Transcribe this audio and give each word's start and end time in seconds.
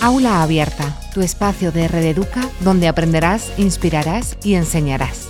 Aula 0.00 0.44
Abierta, 0.44 0.96
tu 1.12 1.22
espacio 1.22 1.72
de 1.72 1.88
Red 1.88 2.04
Educa 2.04 2.48
donde 2.60 2.86
aprenderás, 2.86 3.52
inspirarás 3.58 4.38
y 4.44 4.54
enseñarás. 4.54 5.28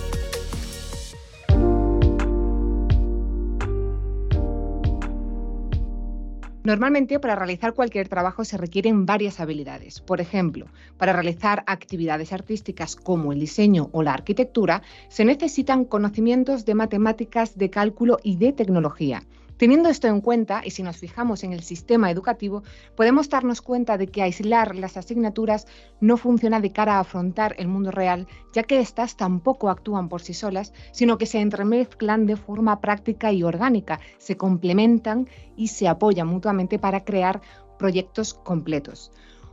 Normalmente 6.63 7.19
para 7.19 7.35
realizar 7.35 7.73
cualquier 7.73 8.07
trabajo 8.09 8.45
se 8.45 8.57
requieren 8.57 9.07
varias 9.07 9.39
habilidades. 9.39 10.01
Por 10.01 10.21
ejemplo, 10.21 10.67
para 10.97 11.13
realizar 11.13 11.63
actividades 11.65 12.31
artísticas 12.31 12.95
como 12.95 13.33
el 13.33 13.39
diseño 13.39 13.89
o 13.91 14.03
la 14.03 14.13
arquitectura, 14.13 14.83
se 15.07 15.25
necesitan 15.25 15.83
conocimientos 15.83 16.65
de 16.65 16.75
matemáticas, 16.75 17.57
de 17.57 17.71
cálculo 17.71 18.19
y 18.21 18.35
de 18.35 18.53
tecnología. 18.53 19.23
Teniendo 19.59 19.89
esto 19.89 20.07
en 20.07 20.21
cuenta, 20.21 20.61
y 20.63 20.71
si 20.71 20.83
nos 20.83 20.95
fijamos 20.95 21.43
en 21.43 21.51
el 21.51 21.63
sistema 21.63 22.09
educativo, 22.09 22.63
podemos 22.95 23.27
darnos 23.27 23.61
cuenta 23.61 23.97
de 23.97 24.07
que 24.07 24.21
aislar 24.21 24.73
las 24.73 24.95
asignaturas 24.95 25.67
no 25.99 26.15
funciona 26.15 26.61
de 26.61 26.71
cara 26.71 26.95
a 26.95 27.01
afrontar 27.01 27.55
el 27.57 27.67
mundo 27.67 27.91
real, 27.91 28.25
ya 28.53 28.63
que 28.63 28.79
éstas 28.79 29.17
tampoco 29.17 29.69
actúan 29.69 30.07
por 30.07 30.21
sí 30.21 30.33
solas, 30.33 30.71
sino 30.93 31.17
que 31.17 31.25
se 31.25 31.41
entremezclan 31.41 32.25
de 32.25 32.37
forma 32.37 32.79
práctica 32.79 33.33
y 33.33 33.43
orgánica, 33.43 33.99
se 34.17 34.37
complementan 34.37 35.27
y 35.57 35.67
se 35.67 35.89
apoyan 35.89 36.29
mutuamente 36.29 36.79
para 36.79 37.03
crear 37.03 37.41
proyectos 37.77 38.33
completos. 38.33 39.11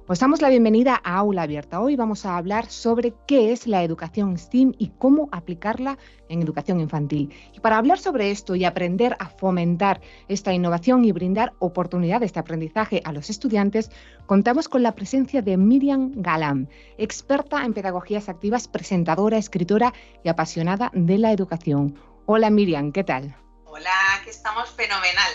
Os 0.09 0.21
damos 0.21 0.41
la 0.41 0.51
bienvenida 0.51 1.01
a 1.03 1.17
Aula 1.17 1.43
Abierta. 1.43 1.81
Hoy 1.81 1.97
vamos 1.97 2.25
a 2.25 2.37
hablar 2.37 2.71
sobre 2.71 3.13
qué 3.27 3.51
es 3.51 3.67
la 3.67 3.83
educación 3.83 4.39
STEAM 4.39 4.73
y 4.79 4.91
cómo 4.91 5.29
aplicarla 5.33 5.99
en 6.29 6.41
educación 6.41 6.79
infantil. 6.79 7.35
Y 7.53 7.59
para 7.59 7.77
hablar 7.77 7.99
sobre 7.99 8.31
esto 8.31 8.55
y 8.55 8.65
aprender 8.65 9.17
a 9.19 9.29
fomentar 9.29 10.01
esta 10.29 10.53
innovación 10.53 11.05
y 11.05 11.11
brindar 11.11 11.55
oportunidades 11.59 12.33
de 12.33 12.39
aprendizaje 12.39 13.03
a 13.05 13.11
los 13.11 13.31
estudiantes, 13.31 13.91
contamos 14.27 14.69
con 14.69 14.85
la 14.85 14.95
presencia 14.95 15.43
de 15.43 15.57
Miriam 15.57 16.13
Galam, 16.15 16.69
experta 16.99 17.65
en 17.65 17.75
pedagogías 17.75 18.29
activas, 18.29 18.69
presentadora, 18.69 19.39
escritora 19.39 19.93
y 20.23 20.29
apasionada 20.29 20.93
de 20.95 21.19
la 21.19 21.33
educación. 21.33 21.99
Hola 22.27 22.51
Miriam, 22.51 22.93
¿qué 22.93 23.03
tal? 23.03 23.35
Hola, 23.65 23.91
que 24.23 24.31
estamos 24.31 24.71
fenomenal. 24.71 25.33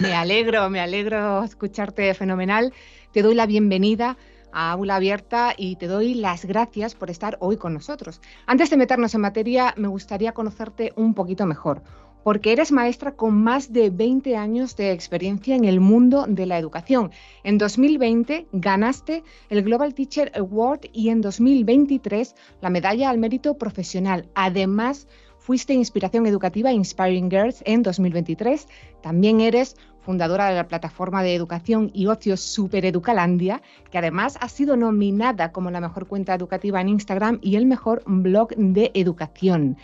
Me 0.00 0.14
alegro, 0.14 0.70
me 0.70 0.80
alegro 0.80 1.42
escucharte 1.44 2.12
fenomenal. 2.14 2.72
Te 3.16 3.22
doy 3.22 3.34
la 3.34 3.46
bienvenida 3.46 4.18
a 4.52 4.72
Aula 4.72 4.96
Abierta 4.96 5.54
y 5.56 5.76
te 5.76 5.86
doy 5.86 6.12
las 6.12 6.44
gracias 6.44 6.94
por 6.94 7.08
estar 7.08 7.38
hoy 7.40 7.56
con 7.56 7.72
nosotros. 7.72 8.20
Antes 8.44 8.68
de 8.68 8.76
meternos 8.76 9.14
en 9.14 9.22
materia, 9.22 9.72
me 9.78 9.88
gustaría 9.88 10.32
conocerte 10.32 10.92
un 10.96 11.14
poquito 11.14 11.46
mejor, 11.46 11.82
porque 12.24 12.52
eres 12.52 12.72
maestra 12.72 13.12
con 13.12 13.42
más 13.42 13.72
de 13.72 13.88
20 13.88 14.36
años 14.36 14.76
de 14.76 14.92
experiencia 14.92 15.56
en 15.56 15.64
el 15.64 15.80
mundo 15.80 16.26
de 16.28 16.44
la 16.44 16.58
educación. 16.58 17.10
En 17.42 17.56
2020 17.56 18.48
ganaste 18.52 19.24
el 19.48 19.62
Global 19.62 19.94
Teacher 19.94 20.30
Award 20.36 20.80
y 20.92 21.08
en 21.08 21.22
2023 21.22 22.34
la 22.60 22.68
medalla 22.68 23.08
al 23.08 23.16
mérito 23.16 23.56
profesional. 23.56 24.28
Además, 24.34 25.08
fuiste 25.46 25.72
inspiración 25.72 26.26
educativa 26.26 26.72
Inspiring 26.72 27.30
Girls 27.30 27.62
en 27.66 27.84
2023. 27.84 28.66
También 29.00 29.40
eres 29.40 29.76
fundadora 30.00 30.48
de 30.48 30.56
la 30.56 30.66
plataforma 30.66 31.22
de 31.22 31.36
educación 31.36 31.92
y 31.94 32.08
ocio 32.08 32.36
Supereducalandia, 32.36 33.62
que 33.92 33.98
además 33.98 34.38
ha 34.40 34.48
sido 34.48 34.76
nominada 34.76 35.52
como 35.52 35.70
la 35.70 35.80
mejor 35.80 36.08
cuenta 36.08 36.34
educativa 36.34 36.80
en 36.80 36.88
Instagram 36.88 37.38
y 37.42 37.54
el 37.54 37.64
mejor 37.64 38.02
blog 38.06 38.56
de 38.56 38.90
educación. 38.94 39.76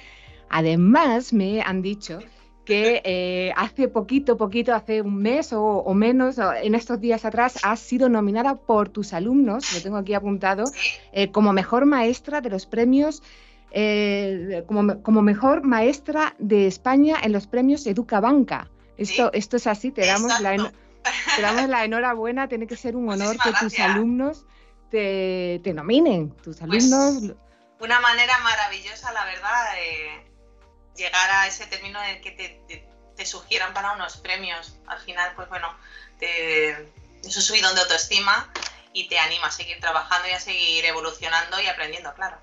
Además, 0.50 1.33
me 1.33 1.62
han 1.62 1.80
dicho 1.80 2.18
que 2.64 3.00
eh, 3.05 3.52
hace 3.56 3.86
poquito, 3.86 4.36
poquito, 4.36 4.74
hace 4.74 5.00
un 5.00 5.16
mes 5.16 5.52
o, 5.52 5.94
menos, 5.94 6.38
en 6.60 6.74
estos 6.74 7.00
días 7.00 7.24
atrás, 7.24 7.60
has 7.62 7.78
sido 7.78 8.08
nominada 8.08 8.56
por 8.56 8.88
tus 8.88 9.12
alumnos, 9.12 9.72
lo 9.74 9.80
tengo 9.80 9.96
aquí 9.96 10.14
apuntado, 10.14 10.64
eh, 11.12 11.30
como 11.30 11.52
mejor 11.52 11.86
maestra 11.86 12.40
de 12.40 12.50
los 12.50 12.66
premios, 12.66 13.22
eh, 13.75 14.65
como, 14.67 15.02
como, 15.02 15.23
mejor 15.23 15.63
maestra 15.64 16.35
de 16.39 16.67
España 16.67 17.17
en 17.23 17.33
los 17.33 17.46
premios 17.46 17.86
Educabanca. 17.86 18.69
Esto, 18.98 19.33
esto 19.33 19.57
es 19.57 19.67
así, 19.67 19.91
te 19.91 20.07
damos, 20.07 20.39
la, 20.41 20.51
damos 21.41 21.69
la 21.69 21.85
enhorabuena, 21.85 22.48
tiene 22.48 22.67
que 22.67 22.77
ser 22.77 22.95
un 22.96 23.08
honor 23.11 23.36
que 23.39 23.51
tus 23.58 23.79
alumnos 23.80 24.45
te, 24.91 25.73
nominen, 25.74 26.30
tus 26.36 26.58
pues, 26.58 26.92
alumnos. 26.92 27.36
una 27.80 28.01
manera 28.01 28.39
maravillosa, 28.41 29.11
la 29.13 29.24
verdad, 29.24 29.73
de 29.75 31.02
llegar 31.02 31.30
a 31.30 31.46
ese 31.46 31.67
término 31.67 31.98
en 32.05 32.20
que 32.20 32.33
te, 32.33 32.85
te, 33.17 33.25
sugieran 33.25 33.73
para 33.73 33.92
unos 33.92 34.19
premios. 34.19 34.77
Al 34.86 35.01
final, 35.01 35.33
pues 35.35 35.48
bueno, 35.48 35.75
te, 36.19 36.70
es 37.23 37.33
subidón 37.33 37.75
de 37.75 37.80
autoestima 37.80 38.52
y 38.92 39.08
te 39.08 39.19
anima 39.19 39.46
a 39.46 39.51
seguir 39.51 39.80
trabajando 39.80 40.29
y 40.29 40.33
a 40.33 40.41
seguir 40.41 40.85
evolucionando 40.85 41.61
y 41.61 41.69
aprendiendo, 41.69 42.13
claro. 42.14 42.36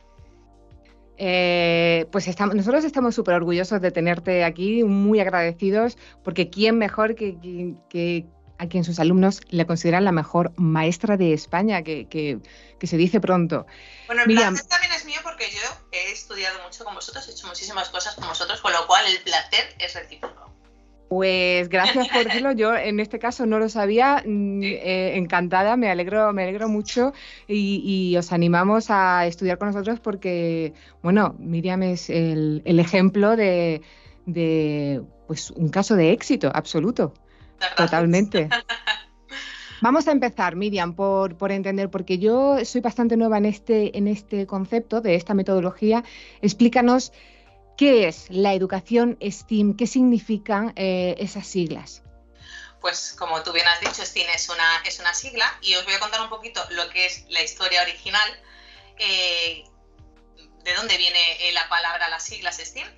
Eh, 1.22 2.06
pues 2.14 2.30
estamos, 2.30 2.56
nosotros 2.56 2.86
estamos 2.86 3.14
súper 3.14 3.36
orgullosos 3.36 3.82
de 3.82 3.92
tenerte 3.92 4.46
aquí, 4.46 4.86
muy 4.86 5.20
agradecidos, 5.20 5.98
porque 6.24 6.50
quién 6.50 6.78
mejor 6.78 7.14
que, 7.14 8.26
a 8.58 8.68
quien 8.68 8.86
sus 8.86 9.00
alumnos 9.00 9.42
le 9.50 9.66
consideran 9.66 10.06
la 10.06 10.14
mejor 10.14 10.54
maestra 10.56 11.18
de 11.18 11.34
España, 11.34 11.84
que, 11.84 12.40
se 12.82 12.96
dice 12.96 13.20
pronto. 13.20 13.68
Bueno, 14.08 14.24
el 14.24 14.34
placer 14.34 14.66
también 14.68 14.94
es 14.94 15.04
mío 15.04 15.20
porque 15.22 15.50
yo 15.52 15.60
he 15.92 16.14
estudiado 16.14 16.64
mucho 16.64 16.86
con 16.86 16.96
vosotros, 16.96 17.28
he 17.28 17.32
hecho 17.34 17.48
muchísimas 17.48 17.90
cosas 17.90 18.16
con 18.16 18.30
vosotros, 18.30 18.62
con 18.62 18.72
lo 18.72 18.88
cual 18.88 19.06
el 19.06 19.22
placer 19.22 19.76
es 19.78 19.94
recíproco. 19.96 20.50
Pues 21.10 21.70
gracias 21.70 22.08
por 22.08 22.24
decirlo. 22.26 22.52
Yo 22.54 22.76
en 22.76 23.00
este 23.00 23.20
caso 23.20 23.46
no 23.46 23.60
lo 23.60 23.68
sabía. 23.68 24.24
Mm, 24.26 24.62
eh, 24.64 25.18
encantada, 25.18 25.76
me 25.76 25.90
alegro, 25.90 26.32
me 26.32 26.44
alegro 26.44 26.70
mucho 26.70 27.14
y, 27.48 28.16
os 28.16 28.32
animamos 28.32 28.90
a 28.90 29.26
estudiar 29.26 29.58
con 29.58 29.70
nosotros 29.70 30.00
porque, 30.00 30.74
bueno, 31.02 31.36
Miriam 31.40 31.84
es 31.84 32.10
el, 32.10 32.62
ejemplo 32.66 33.36
de, 33.36 33.82
pues, 35.28 35.52
un 35.52 35.70
caso 35.70 35.96
de 35.96 36.12
éxito 36.12 36.52
absoluto. 36.54 37.14
Totalmente. 37.76 38.48
Vamos 39.82 40.10
a 40.10 40.12
empezar, 40.12 40.58
Miriam, 40.58 40.94
por, 40.94 41.38
por, 41.38 41.54
entender, 41.54 41.90
porque 41.90 42.18
yo 42.20 42.58
soy 42.66 42.82
bastante 42.82 43.16
nueva 43.16 43.38
en 43.38 43.46
este, 43.46 43.98
en 43.98 44.08
este 44.08 44.46
concepto 44.46 45.00
de 45.00 45.16
esta 45.16 45.34
metodología. 45.34 46.04
Explícanos 46.42 47.14
¿Qué 47.80 48.10
es 48.10 48.26
la 48.28 48.54
educación 48.54 49.18
STEAM? 49.22 49.78
¿Qué 49.78 49.88
significan 49.88 50.74
eh, 50.76 51.16
esas 51.18 51.48
siglas? 51.48 52.02
Pues 52.82 53.16
como 53.18 53.42
tú 53.42 53.54
bien 53.54 53.66
has 53.70 53.80
dicho, 53.80 54.06
STEAM 54.06 54.30
es 54.36 54.50
una, 54.50 54.82
es 54.86 55.00
una 55.00 55.14
sigla 55.14 55.58
y 55.62 55.76
os 55.76 55.86
voy 55.86 55.94
a 55.94 56.00
contar 56.02 56.20
un 56.20 56.28
poquito 56.28 56.62
lo 56.72 56.90
que 56.90 57.06
es 57.06 57.24
la 57.30 57.42
historia 57.42 57.82
original, 57.82 58.30
eh, 58.98 59.64
de 60.66 60.74
dónde 60.74 60.98
viene 60.98 61.48
eh, 61.48 61.54
la 61.54 61.70
palabra, 61.70 62.10
las 62.10 62.22
siglas 62.22 62.58
STEAM 62.58 62.90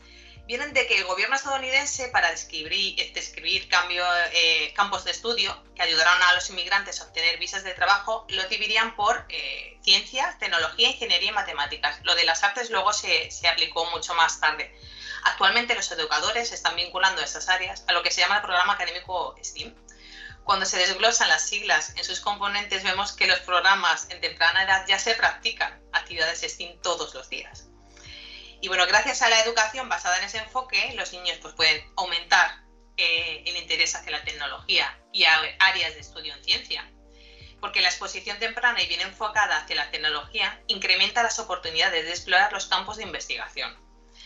vienen 0.48 0.74
de 0.74 0.88
que 0.88 0.98
el 0.98 1.06
gobierno 1.06 1.36
estadounidense, 1.36 2.10
para 2.10 2.32
describir, 2.32 3.14
describir 3.14 3.68
cambio, 3.70 4.04
eh, 4.34 4.74
campos 4.76 5.04
de 5.04 5.12
estudio 5.12 5.56
que 5.76 5.82
ayudaron 5.82 6.22
a 6.24 6.34
los 6.34 6.50
inmigrantes 6.50 7.00
a 7.00 7.06
obtener 7.06 7.40
visas 7.40 7.64
de 7.64 7.74
trabajo, 7.74 8.26
lo 8.30 8.44
dividían 8.50 8.96
por 8.96 9.26
eh, 9.30 9.80
tecnología, 10.40 10.90
ingeniería 10.90 11.30
y 11.30 11.34
matemáticas. 11.34 12.00
Lo 12.04 12.16
de 12.16 12.26
las 12.26 12.44
artes 12.44 12.70
luego 12.70 12.94
se, 12.94 13.32
se 13.32 13.48
aplicó 13.48 13.86
mucho 13.92 14.14
más 14.16 14.40
tarde. 14.40 14.74
Actualmente 15.24 15.76
los 15.76 15.92
educadores 15.92 16.52
están 16.52 16.76
vinculando 16.76 17.22
estas 17.22 17.48
áreas 17.50 17.84
a 17.88 17.94
lo 17.94 18.04
que 18.04 18.12
se 18.12 18.22
llama 18.22 18.38
el 18.38 18.42
programa 18.42 18.74
académico 18.74 19.36
STEAM. 19.44 19.76
Cuando 20.44 20.66
se 20.66 20.78
desglosan 20.78 21.30
las 21.30 21.48
siglas 21.48 21.94
en 21.96 22.04
sus 22.04 22.20
componentes, 22.20 22.84
vemos 22.84 23.14
que 23.14 23.28
los 23.28 23.40
programas 23.40 24.08
en 24.10 24.20
temprana 24.22 24.64
edad 24.64 24.86
ya 24.88 24.98
se 24.98 25.14
practican 25.14 25.80
actividades 25.94 26.42
STEAM 26.42 26.82
todos 26.82 27.14
los 27.14 27.30
días. 27.30 27.71
Y 28.62 28.68
bueno, 28.68 28.86
gracias 28.86 29.24
a 29.24 29.30
la 29.30 29.42
educación 29.42 29.90
basada 29.90 30.20
en 30.20 30.26
ese 30.26 30.38
enfoque, 30.38 30.94
los 30.96 31.12
niños 31.14 31.40
pues, 31.42 31.56
pueden 31.56 31.84
aumentar 31.98 32.62
eh, 32.96 33.44
el 33.48 33.58
interés 33.58 33.96
hacia 33.96 34.12
la 34.12 34.24
tecnología 34.24 35.00
y 35.12 35.24
áreas 35.24 35.96
de 35.96 36.00
estudio 36.00 36.36
en 36.36 36.44
ciencia. 36.44 36.88
Porque 37.60 37.82
la 37.82 37.90
exposición 37.90 38.38
temprana 38.38 38.82
y 38.82 38.88
bien 38.88 39.02
enfocada 39.02 39.58
hacia 39.58 39.76
la 39.76 39.90
tecnología 39.90 40.62
incrementa 40.68 41.24
las 41.24 41.40
oportunidades 41.40 42.06
de 42.06 42.12
explorar 42.12 42.54
los 42.54 42.68
campos 42.68 42.98
de 42.98 43.04
investigación 43.04 43.76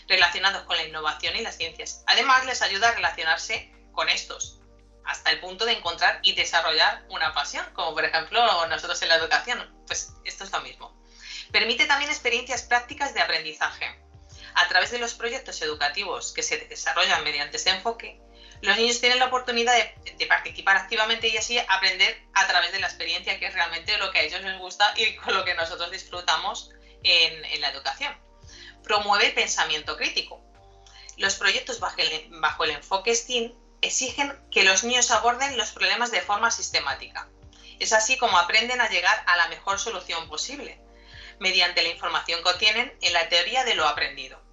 relacionados 0.08 0.64
con 0.64 0.76
la 0.76 0.84
innovación 0.84 1.36
y 1.38 1.42
las 1.42 1.58
ciencias. 1.58 2.04
Además, 2.06 2.46
les 2.46 2.62
ayuda 2.62 2.90
a 2.90 2.96
relacionarse 2.96 3.72
con 3.94 4.10
estos, 4.10 4.60
hasta 5.06 5.32
el 5.32 5.40
punto 5.40 5.66
de 5.66 5.74
encontrar 5.74 6.20
y 6.24 6.34
desarrollar 6.34 7.06
una 7.10 7.34
pasión, 7.34 7.66
como 7.74 7.94
por 7.94 8.04
ejemplo 8.04 8.68
nosotros 8.68 9.02
en 9.02 9.10
la 9.10 9.16
educación. 9.16 9.74
Pues 9.88 10.14
esto 10.26 10.44
es 10.44 10.52
lo 10.52 10.60
mismo. 10.62 11.02
Permite 11.52 11.86
también 11.86 12.12
experiencias 12.12 12.64
prácticas 12.64 13.14
de 13.14 13.22
aprendizaje 13.22 14.05
a 14.56 14.68
través 14.68 14.92
de 14.92 15.00
los 15.00 15.14
proyectos 15.14 15.62
educativos 15.62 16.34
que 16.34 16.44
se 16.44 16.58
desarrollan 16.58 17.24
mediante 17.24 17.58
este 17.58 17.70
enfoque, 17.70 18.20
los 18.62 18.78
niños 18.78 19.00
tienen 19.00 19.20
la 19.20 19.28
oportunidad 19.28 19.76
de, 19.76 20.26
participar 20.26 20.78
activamente 20.78 21.28
y 21.28 21.38
así 21.38 21.60
aprender 21.60 22.26
a 22.34 22.48
través 22.48 22.72
de 22.72 22.80
la 22.80 22.88
experiencia, 22.88 23.38
que 23.40 23.48
es 23.48 23.54
realmente 23.54 23.98
lo 23.98 24.12
que 24.12 24.20
a 24.20 24.24
ellos 24.24 24.42
les 24.42 24.58
gusta 24.58 24.94
y 24.98 25.16
con 25.18 25.34
lo 25.34 25.46
que 25.46 25.54
nosotros 25.54 25.92
disfrutamos 25.92 26.72
en, 27.04 27.62
la 27.62 27.70
educación. 27.70 28.18
Promueve 28.84 29.28
el 29.28 29.34
pensamiento 29.34 29.98
crítico. 29.98 30.42
Los 31.18 31.36
proyectos 31.36 31.80
bajo 31.80 31.98
el, 32.00 32.28
bajo 32.42 32.64
el 32.64 32.72
enfoque 32.72 33.14
STEAM 33.14 33.54
exigen 33.82 34.36
que 34.52 34.64
los 34.64 34.84
niños 34.84 35.12
aborden 35.12 35.58
los 35.58 35.72
problemas 35.72 36.10
de 36.12 36.22
forma 36.22 36.50
sistemática 36.50 37.30
Es 37.80 37.94
así 37.94 38.18
como 38.18 38.38
aprenden 38.38 38.82
a 38.82 38.90
llegar 38.90 39.24
a 39.28 39.38
la 39.38 39.48
mejor 39.48 39.80
solución 39.80 40.28
posible, 40.28 40.80
mediante 41.40 41.84
la 41.84 41.90
información 41.90 42.42
que 42.42 42.50
obtienen 42.50 42.98
en 43.02 43.14
la 43.14 43.30
teoría 43.30 43.64
de 43.64 43.76
lo 43.76 43.88
aprendido. 43.88 44.45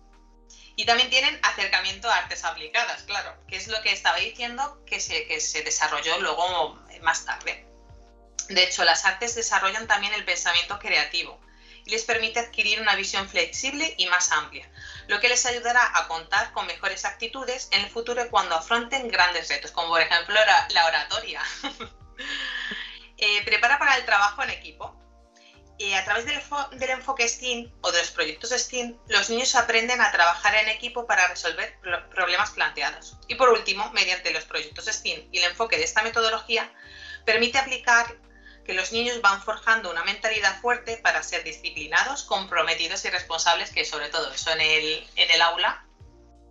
Y 0.77 0.87
también 0.87 1.11
tienen 1.11 1.39
acercamiento 1.43 2.11
a 2.11 2.17
artes 2.17 2.45
aplicadas, 2.45 3.03
claro, 3.03 3.37
que 3.47 3.57
es 3.57 3.69
lo 3.69 3.81
que 3.83 3.93
estaba 3.93 4.17
diciendo 4.17 4.83
que 4.87 5.01
se, 5.01 5.27
que 5.27 5.41
se 5.41 5.63
desarrolló 5.63 6.19
luego 6.21 6.79
más 7.03 7.25
tarde. 7.25 7.67
De 8.49 8.63
hecho, 8.65 8.85
las 8.85 9.05
artes 9.05 9.35
desarrollan 9.35 9.87
también 9.87 10.15
el 10.15 10.25
pensamiento 10.25 10.79
creativo 10.79 11.41
y 11.85 11.91
les 11.91 12.05
permite 12.05 12.41
adquirir 12.41 12.81
una 12.81 12.95
visión 12.95 13.29
flexible 13.29 13.95
y 13.99 14.07
más 14.07 14.31
amplia, 14.33 14.69
lo 15.09 15.21
que 15.21 15.29
les 15.29 15.45
ayudará 15.47 15.99
a 15.99 16.07
contar 16.07 16.53
con 16.53 16.67
mejores 16.67 17.05
actitudes 17.05 17.69
en 17.73 17.83
el 17.83 17.91
futuro 17.91 18.29
cuando 18.31 18.55
afronten 18.55 19.09
grandes 19.09 19.49
retos, 19.49 19.73
como 19.73 19.89
por 19.89 20.01
ejemplo 20.01 20.35
la, 20.69 20.87
oratoria. 20.87 21.43
Eh, 23.25 23.45
prepara 23.45 23.79
para 23.79 23.95
el 23.95 24.05
trabajo 24.05 24.43
en 24.43 24.51
equipo. 24.51 25.01
Eh, 25.85 25.97
a 25.97 26.05
través 26.05 26.25
del, 26.27 26.41
del, 26.79 26.91
enfoque 26.91 27.29
STEAM 27.29 27.69
o 27.81 27.91
de 27.91 27.99
los 27.99 28.13
proyectos 28.13 28.51
STEAM, 28.51 28.97
los 29.09 29.29
niños 29.31 29.57
aprenden 29.57 30.01
a 30.01 30.13
trabajar 30.13 30.55
en 30.55 30.69
equipo 30.69 31.09
para 31.09 31.27
resolver 31.27 31.77
problemas 32.15 32.51
planteados. 32.51 33.17
Y 33.27 33.35
por 33.35 33.49
último, 33.49 33.91
mediante 33.91 34.33
los 34.33 34.45
proyectos 34.45 34.85
STEAM 34.85 35.23
y 35.33 35.39
el 35.39 35.51
enfoque 35.51 35.79
de 35.79 35.83
esta 35.83 36.05
metodología, 36.05 36.73
permite 37.27 37.59
aplicar 37.59 38.17
que 38.65 38.75
los 38.75 38.93
niños 38.93 39.21
van 39.23 39.43
forjando 39.43 39.91
una 39.91 40.05
mentalidad 40.05 40.61
fuerte 40.61 40.99
para 40.99 41.21
ser 41.25 41.43
disciplinados, 41.43 42.23
comprometidos 42.23 43.05
y 43.05 43.11
responsables, 43.11 43.73
que 43.73 43.85
sobre 43.85 44.09
todo 44.09 44.33
eso 44.33 44.53
en 44.53 44.61
el, 44.61 45.11
en 45.17 45.31
el 45.33 45.43
aula, 45.43 45.85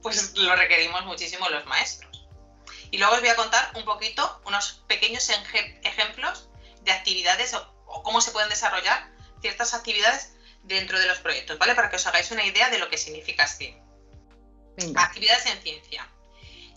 pues 0.01 0.33
lo 0.35 0.53
requerimos 0.57 1.05
muchísimo 1.05 1.47
los 1.47 1.65
maestros. 1.67 2.27
Y 2.91 2.97
luego 2.97 3.13
os 3.13 3.21
voy 3.21 3.29
a 3.29 3.37
contar 3.37 3.71
un 3.75 3.85
poquito, 3.85 4.41
unos 4.43 4.83
pequeños 4.87 5.29
ejemplos 5.83 6.49
de 6.81 6.91
actividades 6.91 7.53
o, 7.53 8.03
cómo 8.03 8.19
se 8.19 8.31
pueden 8.31 8.49
desarrollar 8.49 9.10
ciertas 9.41 9.73
actividades 9.73 10.33
dentro 10.63 10.99
de 10.99 11.07
los 11.07 11.19
proyectos, 11.19 11.57
¿vale? 11.57 11.75
Para 11.75 11.89
que 11.89 11.95
os 11.95 12.07
hagáis 12.07 12.31
una 12.31 12.45
idea 12.45 12.69
de 12.69 12.79
lo 12.79 12.89
que 12.89 12.97
significa 12.97 13.47
STEAM. 13.47 13.75
Actividades 14.95 15.45
en 15.47 15.61
ciencia, 15.61 16.07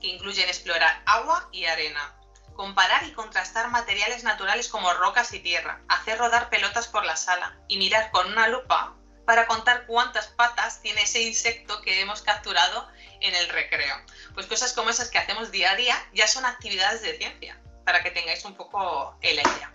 que 0.00 0.08
incluyen 0.08 0.48
explorar 0.48 1.02
agua 1.06 1.48
y 1.52 1.66
arena, 1.66 2.14
comparar 2.54 3.04
y 3.04 3.12
contrastar 3.12 3.70
materiales 3.70 4.24
naturales 4.24 4.68
como 4.68 4.92
rocas 4.94 5.32
y 5.32 5.40
tierra, 5.40 5.80
hacer 5.88 6.18
rodar 6.18 6.50
pelotas 6.50 6.88
por 6.88 7.04
la 7.04 7.16
sala 7.16 7.56
y 7.68 7.78
mirar 7.78 8.10
con 8.10 8.26
una 8.30 8.48
lupa 8.48 8.94
para 9.26 9.46
contar 9.46 9.86
cuántas 9.86 10.28
patas 10.28 10.82
tiene 10.82 11.02
ese 11.02 11.22
insecto 11.22 11.80
que 11.82 12.00
hemos 12.00 12.22
capturado 12.22 12.88
en 13.20 13.34
el 13.34 13.48
recreo. 13.48 13.96
Pues 14.34 14.46
cosas 14.46 14.72
como 14.72 14.90
esas 14.90 15.10
que 15.10 15.18
hacemos 15.18 15.50
día 15.50 15.72
a 15.72 15.76
día 15.76 15.96
ya 16.12 16.26
son 16.28 16.44
actividades 16.44 17.00
de 17.02 17.16
ciencia, 17.16 17.58
para 17.84 18.02
que 18.02 18.10
tengáis 18.10 18.44
un 18.44 18.54
poco 18.54 19.18
la 19.22 19.30
idea. 19.30 19.74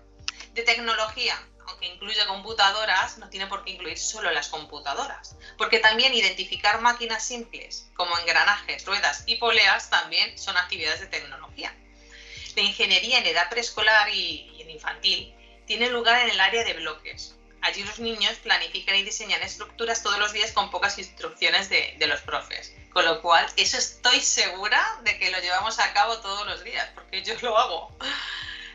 De 0.54 0.62
tecnología, 0.64 1.36
aunque 1.70 1.88
incluye 1.88 2.26
computadoras, 2.28 3.18
no 3.18 3.30
tiene 3.30 3.48
por 3.48 3.64
qué 3.64 3.72
incluir 3.72 3.98
solo 3.98 4.32
las 4.32 4.50
computadoras, 4.50 5.36
porque 5.58 5.80
también 5.80 6.14
identificar 6.14 6.82
máquinas 6.82 7.24
simples 7.24 7.90
como 7.96 8.18
engranajes, 8.18 8.86
ruedas 8.86 9.24
y 9.26 9.36
poleas 9.36 9.90
también 9.90 10.38
son 10.38 10.58
actividades 10.58 11.00
de 11.00 11.08
tecnología 11.08 11.74
de 12.56 12.62
ingeniería 12.62 13.20
en 13.20 13.26
edad 13.26 13.50
preescolar 13.50 14.10
y, 14.10 14.58
en 14.60 14.70
infantil 14.70 15.34
tiene 15.66 15.90
lugar 15.90 16.22
en 16.24 16.32
el 16.32 16.40
área 16.40 16.64
de 16.64 16.74
bloques. 16.74 17.36
Allí 17.62 17.84
los 17.84 18.00
niños 18.00 18.34
planifican 18.38 18.96
y 18.96 19.04
diseñan 19.04 19.42
estructuras 19.44 20.02
todos 20.02 20.18
los 20.18 20.34
días 20.34 20.52
con 20.52 20.72
pocas 20.72 20.98
instrucciones 20.98 21.70
de, 21.70 21.96
de, 22.00 22.08
los 22.08 22.22
profes. 22.22 22.74
Con 22.92 23.06
lo 23.06 23.22
cual, 23.22 23.46
eso 23.56 23.78
estoy 23.78 24.20
segura 24.22 24.84
de 25.04 25.20
que 25.20 25.30
lo 25.30 25.40
llevamos 25.40 25.78
a 25.80 25.94
cabo 25.94 26.18
todos 26.20 26.48
los 26.48 26.64
días, 26.64 26.90
porque 26.96 27.22
yo 27.24 27.36
lo 27.42 27.58
hago. 27.58 27.96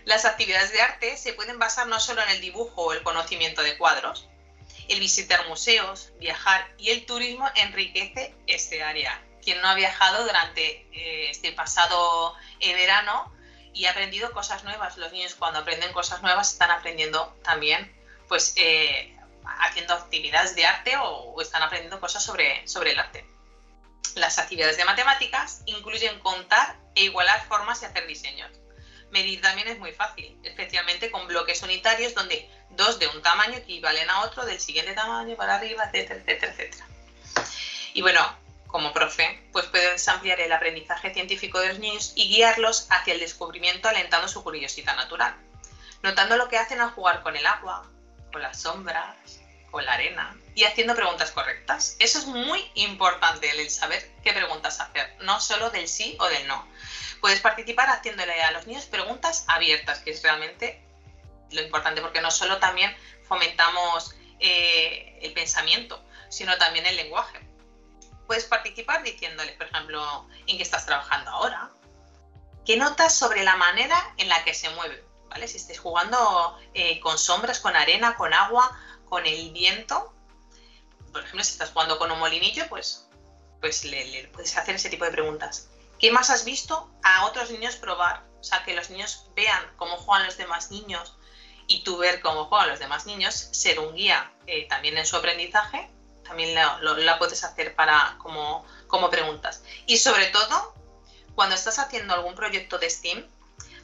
Las 0.05 0.27
actividades 0.27 0.73
de 0.73 0.83
arte 0.83 1.17
se 1.17 1.33
pueden 1.33 1.59
basar 1.59 1.87
no 1.87 1.99
solo 1.99 2.23
en 2.23 2.29
el 2.31 2.41
dibujo 2.41 2.83
o 2.83 2.93
el 2.93 3.03
conocimiento 3.03 3.62
de 3.62 3.79
cuadros. 3.79 4.29
El 4.89 5.01
visitar 5.01 5.49
museos, 5.49 6.12
viajar 6.19 6.69
y 6.77 6.91
el 6.91 7.06
turismo 7.06 7.49
enriquece 7.55 8.35
este 8.47 8.83
área. 8.83 9.23
Quien 9.43 9.61
no 9.62 9.69
ha 9.69 9.75
viajado 9.75 10.25
durante 10.25 10.87
eh, 10.93 11.31
este 11.31 11.53
pasado 11.53 12.35
eh, 12.61 12.75
verano 12.75 13.35
y 13.73 13.87
ha 13.87 13.93
aprendido 13.93 14.33
cosas 14.33 14.62
nuevas. 14.65 14.99
Los 14.99 15.12
niños 15.12 15.35
cuando 15.35 15.61
aprenden 15.61 15.93
cosas 15.93 16.23
nuevas 16.23 16.53
están 16.53 16.71
aprendiendo 16.71 17.35
también, 17.43 17.91
pues, 18.29 18.53
eh, 18.56 19.17
haciendo 19.61 19.95
actividades 19.95 20.55
de 20.55 20.67
arte 20.67 20.97
o, 20.99 21.41
están 21.41 21.62
aprendiendo 21.62 21.99
cosas 22.01 22.23
sobre, 22.23 22.67
sobre 22.69 22.93
el 22.93 22.99
arte. 22.99 23.27
Las 24.17 24.39
actividades 24.39 24.77
de 24.77 24.85
matemáticas 24.85 25.62
incluyen 25.67 26.21
contar 26.21 26.77
e 26.95 27.05
igualar 27.05 27.47
formas 27.49 27.83
y 27.83 27.87
hacer 27.87 28.06
diseños. 28.06 28.51
Medir 29.15 29.41
también 29.41 29.69
es 29.69 29.79
muy 29.79 29.93
fácil, 29.93 30.37
especialmente 30.43 31.09
con 31.09 31.29
bloques 31.29 31.63
unitarios 31.63 32.15
donde 32.15 32.51
dos 32.71 32.99
de 32.99 33.07
un 33.07 33.23
tamaño 33.23 33.55
equivalen 33.55 34.11
a 34.11 34.23
otro 34.23 34.45
del 34.45 34.59
siguiente 34.59 34.93
tamaño 34.93 35.37
para 35.37 35.55
arriba, 35.55 35.85
etcétera, 35.85 36.19
etcétera, 36.19 36.53
etcétera. 36.53 36.85
Y 37.93 38.03
bueno, 38.03 38.21
como 38.67 38.93
profe, 38.93 39.49
pues 39.53 39.67
puedes 39.67 40.09
ampliar 40.09 40.41
el 40.41 40.51
aprendizaje 40.51 41.15
científico 41.15 41.61
de 41.61 41.69
los 41.69 41.79
niños 41.79 42.13
y 42.17 42.27
guiarlos 42.27 42.89
hacia 42.91 43.15
el 43.15 43.21
descubrimiento 43.21 43.89
alentando 43.89 44.27
su 44.27 44.43
curiosidad 44.43 44.97
natural, 44.97 45.37
notando 46.03 46.37
lo 46.37 46.49
que 46.49 46.59
hacen 46.59 46.81
al 46.81 46.91
jugar 46.91 47.23
con 47.23 47.37
el 47.37 47.47
agua, 47.47 47.89
con 48.33 48.43
las 48.43 48.63
sombras, 48.63 49.15
con 49.71 49.85
la 49.85 49.93
arena 49.93 50.37
y 50.57 50.65
haciendo 50.65 50.97
preguntas 50.97 51.31
correctas. 51.31 51.95
Eso 52.01 52.19
es 52.19 52.27
muy 52.27 52.69
importante, 52.75 53.49
el 53.49 53.71
saber 53.71 54.11
qué 54.25 54.33
preguntas 54.33 54.81
hacer, 54.81 55.15
no 55.21 55.41
solo 55.41 55.71
del 55.71 55.87
sí 55.87 56.17
o 56.19 56.27
del 56.27 56.49
no. 56.49 56.67
Puedes 57.25 57.41
participar 57.41 57.88
haciéndole 57.88 58.43
a 58.43 58.50
los 58.50 58.67
niños 58.67 58.85
preguntas 58.85 59.47
abiertas, 59.49 60.00
que 60.00 60.11
es 60.11 60.23
realmente 60.23 60.85
lo 61.53 61.62
importante, 61.62 62.03
porque 62.03 62.21
no 62.21 62.31
solo 62.31 62.59
también 62.59 62.94
fomentamos 63.26 64.15
eh, 64.41 65.19
el 65.23 65.32
pensamiento, 65.32 66.05
sino 66.29 66.55
también 66.59 66.85
el 66.85 66.97
lenguaje 66.97 67.41
puedes 68.26 68.44
participar 68.44 69.03
diciéndoles, 69.03 69.56
por 69.56 69.69
ejemplo, 69.69 70.29
en 70.47 70.59
qué 70.59 70.62
estás 70.62 70.85
trabajando 70.85 71.31
ahora, 71.31 71.71
qué 72.67 72.76
notas 72.76 73.15
sobre 73.15 73.43
la 73.43 73.56
manera 73.56 73.97
en 74.19 74.29
la 74.29 74.44
que 74.44 74.53
se 74.53 74.69
mueve. 74.69 75.03
Si 75.47 75.56
estés 75.56 75.81
jugando 75.81 76.59
eh, 76.75 77.00
con 77.00 77.17
sombras, 77.17 77.59
con 77.59 77.75
arena, 77.75 78.17
con 78.17 78.35
agua, 78.35 78.70
con 79.09 79.25
el 79.25 79.50
viento, 79.50 80.15
por 81.11 81.23
ejemplo, 81.23 81.43
si 81.43 81.53
estás 81.53 81.70
jugando 81.70 81.99
con 81.99 82.12
un 82.12 82.19
molinillo, 82.19 82.69
pues, 82.69 83.09
pues 83.62 83.87
le, 83.87 84.29
puedes 84.29 84.55
hacer 84.59 84.75
ese 84.75 84.91
tipo 84.91 85.06
de 85.06 85.11
preguntas. 85.11 85.70
¿Qué 86.05 86.11
más 86.11 86.29
has 86.29 86.45
visto 86.45 86.93
a 87.03 87.25
otros 87.25 87.51
niños 87.51 87.77
probar? 87.77 88.27
O 88.39 88.45
sea, 88.45 88.62
que 88.62 88.75
los 88.75 88.91
niños 88.91 89.25
vean 89.35 89.73
cómo 89.79 89.97
juegan 89.97 90.27
los 90.27 90.37
demás 90.37 90.71
niños 90.71 91.17
y 91.67 91.83
tú 91.83 91.97
ver 91.97 92.21
cómo 92.21 92.45
juegan 92.45 92.69
los 92.69 92.79
demás 92.79 93.06
niños, 93.06 93.49
ser 93.53 93.81
un 93.81 93.94
guía 93.94 94.31
eh, 94.46 94.69
también 94.69 94.99
en 94.99 95.06
su 95.06 95.17
aprendizaje 95.17 95.91
también 96.23 96.55
la, 96.55 97.19
puedes 97.19 97.43
hacer 97.43 97.75
para 97.75 98.19
como, 98.19 98.67
como 98.87 99.08
preguntas. 99.08 99.63
Y 99.87 99.96
sobre 99.96 100.27
todo, 100.27 100.75
cuando 101.34 101.55
estás 101.55 101.79
haciendo 101.79 102.13
algún 102.13 102.34
proyecto 102.34 102.77
de 102.77 102.91
STEAM, 102.91 103.27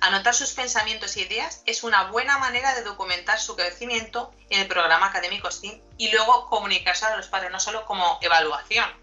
anotar 0.02 0.34
sus 0.34 0.50
pensamientos 0.50 1.16
e 1.16 1.22
ideas 1.22 1.62
es 1.64 1.84
una 1.84 2.10
buena 2.10 2.36
manera 2.36 2.74
de 2.74 2.82
documentar 2.82 3.40
su 3.40 3.56
crecimiento 3.56 4.30
en 4.50 4.60
el 4.60 4.68
programa 4.68 5.06
académico 5.06 5.50
STEAM 5.50 5.80
y 5.96 6.10
luego 6.10 6.50
comunicarse 6.50 7.06
a 7.06 7.16
los 7.16 7.28
padres, 7.28 7.50
no 7.50 7.60
solo 7.60 7.86
como 7.86 8.18
evaluación, 8.20 8.99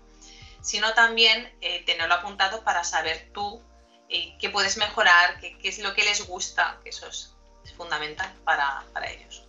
sino 0.67 0.93
también 0.93 1.49
eh, 1.61 1.81
tenerlo 1.85 2.15
apuntado 2.15 2.61
para 2.65 2.83
saber 2.83 3.29
tú 3.33 3.61
eh, 4.09 4.35
qué 4.37 4.49
puedes 4.49 4.75
mejorar, 4.75 5.39
qué, 5.39 5.57
qué, 5.57 5.69
es 5.69 5.79
lo 5.79 5.93
que 5.93 6.03
les 6.03 6.27
gusta, 6.27 6.77
que 6.83 6.89
eso 6.89 7.07
es, 7.07 7.33
es 7.63 7.71
fundamental 7.71 8.29
para, 8.43 8.83
para 8.91 9.09
ellos. 9.09 9.45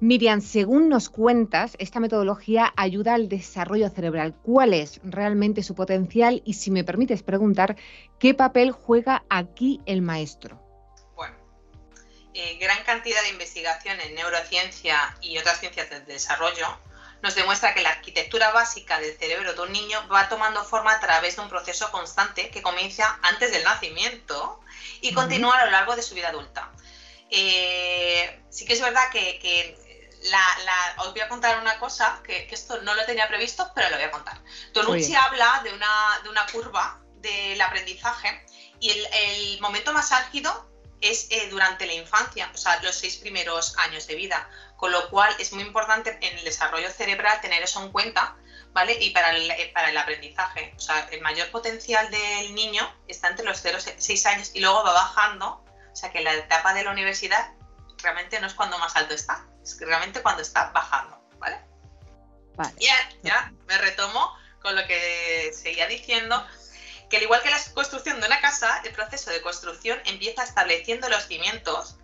Miriam, 0.00 0.42
según 0.42 0.90
nos 0.90 1.08
cuentas, 1.08 1.76
esta 1.78 1.98
metodología 1.98 2.74
ayuda 2.76 3.14
al 3.14 3.30
desarrollo 3.30 3.88
cerebral. 3.88 4.34
¿Cuál 4.34 4.74
es 4.74 5.00
realmente 5.02 5.62
su 5.62 5.74
potencial? 5.74 6.42
Y 6.44 6.54
si 6.54 6.70
me 6.70 6.84
permites 6.84 7.22
preguntar, 7.22 7.76
¿qué 8.18 8.34
papel 8.34 8.72
juega 8.72 9.24
aquí 9.30 9.80
el 9.86 10.02
maestro? 10.02 10.60
Bueno, 11.16 11.36
eh, 12.34 12.58
gran 12.58 12.84
cantidad 12.84 13.22
de 13.22 13.30
investigación 13.30 13.98
en 14.00 14.14
neurociencia 14.14 15.16
y 15.22 15.38
otras 15.38 15.58
ciencias 15.60 15.88
del 15.88 16.04
desarrollo 16.04 16.66
nos 17.22 17.34
demuestra 17.34 17.72
que 17.72 17.82
la 17.82 17.90
arquitectura 17.90 18.50
básica 18.50 18.98
del 19.00 19.16
cerebro 19.16 19.54
de 19.54 19.60
un 19.60 19.72
niño 19.72 20.06
va 20.08 20.28
tomando 20.28 20.64
forma 20.64 20.92
a 20.92 21.00
través 21.00 21.36
de 21.36 21.42
un 21.42 21.48
proceso 21.48 21.90
constante 21.90 22.50
que 22.50 22.62
comienza 22.62 23.18
antes 23.22 23.52
del 23.52 23.64
nacimiento 23.64 24.60
y 25.00 25.14
continúa 25.14 25.56
a 25.56 25.64
lo 25.64 25.70
largo 25.70 25.96
de 25.96 26.02
su 26.02 26.14
vida 26.14 26.28
adulta. 26.28 26.70
Eh, 27.30 28.42
sí 28.50 28.66
que 28.66 28.74
es 28.74 28.80
verdad 28.80 29.10
que 29.10 29.38
la, 30.30 30.94
os 30.98 31.12
voy 31.12 31.20
a 31.20 31.28
contar 31.28 31.58
una 31.60 31.78
cosa, 31.78 32.20
que, 32.24 32.48
esto 32.50 32.80
no 32.82 32.94
lo 32.94 33.04
tenía 33.04 33.28
previsto, 33.28 33.70
pero 33.74 33.90
lo 33.90 33.96
voy 33.96 34.04
a 34.04 34.10
contar. 34.10 34.38
Tonucci 34.72 35.14
habla 35.14 35.60
de 35.64 35.72
una, 35.72 36.20
de 36.22 36.28
una 36.28 36.46
curva 36.46 37.00
del 37.16 37.60
aprendizaje 37.60 38.44
y 38.80 38.90
el, 38.90 39.60
momento 39.60 39.92
más 39.92 40.12
álgido 40.12 40.68
es 41.00 41.26
eh, 41.30 41.48
durante 41.50 41.86
la 41.86 41.94
infancia, 41.94 42.50
o 42.54 42.56
sea, 42.56 42.80
los 42.82 42.94
seis 42.94 43.16
primeros 43.16 43.76
años 43.78 44.06
de 44.06 44.14
vida, 44.14 44.48
con 44.82 44.90
lo 44.90 45.08
cual 45.10 45.32
es 45.38 45.52
muy 45.52 45.62
importante 45.62 46.18
en 46.20 46.38
el 46.38 46.44
desarrollo 46.44 46.90
cerebral 46.90 47.40
tener 47.40 47.62
eso 47.62 47.80
en 47.84 47.92
cuenta, 47.92 48.34
¿vale? 48.72 48.94
Y 48.94 49.10
para 49.10 49.30
el, 49.30 49.48
eh, 49.48 49.70
para 49.72 49.90
el 49.90 49.96
aprendizaje, 49.96 50.74
o 50.76 50.80
sea, 50.80 51.08
el 51.12 51.20
mayor 51.20 51.48
potencial 51.52 52.10
del 52.10 52.52
niño 52.52 52.92
está 53.06 53.28
entre 53.28 53.44
los 53.44 53.60
0 53.62 53.78
y 53.96 54.02
6 54.02 54.26
años 54.26 54.50
y 54.54 54.60
luego 54.60 54.82
va 54.82 54.92
bajando, 54.92 55.64
o 55.70 55.94
sea, 55.94 56.10
que 56.10 56.20
la 56.20 56.34
etapa 56.34 56.74
de 56.74 56.82
la 56.82 56.90
universidad 56.90 57.52
realmente 57.98 58.40
no 58.40 58.48
es 58.48 58.54
cuando 58.54 58.76
más 58.80 58.96
alto 58.96 59.14
está, 59.14 59.46
es 59.62 59.78
realmente 59.78 60.20
cuando 60.20 60.42
está 60.42 60.72
bajando, 60.72 61.16
¿vale? 61.38 61.60
vale. 62.56 62.74
Ya, 62.80 62.96
ya 63.22 63.52
me 63.68 63.78
retomo 63.78 64.36
con 64.62 64.74
lo 64.74 64.84
que 64.88 65.52
seguía 65.54 65.86
diciendo, 65.86 66.44
que 67.08 67.18
al 67.18 67.22
igual 67.22 67.40
que 67.42 67.50
la 67.50 67.60
construcción 67.72 68.20
de 68.20 68.26
una 68.26 68.40
casa, 68.40 68.82
el 68.84 68.92
proceso 68.92 69.30
de 69.30 69.42
construcción 69.42 70.00
empieza 70.06 70.42
estableciendo 70.42 71.08
los 71.08 71.28
cimientos, 71.28 71.98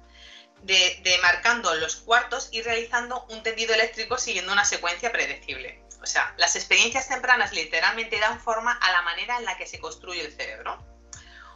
demarcando 0.63 1.75
los 1.75 1.97
cuartos 1.97 2.49
y 2.53 2.63
realizando 2.63 3.25
un 3.31 3.43
tendido 3.43 3.75
eléctrico 3.75 4.19
siguiendo 4.19 4.53
una 4.53 4.65
secuencia 4.65 5.13
predecible. 5.13 5.83
O 6.03 6.07
sea, 6.07 6.35
las 6.37 6.57
experiencias 6.57 7.09
tempranas 7.09 7.53
literalmente 7.53 8.21
dan 8.21 8.41
forma 8.41 8.73
a 8.73 8.93
la 8.93 9.03
manera 9.03 9.39
en 9.39 9.45
la 9.45 9.57
que 9.57 9.67
se 9.67 9.79
construye 9.79 10.25
el 10.25 10.33
cerebro. 10.33 10.79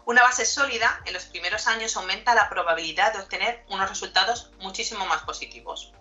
Una 0.05 0.23
base 0.23 0.45
sólida 0.45 1.01
en 1.05 1.13
los 1.13 1.27
primeros 1.27 1.69
años 1.69 1.97
aumenta 1.97 2.35
la 2.35 2.49
probabilidad 2.49 3.13
de 3.13 3.21
obtener 3.21 3.65
unos 3.69 3.89
resultados 3.89 4.51
muchísimo 4.59 5.07
más 5.07 5.23
positivos. 5.23 5.93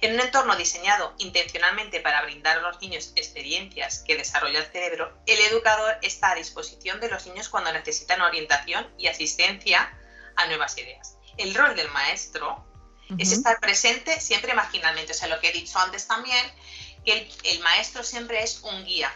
En 0.00 0.14
un 0.14 0.20
entorno 0.20 0.56
diseñado 0.56 1.14
intencionalmente 1.18 2.00
para 2.00 2.22
brindar 2.22 2.58
a 2.58 2.62
los 2.62 2.80
niños 2.80 3.12
experiencias 3.16 4.00
que 4.00 4.16
desarrolla 4.16 4.60
el 4.60 4.66
cerebro, 4.66 5.16
el 5.26 5.40
educador 5.40 5.98
está 6.02 6.32
a 6.32 6.34
disposición 6.36 7.00
de 7.00 7.08
los 7.08 7.26
niños 7.26 7.48
cuando 7.48 7.72
necesitan 7.72 8.20
orientación 8.20 8.92
y 8.96 9.08
asistencia 9.08 9.92
a 10.36 10.46
nuevas 10.46 10.76
ideas. 10.78 11.16
El 11.36 11.54
rol 11.54 11.74
del 11.76 11.90
maestro 11.90 12.66
es 13.18 13.32
estar 13.32 13.60
presente 13.60 14.20
siempre 14.20 14.54
marginalmente. 14.54 15.12
O 15.12 15.14
sea, 15.14 15.28
lo 15.28 15.40
que 15.40 15.48
he 15.48 15.52
dicho 15.52 15.78
antes 15.78 16.06
también, 16.06 16.44
que 17.04 17.30
el, 17.44 17.60
maestro 17.60 18.02
siempre 18.02 18.42
es 18.42 18.60
un 18.62 18.84
guía. 18.84 19.12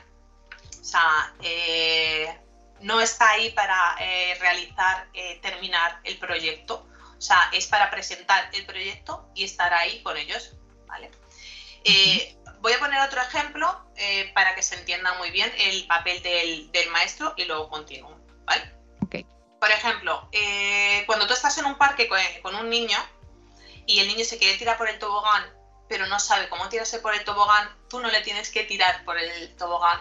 O 0.81 0.85
sea, 0.85 1.35
eh, 1.43 2.39
no 2.81 3.01
está 3.01 3.31
ahí 3.31 3.51
para 3.51 3.97
eh, 4.01 4.37
realizar, 4.41 5.09
eh, 5.15 5.39
terminar 5.43 6.01
el 6.05 6.19
proyecto. 6.19 6.87
O 7.17 7.21
sea, 7.21 7.51
es 7.53 7.67
para 7.67 7.91
presentar 7.91 8.51
el 8.53 8.67
proyecto 8.67 9.31
y 9.35 9.45
estar 9.45 9.73
ahí 9.73 10.03
con 10.03 10.17
ellos. 10.17 10.53
¿vale? 10.87 11.11
voy 12.61 12.73
a 12.73 12.81
poner 12.81 13.01
otro 13.01 13.23
ejemplo 13.23 13.87
para 14.35 14.57
que 14.57 14.63
se 14.63 14.75
entienda 14.75 15.15
muy 15.15 15.31
bien 15.31 15.53
el 15.57 15.87
papel 15.87 16.21
del, 16.23 16.91
maestro 16.91 17.35
y 17.37 17.45
luego 17.45 17.69
continúo. 17.71 18.19
¿vale? 18.45 18.76
Por 19.61 19.71
ejemplo, 19.71 20.29
cuando 21.07 21.27
tú 21.27 21.33
estás 21.33 21.57
en 21.59 21.67
un 21.67 21.77
parque 21.77 22.09
con, 22.09 22.19
con 22.43 22.55
un 22.57 22.69
niño 22.69 22.99
y 23.87 24.01
el 24.01 24.09
niño 24.09 24.25
se 24.25 24.39
quiere 24.39 24.59
tirar 24.59 24.77
por 24.77 24.89
el 24.89 24.99
tobogán 24.99 25.57
pero 25.89 26.07
no 26.07 26.19
sabe 26.19 26.49
cómo 26.49 26.69
tirarse 26.69 26.99
por 26.99 27.15
el 27.15 27.25
tobogán, 27.25 27.69
tú 27.89 28.01
no 28.01 28.11
le 28.11 28.21
tienes 28.23 28.51
que 28.51 28.65
tirar 28.65 29.05
por 29.05 29.19
el 29.19 29.55
tobogán. 29.57 30.01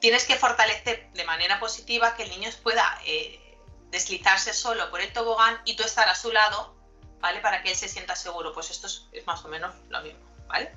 Tienes 0.00 0.24
que 0.24 0.36
fortalecer 0.36 1.10
de 1.12 1.24
manera 1.24 1.60
positiva 1.60 2.14
que 2.14 2.24
el 2.24 2.30
niño 2.30 2.50
pueda 2.62 2.98
eh, 3.04 3.58
deslizarse 3.90 4.52
solo 4.52 4.90
por 4.90 5.00
el 5.00 5.12
tobogán 5.12 5.60
y 5.64 5.76
tú 5.76 5.82
estar 5.82 6.08
a 6.08 6.14
su 6.14 6.32
lado, 6.32 6.76
¿vale? 7.20 7.40
Para 7.40 7.62
que 7.62 7.70
él 7.70 7.76
se 7.76 7.88
sienta 7.88 8.16
seguro. 8.16 8.52
Pues 8.52 8.70
esto 8.70 8.86
es, 8.86 9.26
más 9.26 9.44
o 9.44 9.48
menos 9.48 9.74
lo 9.88 10.00
mismo, 10.02 10.20
¿vale? 10.52 10.70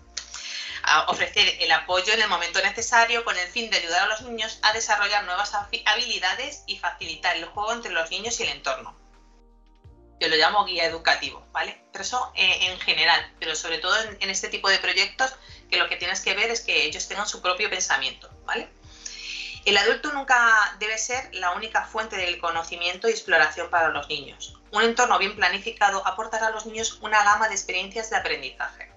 ofrecer 1.07 1.57
el 1.61 1.71
apoyo 1.71 2.13
en 2.13 2.21
el 2.21 2.29
momento 2.29 2.61
necesario 2.61 3.25
con 3.25 3.35
el 3.35 3.47
fin 3.47 3.71
de 3.71 3.77
ayudar 3.77 4.03
a 4.03 4.07
los 4.07 4.21
niños 4.21 4.59
a 4.61 4.71
desarrollar 4.71 5.23
nuevas 5.25 5.51
habilidades 5.85 6.63
y 6.67 6.77
facilitar 6.77 7.35
el 7.37 7.45
juego 7.45 7.73
entre 7.73 7.91
los 7.91 8.09
niños 8.11 8.39
y 8.39 8.43
el 8.43 8.49
entorno 8.49 8.95
yo 10.19 10.29
lo 10.29 10.35
llamo 10.35 10.65
guía 10.65 10.85
educativo, 10.85 11.45
¿vale? 11.51 11.81
Pero 11.91 12.03
eso 12.03 12.31
eh, 12.35 12.71
en 12.71 12.79
general, 12.79 13.33
pero 13.39 13.55
sobre 13.55 13.79
todo 13.79 13.95
en, 14.19 14.29
este 14.29 14.47
tipo 14.47 14.69
de 14.69 14.79
proyectos 14.79 15.33
que 15.69 15.77
lo 15.77 15.89
que 15.89 15.97
tienes 15.97 16.21
que 16.21 16.33
ver 16.33 16.49
es 16.49 16.61
que 16.61 16.85
ellos 16.85 17.07
tengan 17.07 17.27
su 17.27 17.41
propio 17.41 17.69
pensamiento, 17.69 18.29
¿vale? 18.45 18.69
El 19.65 19.77
adulto 19.77 20.13
nunca 20.13 20.75
debe 20.79 20.97
ser 20.97 21.33
la 21.33 21.51
única 21.51 21.85
fuente 21.85 22.17
del 22.17 22.39
conocimiento 22.39 23.07
y 23.07 23.11
exploración 23.11 23.69
para 23.69 23.89
los 23.89 24.07
niños. 24.07 24.55
Un 24.71 24.83
entorno 24.83 25.17
bien 25.17 25.35
planificado 25.35 26.05
aportará 26.05 26.47
a 26.47 26.51
los 26.51 26.65
niños 26.65 26.99
una 27.01 27.23
gama 27.23 27.47
de 27.47 27.55
experiencias 27.55 28.09
de 28.09 28.17
aprendizaje. 28.17 28.91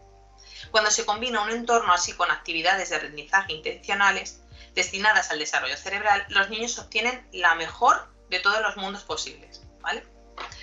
Cuando 0.70 0.90
se 0.90 1.04
combina 1.04 1.42
un 1.42 1.50
entorno 1.50 1.92
así 1.92 2.12
con 2.12 2.30
actividades 2.30 2.90
de 2.90 2.96
aprendizaje 2.96 3.52
intencionales 3.52 4.40
destinadas 4.74 5.30
al 5.30 5.38
desarrollo 5.38 5.76
cerebral, 5.76 6.24
los 6.28 6.50
niños 6.50 6.78
obtienen 6.78 7.26
la 7.32 7.54
mejor 7.54 8.14
de 8.30 8.40
todos 8.40 8.60
los 8.60 8.76
mundos 8.76 9.04
posibles, 9.04 9.62
¿vale? 9.80 10.06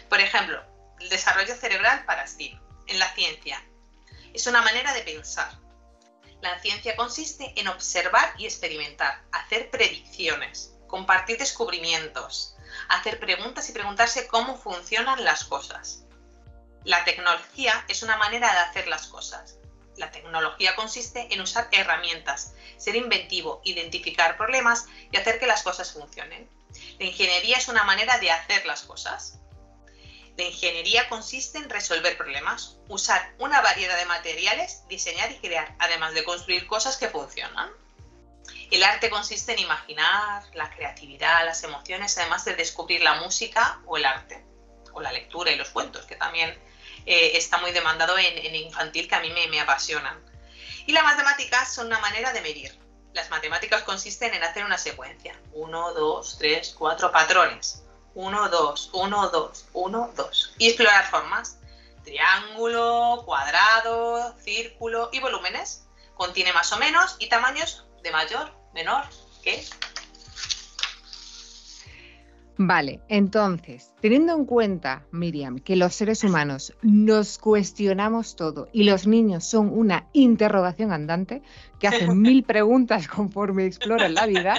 Por 0.10 0.20
ejemplo, 0.20 0.64
el 1.00 1.10
desarrollo 1.10 1.56
cerebral 1.56 2.06
para 2.06 2.28
Steve. 2.28 2.60
En 2.88 3.00
la 3.00 3.12
ciencia, 3.14 3.64
es 4.34 4.46
una 4.48 4.62
manera 4.62 4.94
de 4.94 5.02
pensar. 5.02 5.50
La 6.42 6.60
ciencia 6.60 6.96
consiste 6.96 7.54
en 7.56 7.68
observar 7.68 8.34
y 8.38 8.46
experimentar, 8.46 9.24
hacer 9.32 9.72
predicciones, 9.72 10.74
compartir 10.88 11.38
descubrimientos, 11.38 12.56
hacer 12.90 13.20
preguntas 13.20 13.68
y 13.70 13.74
preguntarse 13.74 14.28
cómo 14.28 14.56
funcionan 14.56 15.24
las 15.24 15.46
cosas. 15.46 16.04
La 16.84 17.04
tecnología 17.04 17.84
es 17.88 18.04
una 18.04 18.18
manera 18.18 18.52
de 18.52 18.60
hacer 18.60 18.88
las 18.88 19.08
cosas. 19.08 19.58
La 19.98 20.12
tecnología 20.12 20.76
consiste 20.76 21.34
en 21.34 21.42
usar 21.42 21.70
herramientas, 21.72 22.54
ser 22.78 22.96
inventivo, 22.96 23.62
identificar 23.64 24.38
problemas 24.38 24.88
y 25.12 25.18
hacer 25.18 25.40
que 25.40 25.48
las 25.48 25.64
cosas 25.64 25.94
funcionen. 25.94 26.50
La 27.00 27.06
ingeniería 27.06 27.58
es 27.58 27.68
una 27.68 27.84
manera 27.84 28.18
de 28.20 28.32
hacer 28.32 28.66
las 28.66 28.84
cosas. 28.84 29.40
La 30.38 30.44
ingeniería 30.44 31.08
consiste 31.08 31.60
en 31.60 31.70
resolver 31.70 32.18
problemas, 32.18 32.78
usar 32.90 33.34
una 33.40 33.62
variedad 33.62 33.98
de 33.98 34.06
materiales, 34.06 34.86
diseñar 34.90 35.32
y 35.32 35.36
crear, 35.36 35.74
además 35.80 36.14
de 36.14 36.26
construir 36.26 36.68
cosas 36.68 36.98
que 36.98 37.08
funcionan. 37.08 37.70
El 38.70 38.84
arte 38.84 39.10
consiste 39.10 39.54
en 39.54 39.60
imaginar, 39.60 40.44
la 40.54 40.70
creatividad, 40.72 41.46
las 41.46 41.64
emociones, 41.64 42.18
además 42.18 42.44
de 42.44 42.56
descubrir 42.56 43.02
la 43.02 43.16
música 43.22 43.80
o 43.86 43.96
el 43.96 44.06
arte, 44.06 44.44
o 44.92 45.00
la 45.00 45.14
lectura 45.14 45.52
y 45.52 45.56
los 45.56 45.70
cuentos, 45.70 46.06
que 46.06 46.18
también 46.18 46.60
eh, 47.06 47.32
está 47.36 47.58
muy 47.60 47.72
demandado 47.72 48.18
en, 48.18 48.56
infantil, 48.56 49.08
que 49.08 49.16
a 49.16 49.20
mí 49.20 49.30
me, 49.32 49.48
me 49.48 49.60
apasionan. 49.60 50.24
Y 50.86 50.92
las 50.92 51.04
matemáticas 51.04 51.74
son 51.74 51.88
una 51.88 52.00
manera 52.00 52.32
de 52.34 52.42
medir. 52.42 52.78
Las 53.14 53.30
matemáticas 53.30 53.84
consisten 53.84 54.34
en 54.34 54.44
hacer 54.44 54.66
una 54.66 54.78
secuencia, 54.78 55.40
1, 55.54 55.94
2, 55.94 56.38
3, 56.38 56.76
4 56.78 57.12
patrones, 57.12 57.84
1, 58.14 58.50
2, 58.50 58.90
1, 58.94 59.30
2, 59.30 59.66
1, 59.74 60.14
2. 60.16 60.54
Y 60.58 60.68
explorar 60.68 61.10
formas. 61.10 61.60
Triángulo, 62.04 63.24
cuadrado, 63.26 64.36
círculo 64.44 65.10
y 65.12 65.20
volúmenes. 65.20 65.86
Contiene 66.16 66.54
más 66.54 66.72
o 66.72 66.78
menos 66.78 67.16
y 67.20 67.28
tamaños 67.28 67.86
de 68.04 68.12
mayor, 68.12 68.52
menor 68.74 69.06
que. 69.44 69.66
Vale, 72.58 73.02
entonces, 73.10 73.94
teniendo 74.00 74.34
en 74.34 74.46
cuenta, 74.46 75.06
Miriam, 75.12 75.60
que 75.60 75.76
los 75.76 75.94
seres 75.94 76.24
humanos 76.24 76.74
nos 76.82 77.38
cuestionamos 77.38 78.38
todo 78.38 78.70
y 78.72 78.84
los 78.84 79.08
niños 79.08 79.44
son 79.44 79.78
una 79.78 80.08
interrogación 80.14 80.94
andante, 80.94 81.42
que 81.80 81.88
hacen 81.88 82.18
mil 82.22 82.44
preguntas 82.44 83.10
conforme 83.10 83.66
exploran 83.66 84.14
la 84.14 84.26
vida, 84.26 84.56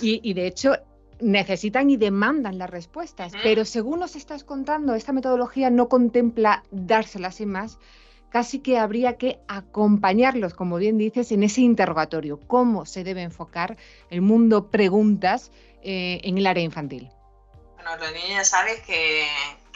y, 0.00 0.20
y 0.22 0.34
de 0.34 0.46
hecho 0.46 0.76
necesitan 1.20 1.90
y 1.90 1.96
demandan 1.96 2.56
las 2.58 2.70
respuestas, 2.70 3.32
pero 3.42 3.64
según 3.64 3.98
nos 3.98 4.14
estás 4.14 4.44
contando, 4.44 4.94
esta 4.94 5.12
metodología 5.12 5.70
no 5.70 5.88
contempla 5.88 6.62
dárselas 6.70 7.36
sin 7.36 7.50
más, 7.50 7.80
casi 8.28 8.60
que 8.60 8.78
habría 8.78 9.16
que 9.16 9.40
acompañarlos, 9.48 10.54
como 10.54 10.76
bien 10.76 10.98
dices, 10.98 11.32
en 11.32 11.42
ese 11.42 11.62
interrogatorio, 11.62 12.38
cómo 12.46 12.84
se 12.86 13.04
debe 13.04 13.22
enfocar 13.22 13.76
el 14.10 14.20
mundo 14.20 14.70
preguntas 14.70 15.50
eh, 15.82 16.20
en 16.24 16.38
el 16.38 16.46
área 16.46 16.62
infantil. 16.62 17.10
Bueno, 17.74 17.96
los 17.96 18.12
niños 18.12 18.30
ya 18.30 18.44
sabes 18.44 18.80
que, 18.82 19.28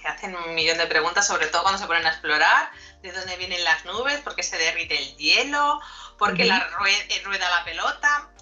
hacen 0.04 0.35
un 0.35 0.54
millón 0.54 0.78
de 0.78 0.87
preguntas, 0.87 1.26
sobre 1.26 1.47
todo 1.47 1.62
cuando 1.62 1.78
se 1.78 1.87
ponen 1.87 2.04
a 2.06 2.11
explorar, 2.11 2.71
de 3.02 3.12
dónde 3.12 3.37
vienen 3.37 3.62
las 3.62 3.85
nubes, 3.85 4.21
por 4.21 4.35
qué 4.35 4.42
se 4.42 4.59
derrite 4.59 4.99
el 4.99 5.16
hielo, 5.16 5.80
por 6.18 6.35
qué 6.37 6.44
la 6.44 6.68
rueda 7.25 7.50
la 7.50 7.64
pelota 7.64 8.32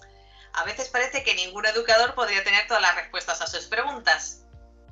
a 0.53 0.65
veces 0.65 0.89
parece 0.89 1.23
que 1.23 1.35
ningún 1.35 1.67
educador 1.67 2.15
podría 2.15 2.43
tener 2.43 2.67
todas 2.67 2.83
las 2.83 2.95
respuestas 2.97 3.41
a 3.41 3.47
sus 3.47 3.67
preguntas. 3.67 4.43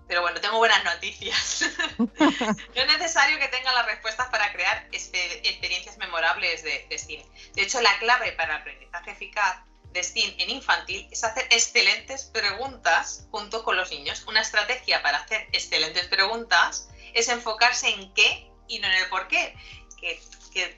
Pero 0.07 0.23
bueno, 0.23 0.41
tengo 0.41 0.57
buenas 0.57 0.83
noticias. 0.85 1.67
no 1.99 2.11
es 2.19 2.87
necesario 2.87 3.39
que 3.39 3.49
tengan 3.49 3.75
las 3.75 3.87
respuestas 3.87 4.29
para 4.29 4.51
crear 4.53 4.89
experiencias 4.91 5.99
memorables 5.99 6.63
de, 6.63 6.87
de 6.89 6.99
STEAM. 6.99 7.23
De 7.55 7.63
hecho, 7.63 7.81
la 7.83 7.99
clave 7.99 8.33
para 8.33 8.55
el 8.55 8.61
aprendizaje 8.61 9.11
eficaz 9.11 9.59
de 9.93 10.03
STEAM 10.03 10.35
en 10.39 10.51
infantil 10.51 11.09
es 11.11 11.25
hacer 11.25 11.45
excelentes 11.51 12.25
preguntas 12.25 13.27
junto 13.31 13.65
con 13.65 13.77
los 13.77 13.91
niños. 13.91 14.25
Una 14.27 14.41
estrategia 14.41 15.03
para 15.03 15.19
hacer 15.19 15.49
excelentes 15.53 16.07
preguntas 16.07 16.89
es 17.15 17.29
enfocarse 17.29 17.89
en 17.89 18.13
qué 18.15 18.51
y 18.69 18.79
no 18.79 18.87
en 18.87 18.95
el 18.95 19.09
por 19.09 19.29
qué. 19.29 19.55
Que, 20.01 20.21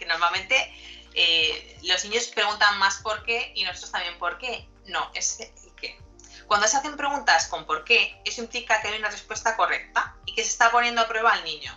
normalmente 0.06 0.72
eh, 1.14 1.78
los 1.82 2.04
niños 2.04 2.28
preguntan 2.28 2.78
más 2.78 2.98
por 2.98 3.22
qué 3.24 3.52
y 3.54 3.64
nosotros 3.64 3.92
también 3.92 4.18
por 4.18 4.38
qué. 4.38 4.68
No, 4.86 5.10
es 5.14 5.40
el 5.40 5.74
qué. 5.76 5.98
Cuando 6.46 6.66
se 6.66 6.76
hacen 6.76 6.96
preguntas 6.96 7.48
con 7.48 7.66
por 7.66 7.84
qué, 7.84 8.20
eso 8.24 8.42
implica 8.42 8.80
que 8.80 8.88
hay 8.88 8.98
una 8.98 9.10
respuesta 9.10 9.56
correcta 9.56 10.16
y 10.26 10.34
que 10.34 10.42
se 10.42 10.50
está 10.50 10.70
poniendo 10.70 11.00
a 11.00 11.08
prueba 11.08 11.32
al 11.32 11.44
niño. 11.44 11.76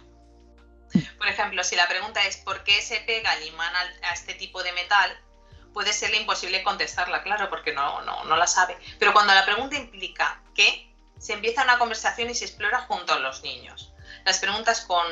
Por 1.17 1.27
ejemplo, 1.27 1.63
si 1.63 1.75
la 1.75 1.87
pregunta 1.87 2.23
es 2.25 2.37
¿por 2.37 2.63
qué 2.63 2.81
se 2.81 2.97
pega 3.01 3.33
el 3.33 3.47
imán 3.47 3.73
a 3.75 4.13
este 4.13 4.35
tipo 4.35 4.61
de 4.61 4.71
metal? 4.73 5.22
Puede 5.73 5.93
serle 5.93 6.17
imposible 6.17 6.63
contestarla, 6.63 7.23
claro, 7.23 7.49
porque 7.49 7.73
no, 7.73 8.01
no, 8.01 8.23
no 8.25 8.37
la 8.37 8.47
sabe. 8.47 8.77
Pero 8.99 9.13
cuando 9.13 9.33
la 9.33 9.45
pregunta 9.45 9.75
implica 9.75 10.41
qué, 10.55 10.93
se 11.19 11.33
empieza 11.33 11.63
una 11.63 11.79
conversación 11.79 12.29
y 12.29 12.35
se 12.35 12.45
explora 12.45 12.81
junto 12.81 13.13
a 13.13 13.19
los 13.19 13.43
niños. 13.43 13.93
Las 14.25 14.39
preguntas 14.39 14.81
con 14.81 15.05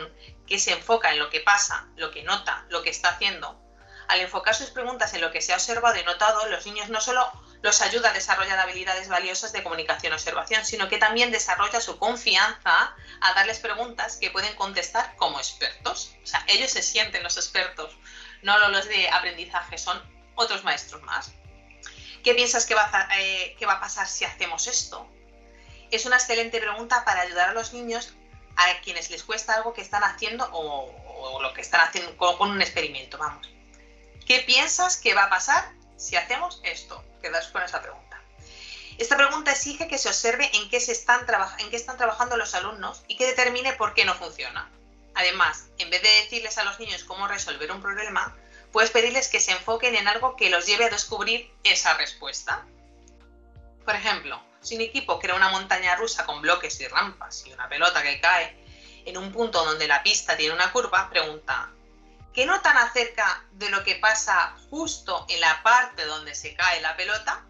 que 0.45 0.59
se 0.59 0.73
enfoca 0.73 1.11
en 1.11 1.19
lo 1.19 1.29
que 1.29 1.39
pasa, 1.39 1.87
lo 1.95 2.11
que 2.11 2.23
nota, 2.23 2.65
lo 2.69 2.83
que 2.83 2.89
está 2.89 3.09
haciendo, 3.09 3.61
al 4.11 4.19
enfocar 4.19 4.53
sus 4.53 4.71
preguntas 4.71 5.13
en 5.13 5.21
lo 5.21 5.31
que 5.31 5.41
se 5.41 5.53
ha 5.53 5.55
observado 5.55 5.97
y 5.97 6.03
notado, 6.03 6.45
los 6.49 6.65
niños 6.65 6.89
no 6.89 6.99
solo 6.99 7.31
los 7.61 7.81
ayuda 7.81 8.09
a 8.09 8.13
desarrollar 8.13 8.59
habilidades 8.59 9.07
valiosas 9.07 9.53
de 9.53 9.63
comunicación 9.63 10.11
y 10.11 10.15
observación, 10.15 10.65
sino 10.65 10.89
que 10.89 10.97
también 10.97 11.31
desarrolla 11.31 11.79
su 11.79 11.97
confianza 11.97 12.93
a 13.21 13.33
darles 13.33 13.59
preguntas 13.59 14.17
que 14.17 14.29
pueden 14.29 14.53
contestar 14.55 15.15
como 15.15 15.39
expertos. 15.39 16.13
O 16.21 16.27
sea, 16.27 16.43
ellos 16.49 16.71
se 16.71 16.81
sienten 16.81 17.23
los 17.23 17.37
expertos, 17.37 17.95
no 18.41 18.57
los 18.67 18.85
de 18.89 19.07
aprendizaje, 19.09 19.77
son 19.77 20.01
otros 20.41 20.63
maestros 20.63 21.01
más. 21.03 21.31
¿Qué 22.23 22.35
piensas 22.35 22.65
que 22.65 22.75
va 22.75 22.89
a, 22.91 23.19
eh, 23.19 23.55
pasar 23.79 24.07
si 24.07 24.25
hacemos 24.25 24.67
esto? 24.67 25.07
Es 25.89 26.05
una 26.05 26.17
excelente 26.17 26.59
pregunta 26.59 27.03
para 27.03 27.21
ayudar 27.21 27.49
a 27.49 27.53
los 27.53 27.73
niños 27.73 28.13
a 28.55 28.79
quienes 28.81 29.09
les 29.09 29.23
cuesta 29.23 29.55
algo 29.55 29.73
que 29.73 29.81
están 29.81 30.03
haciendo 30.03 30.47
o, 30.51 31.39
lo 31.41 31.53
que 31.53 31.61
están 31.61 31.81
haciendo 31.81 32.15
con, 32.17 32.51
un 32.51 32.61
experimento, 32.61 33.17
vamos. 33.17 33.47
¿Qué 34.25 34.39
piensas 34.39 34.97
que 34.97 35.13
va 35.13 35.23
a 35.23 35.29
pasar 35.29 35.73
si 35.97 36.15
hacemos 36.15 36.61
esto? 36.63 37.03
Quedas 37.21 37.47
con 37.47 37.63
esa 37.63 37.81
pregunta. 37.81 38.21
Esta 38.97 39.17
pregunta 39.17 39.51
exige 39.51 39.87
que 39.87 39.97
se 39.97 40.09
observe 40.09 40.49
en 40.53 40.69
qué, 40.69 40.79
se 40.79 40.91
están, 40.91 41.25
en 41.59 41.69
qué 41.69 41.75
están 41.75 41.97
trabajando 41.97 42.37
los 42.37 42.53
alumnos 42.53 43.03
y 43.07 43.17
que 43.17 43.25
determine 43.25 43.73
por 43.73 43.93
qué 43.93 44.05
no 44.05 44.13
funciona. 44.13 44.69
Además, 45.15 45.65
en 45.79 45.89
vez 45.89 46.01
de 46.01 46.09
decirles 46.23 46.57
a 46.57 46.63
los 46.63 46.79
niños 46.79 47.03
cómo 47.03 47.27
resolver 47.27 47.71
un 47.71 47.81
problema, 47.81 48.35
puedes 48.71 48.91
pedirles 48.91 49.27
que 49.27 49.39
se 49.39 49.51
enfoquen 49.51 49.95
en 49.95 50.07
algo 50.07 50.35
que 50.35 50.49
los 50.49 50.65
lleve 50.65 50.85
a 50.85 50.89
descubrir 50.89 51.51
esa 51.63 51.93
respuesta. 51.95 52.65
Por 53.85 53.95
ejemplo, 53.95 54.41
si 54.61 54.75
un 54.75 54.81
equipo 54.81 55.19
crea 55.19 55.35
una 55.35 55.49
montaña 55.49 55.95
rusa 55.95 56.25
con 56.25 56.41
bloques 56.41 56.79
y 56.79 56.87
rampas 56.87 57.43
y 57.45 57.53
una 57.53 57.67
pelota 57.67 58.01
que 58.03 58.21
cae 58.21 58.55
en 59.05 59.17
un 59.17 59.31
punto 59.31 59.65
donde 59.65 59.87
la 59.87 60.03
pista 60.03 60.37
tiene 60.37 60.53
una 60.53 60.71
curva, 60.71 61.09
pregunta, 61.09 61.69
¿qué 62.33 62.45
notan 62.45 62.77
acerca 62.77 63.43
de 63.53 63.69
lo 63.69 63.83
que 63.83 63.95
pasa 63.95 64.55
justo 64.69 65.25
en 65.29 65.41
la 65.41 65.61
parte 65.63 66.05
donde 66.05 66.35
se 66.35 66.53
cae 66.53 66.81
la 66.81 66.95
pelota? 66.95 67.43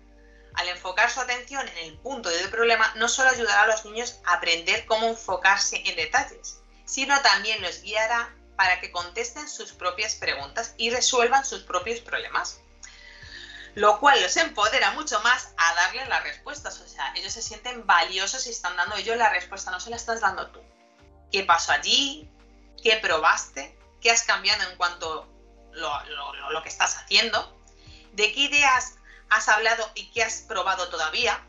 Al 0.53 0.67
enfocar 0.67 1.09
su 1.09 1.19
atención 1.19 1.67
en 1.67 1.77
el 1.77 1.97
punto 1.97 2.29
del 2.29 2.49
problema, 2.49 2.91
no 2.95 3.07
solo 3.07 3.29
ayudará 3.29 3.63
a 3.63 3.67
los 3.67 3.85
niños 3.85 4.19
a 4.25 4.33
aprender 4.33 4.85
cómo 4.85 5.07
enfocarse 5.07 5.81
en 5.85 5.95
detalles, 5.95 6.61
sino 6.85 7.21
también 7.21 7.61
los 7.61 7.81
guiará 7.81 8.33
para 8.61 8.79
que 8.79 8.91
contesten 8.91 9.49
sus 9.49 9.71
propias 9.71 10.13
preguntas 10.13 10.75
y 10.77 10.91
resuelvan 10.91 11.43
sus 11.43 11.63
propios 11.63 11.99
problemas 11.99 12.59
lo 13.73 13.99
cual 13.99 14.21
los 14.21 14.37
empodera 14.37 14.91
mucho 14.91 15.19
más 15.21 15.53
a 15.57 15.73
darle 15.73 16.05
las 16.05 16.21
respuestas. 16.23 16.79
O 16.79 16.87
sea, 16.87 17.11
ellos 17.15 17.33
se 17.33 17.41
sienten 17.41 17.87
valiosos 17.87 18.45
y 18.45 18.51
están 18.51 18.75
dando 18.75 18.97
ellos 18.97 19.17
la 19.17 19.29
respuesta, 19.29 19.71
no 19.71 19.79
se 19.79 19.89
la 19.89 19.95
estás 19.95 20.21
dando 20.21 20.51
tú. 20.51 20.59
¿Qué 21.31 21.43
pasó 21.43 21.71
allí? 21.71 22.29
¿Qué 22.83 22.97
probaste? 22.97 23.75
¿Qué 24.01 24.11
has 24.11 24.23
cambiado 24.23 24.69
en 24.69 24.77
cuanto 24.77 25.23
a 25.73 26.49
lo, 26.51 26.61
que 26.61 26.69
estás 26.69 26.97
haciendo? 26.97 27.57
¿De 28.11 28.31
qué 28.33 28.41
ideas 28.41 28.95
has 29.29 29.47
hablado 29.47 29.89
y 29.95 30.11
qué 30.11 30.21
has 30.21 30.41
probado 30.41 30.89
todavía? 30.89 31.41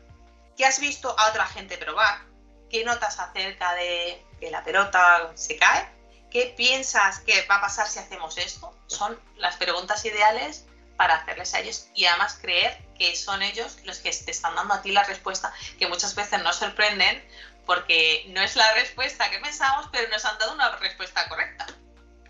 ¿Qué 0.55 0.65
has 0.65 0.79
visto 0.79 1.13
a 1.19 1.29
otra 1.29 1.45
gente 1.45 1.77
probar? 1.77 2.21
¿Qué 2.69 2.85
notas 2.85 3.19
acerca 3.19 3.75
de 3.75 4.25
que 4.39 4.49
la 4.49 4.63
pelota 4.63 5.31
se 5.35 5.57
cae? 5.57 6.02
¿Qué 6.33 6.51
piensas 6.57 7.19
que 7.19 7.45
va 7.45 7.57
a 7.57 7.61
pasar 7.61 7.87
si 7.87 7.99
hacemos 7.99 8.39
esto? 8.39 8.75
Son 8.87 9.19
las 9.37 9.55
preguntas 9.57 10.03
ideales 10.03 10.65
para 10.97 11.13
hacerles 11.13 11.53
a 11.53 11.59
ellos 11.59 11.87
y 11.93 12.05
además 12.05 12.39
creer 12.41 12.75
que 12.97 13.15
son 13.15 13.43
ellos 13.43 13.77
los 13.85 13.99
que 13.99 14.11
te 14.11 14.31
están 14.31 14.55
dando 14.55 14.73
a 14.73 14.81
ti 14.81 14.91
la 14.91 15.03
respuesta, 15.03 15.53
que 15.77 15.87
muchas 15.87 16.15
veces 16.15 16.41
nos 16.41 16.55
sorprenden 16.55 17.23
porque 17.67 18.25
no 18.29 18.41
es 18.41 18.55
la 18.55 18.73
respuesta 18.73 19.29
que 19.29 19.37
pensamos, 19.39 19.87
pero 19.91 20.09
nos 20.09 20.25
han 20.25 20.37
dado 20.39 20.53
una 20.53 20.75
respuesta 20.77 21.29
correcta. 21.29 21.67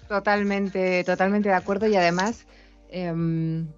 Totalmente, 0.09 1.05
totalmente 1.05 1.47
de 1.47 1.55
acuerdo 1.55 1.87
y 1.87 1.95
además 1.95 2.45
em, 2.89 3.71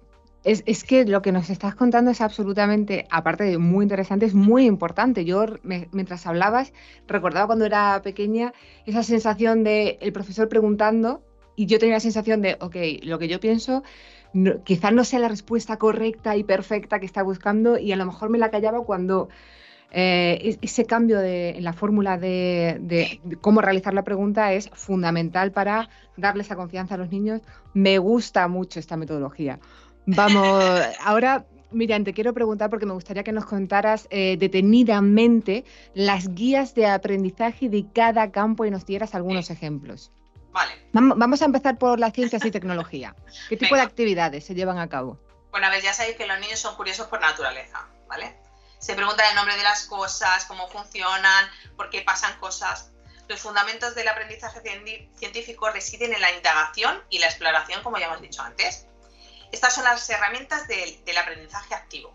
es, 0.46 0.84
que 0.84 1.04
lo 1.04 1.22
que 1.22 1.32
nos 1.32 1.50
estás 1.50 1.74
contando 1.74 2.12
es 2.12 2.20
absolutamente, 2.20 3.06
aparte 3.10 3.44
de 3.44 3.58
muy 3.58 3.82
interesante, 3.82 4.26
es 4.26 4.34
muy 4.34 4.64
importante. 4.64 5.24
Yo 5.24 5.44
mientras 5.64 6.26
hablabas 6.26 6.72
recordaba 7.08 7.46
cuando 7.46 7.64
era 7.64 8.00
pequeña 8.02 8.52
esa 8.86 9.02
sensación 9.02 9.64
de 9.64 9.98
el 10.00 10.12
profesor 10.12 10.48
preguntando 10.48 11.22
y 11.56 11.66
yo 11.66 11.80
tenía 11.80 11.96
la 11.96 12.00
sensación 12.00 12.42
de, 12.42 12.56
ok, 12.60 12.76
lo 13.02 13.18
que 13.18 13.28
yo 13.28 13.40
pienso 13.40 13.82
quizás 14.64 14.92
no 14.92 15.02
sea 15.04 15.18
la 15.18 15.28
respuesta 15.28 15.78
correcta 15.78 16.36
y 16.36 16.44
perfecta 16.44 17.00
que 17.00 17.06
está 17.06 17.22
buscando 17.22 17.78
y 17.78 17.92
a 17.92 17.96
lo 17.96 18.04
mejor 18.04 18.28
me 18.28 18.38
la 18.38 18.50
callaba 18.50 18.84
cuando 18.84 19.28
eh, 19.92 20.58
ese 20.60 20.84
cambio 20.84 21.20
de, 21.20 21.50
en 21.50 21.64
la 21.64 21.72
fórmula 21.72 22.18
de, 22.18 23.20
cómo 23.40 23.60
realizar 23.60 23.94
la 23.94 24.04
pregunta 24.04 24.52
es 24.52 24.68
fundamental 24.74 25.52
para 25.52 25.88
darle 26.16 26.42
esa 26.42 26.56
confianza 26.56 26.94
a 26.94 26.98
los 26.98 27.10
niños. 27.10 27.40
Me 27.72 27.98
gusta 27.98 28.46
mucho 28.48 28.80
esta 28.80 28.96
metodología. 28.96 29.58
Vamos, 30.06 30.64
ahora 31.00 31.44
Miriam, 31.72 32.04
te 32.04 32.12
quiero 32.12 32.32
preguntar 32.32 32.70
porque 32.70 32.86
me 32.86 32.92
gustaría 32.92 33.24
que 33.24 33.32
nos 33.32 33.44
contaras 33.44 34.06
eh, 34.10 34.36
detenidamente 34.38 35.64
las 35.94 36.34
guías 36.34 36.74
de 36.74 36.86
aprendizaje 36.86 37.68
de 37.68 37.86
cada 37.92 38.30
campo 38.30 38.64
y 38.64 38.70
nos 38.70 38.86
dieras 38.86 39.14
algunos 39.14 39.50
ejemplos. 39.50 40.12
Vamos 40.92 41.42
a 41.42 41.44
empezar 41.44 41.76
por 41.76 42.00
las 42.00 42.14
ciencias 42.14 42.44
y 42.44 42.50
tecnología. 42.50 43.14
¿Qué 43.48 43.56
tipo 43.56 43.74
de 43.74 43.82
actividades 43.82 44.46
se 44.46 44.54
llevan 44.54 44.78
a 44.78 44.88
cabo? 44.88 45.18
Bueno, 45.50 45.66
a 45.66 45.70
ver, 45.70 45.82
ya 45.82 45.92
sabéis 45.92 46.16
que 46.16 46.26
los 46.26 46.38
niños 46.40 46.58
son 46.58 46.76
curiosos 46.76 47.08
por 47.08 47.20
naturaleza, 47.20 47.86
¿vale? 48.08 48.36
Se 48.78 48.94
preguntan 48.94 49.26
el 49.30 49.36
nombre 49.36 49.56
de 49.56 49.62
las 49.62 49.86
cosas, 49.86 50.44
cómo 50.46 50.68
funcionan, 50.68 51.46
por 51.76 51.90
qué 51.90 52.02
pasan 52.02 52.38
cosas. 52.38 52.92
Los 53.28 53.40
fundamentos 53.40 53.94
del 53.94 54.08
aprendizaje 54.08 54.60
científico 55.16 55.68
residen 55.70 56.14
en 56.14 56.20
la 56.20 56.30
indagación 56.32 57.02
y 57.10 57.18
la 57.18 57.26
exploración, 57.26 57.82
como 57.82 57.98
ya 57.98 58.06
hemos 58.06 58.20
dicho 58.20 58.42
antes. 58.42 58.86
Estas 59.56 59.74
son 59.74 59.84
las 59.84 60.10
herramientas 60.10 60.68
del, 60.68 61.02
del 61.06 61.16
aprendizaje 61.16 61.74
activo. 61.74 62.14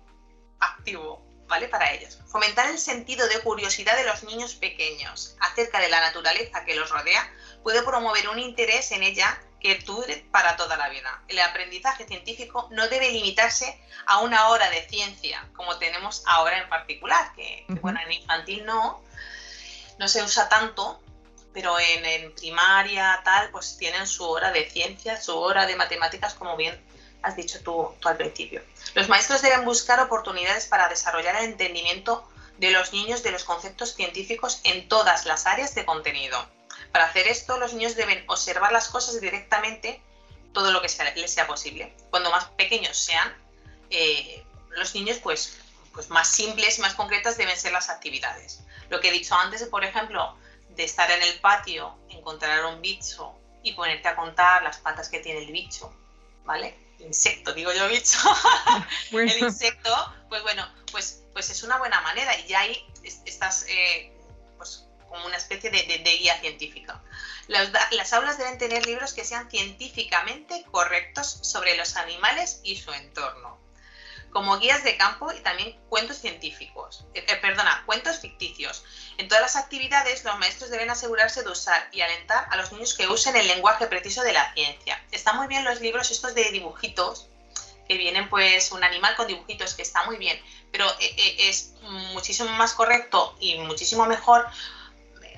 Activo, 0.59 1.25
¿vale? 1.47 1.67
Para 1.67 1.91
ellos. 1.91 2.19
Fomentar 2.27 2.69
el 2.69 2.77
sentido 2.77 3.27
de 3.27 3.39
curiosidad 3.39 3.97
de 3.97 4.03
los 4.03 4.21
niños 4.21 4.53
pequeños 4.53 5.35
acerca 5.39 5.79
de 5.79 5.89
la 5.89 6.01
naturaleza 6.01 6.63
que 6.65 6.75
los 6.75 6.91
rodea 6.91 7.27
puede 7.63 7.81
promover 7.81 8.29
un 8.29 8.37
interés 8.37 8.91
en 8.91 9.01
ella 9.01 9.41
que 9.59 9.73
dure 9.79 10.17
para 10.31 10.55
toda 10.55 10.77
la 10.77 10.89
vida. 10.89 11.23
El 11.29 11.39
aprendizaje 11.39 12.05
científico 12.05 12.67
no 12.69 12.87
debe 12.89 13.09
limitarse 13.09 13.81
a 14.05 14.19
una 14.19 14.49
hora 14.49 14.69
de 14.69 14.87
ciencia, 14.87 15.49
como 15.55 15.79
tenemos 15.79 16.21
ahora 16.27 16.59
en 16.59 16.69
particular, 16.69 17.33
que, 17.33 17.65
bueno, 17.81 17.99
en 18.05 18.11
infantil 18.11 18.65
no, 18.65 19.01
no 19.97 20.07
se 20.07 20.21
usa 20.21 20.47
tanto, 20.47 21.01
pero 21.53 21.75
en, 21.79 22.35
primaria 22.35 23.19
tal, 23.23 23.49
pues 23.49 23.77
tienen 23.77 24.05
su 24.05 24.29
hora 24.29 24.51
de 24.51 24.69
ciencia, 24.69 25.19
su 25.19 25.35
hora 25.35 25.65
de 25.65 25.75
matemáticas, 25.75 26.35
como 26.35 26.55
bien 26.55 26.79
has 27.23 27.35
dicho 27.35 27.59
tú, 27.63 27.93
tú 27.99 28.09
al 28.09 28.17
principio. 28.17 28.61
Los 28.93 29.09
maestros 29.09 29.41
deben 29.41 29.65
buscar 29.65 29.99
oportunidades 29.99 30.65
para 30.65 30.89
desarrollar 30.89 31.35
el 31.37 31.45
entendimiento 31.45 32.27
de 32.57 32.71
los 32.71 32.93
niños 32.93 33.23
de 33.23 33.31
los 33.31 33.43
conceptos 33.43 33.93
científicos 33.95 34.61
en 34.63 34.87
todas 34.87 35.25
las 35.25 35.45
áreas 35.45 35.73
de 35.75 35.85
contenido 35.85 36.45
para 36.91 37.05
hacer 37.05 37.27
esto, 37.27 37.57
los 37.57 37.73
niños 37.73 37.95
deben 37.95 38.23
observar 38.27 38.71
las 38.71 38.89
cosas 38.89 39.19
directamente 39.21 40.01
todo 40.53 40.71
lo 40.71 40.81
que 40.81 40.89
les 41.15 41.33
sea 41.33 41.47
posible. 41.47 41.95
Cuando 42.09 42.29
más 42.31 42.45
pequeños 42.57 42.97
sean, 42.97 43.33
eh, 43.89 44.43
los 44.71 44.93
niños, 44.93 45.17
pues, 45.23 45.57
pues 45.93 46.09
más 46.09 46.27
simples 46.27 46.77
y 46.77 46.81
más 46.81 46.95
concretas 46.95 47.37
deben 47.37 47.57
ser 47.57 47.71
las 47.71 47.89
actividades. 47.89 48.61
Lo 48.89 48.99
que 48.99 49.09
he 49.09 49.11
dicho 49.11 49.35
antes, 49.35 49.63
por 49.63 49.85
ejemplo, 49.85 50.35
de 50.69 50.83
estar 50.83 51.09
en 51.09 51.21
el 51.21 51.39
patio, 51.39 51.97
encontrar 52.09 52.65
un 52.65 52.81
bicho 52.81 53.33
y 53.63 53.73
ponerte 53.73 54.09
a 54.09 54.15
contar 54.15 54.63
las 54.63 54.77
patas 54.77 55.07
que 55.07 55.19
tiene 55.19 55.43
el 55.45 55.51
bicho, 55.51 55.93
¿vale? 56.43 56.77
Insecto, 57.05 57.53
digo 57.53 57.71
yo 57.73 57.87
bicho. 57.87 58.17
el 59.11 59.39
insecto, 59.39 60.13
pues 60.29 60.41
bueno, 60.43 60.67
pues, 60.91 61.23
pues 61.33 61.49
es 61.49 61.63
una 61.63 61.77
buena 61.77 62.01
manera 62.01 62.37
y 62.39 62.47
ya 62.47 62.61
ahí 62.61 62.85
estás 63.25 63.65
eh, 63.67 64.13
pues 64.57 64.85
como 65.09 65.25
una 65.25 65.37
especie 65.37 65.69
de, 65.69 66.17
guía 66.17 66.39
científica. 66.39 67.01
Las, 67.47 68.13
aulas 68.13 68.37
deben 68.37 68.57
tener 68.57 68.85
libros 68.85 69.13
que 69.13 69.25
sean 69.25 69.49
científicamente 69.49 70.63
correctos 70.71 71.39
sobre 71.41 71.75
los 71.75 71.97
animales 71.97 72.61
y 72.63 72.77
su 72.77 72.91
entorno, 72.93 73.59
como 74.31 74.57
guías 74.59 74.83
de 74.83 74.97
campo 74.97 75.31
y 75.31 75.39
también 75.41 75.77
cuentos 75.89 76.17
científicos, 76.17 77.05
eh, 77.13 77.25
eh, 77.27 77.35
perdona, 77.37 77.83
cuentos 77.85 78.19
ficticios. 78.19 78.83
En 79.17 79.27
todas 79.27 79.41
las 79.41 79.55
actividades, 79.55 80.23
los 80.23 80.37
maestros 80.39 80.69
deben 80.69 80.89
asegurarse 80.89 81.43
de 81.43 81.49
usar 81.49 81.87
y 81.91 82.01
alentar 82.01 82.47
a 82.49 82.57
los 82.57 82.71
niños 82.71 82.93
que 82.93 83.07
usen 83.07 83.35
el 83.35 83.47
lenguaje 83.47 83.87
preciso 83.87 84.23
de 84.23 84.33
la 84.33 84.53
ciencia. 84.53 85.03
Están 85.11 85.37
muy 85.37 85.47
bien 85.47 85.65
los 85.65 85.81
libros 85.81 86.11
estos 86.11 86.33
de 86.33 86.49
dibujitos, 86.51 87.27
que 87.87 87.97
vienen 87.97 88.29
pues 88.29 88.71
un 88.71 88.83
animal 88.83 89.15
con 89.15 89.27
dibujitos, 89.27 89.73
que 89.73 89.81
está 89.81 90.05
muy 90.05 90.17
bien, 90.17 90.41
pero 90.71 90.85
eh, 90.99 91.49
es 91.49 91.73
muchísimo 92.13 92.49
más 92.51 92.73
correcto 92.73 93.35
y 93.39 93.57
muchísimo 93.59 94.05
mejor 94.05 94.47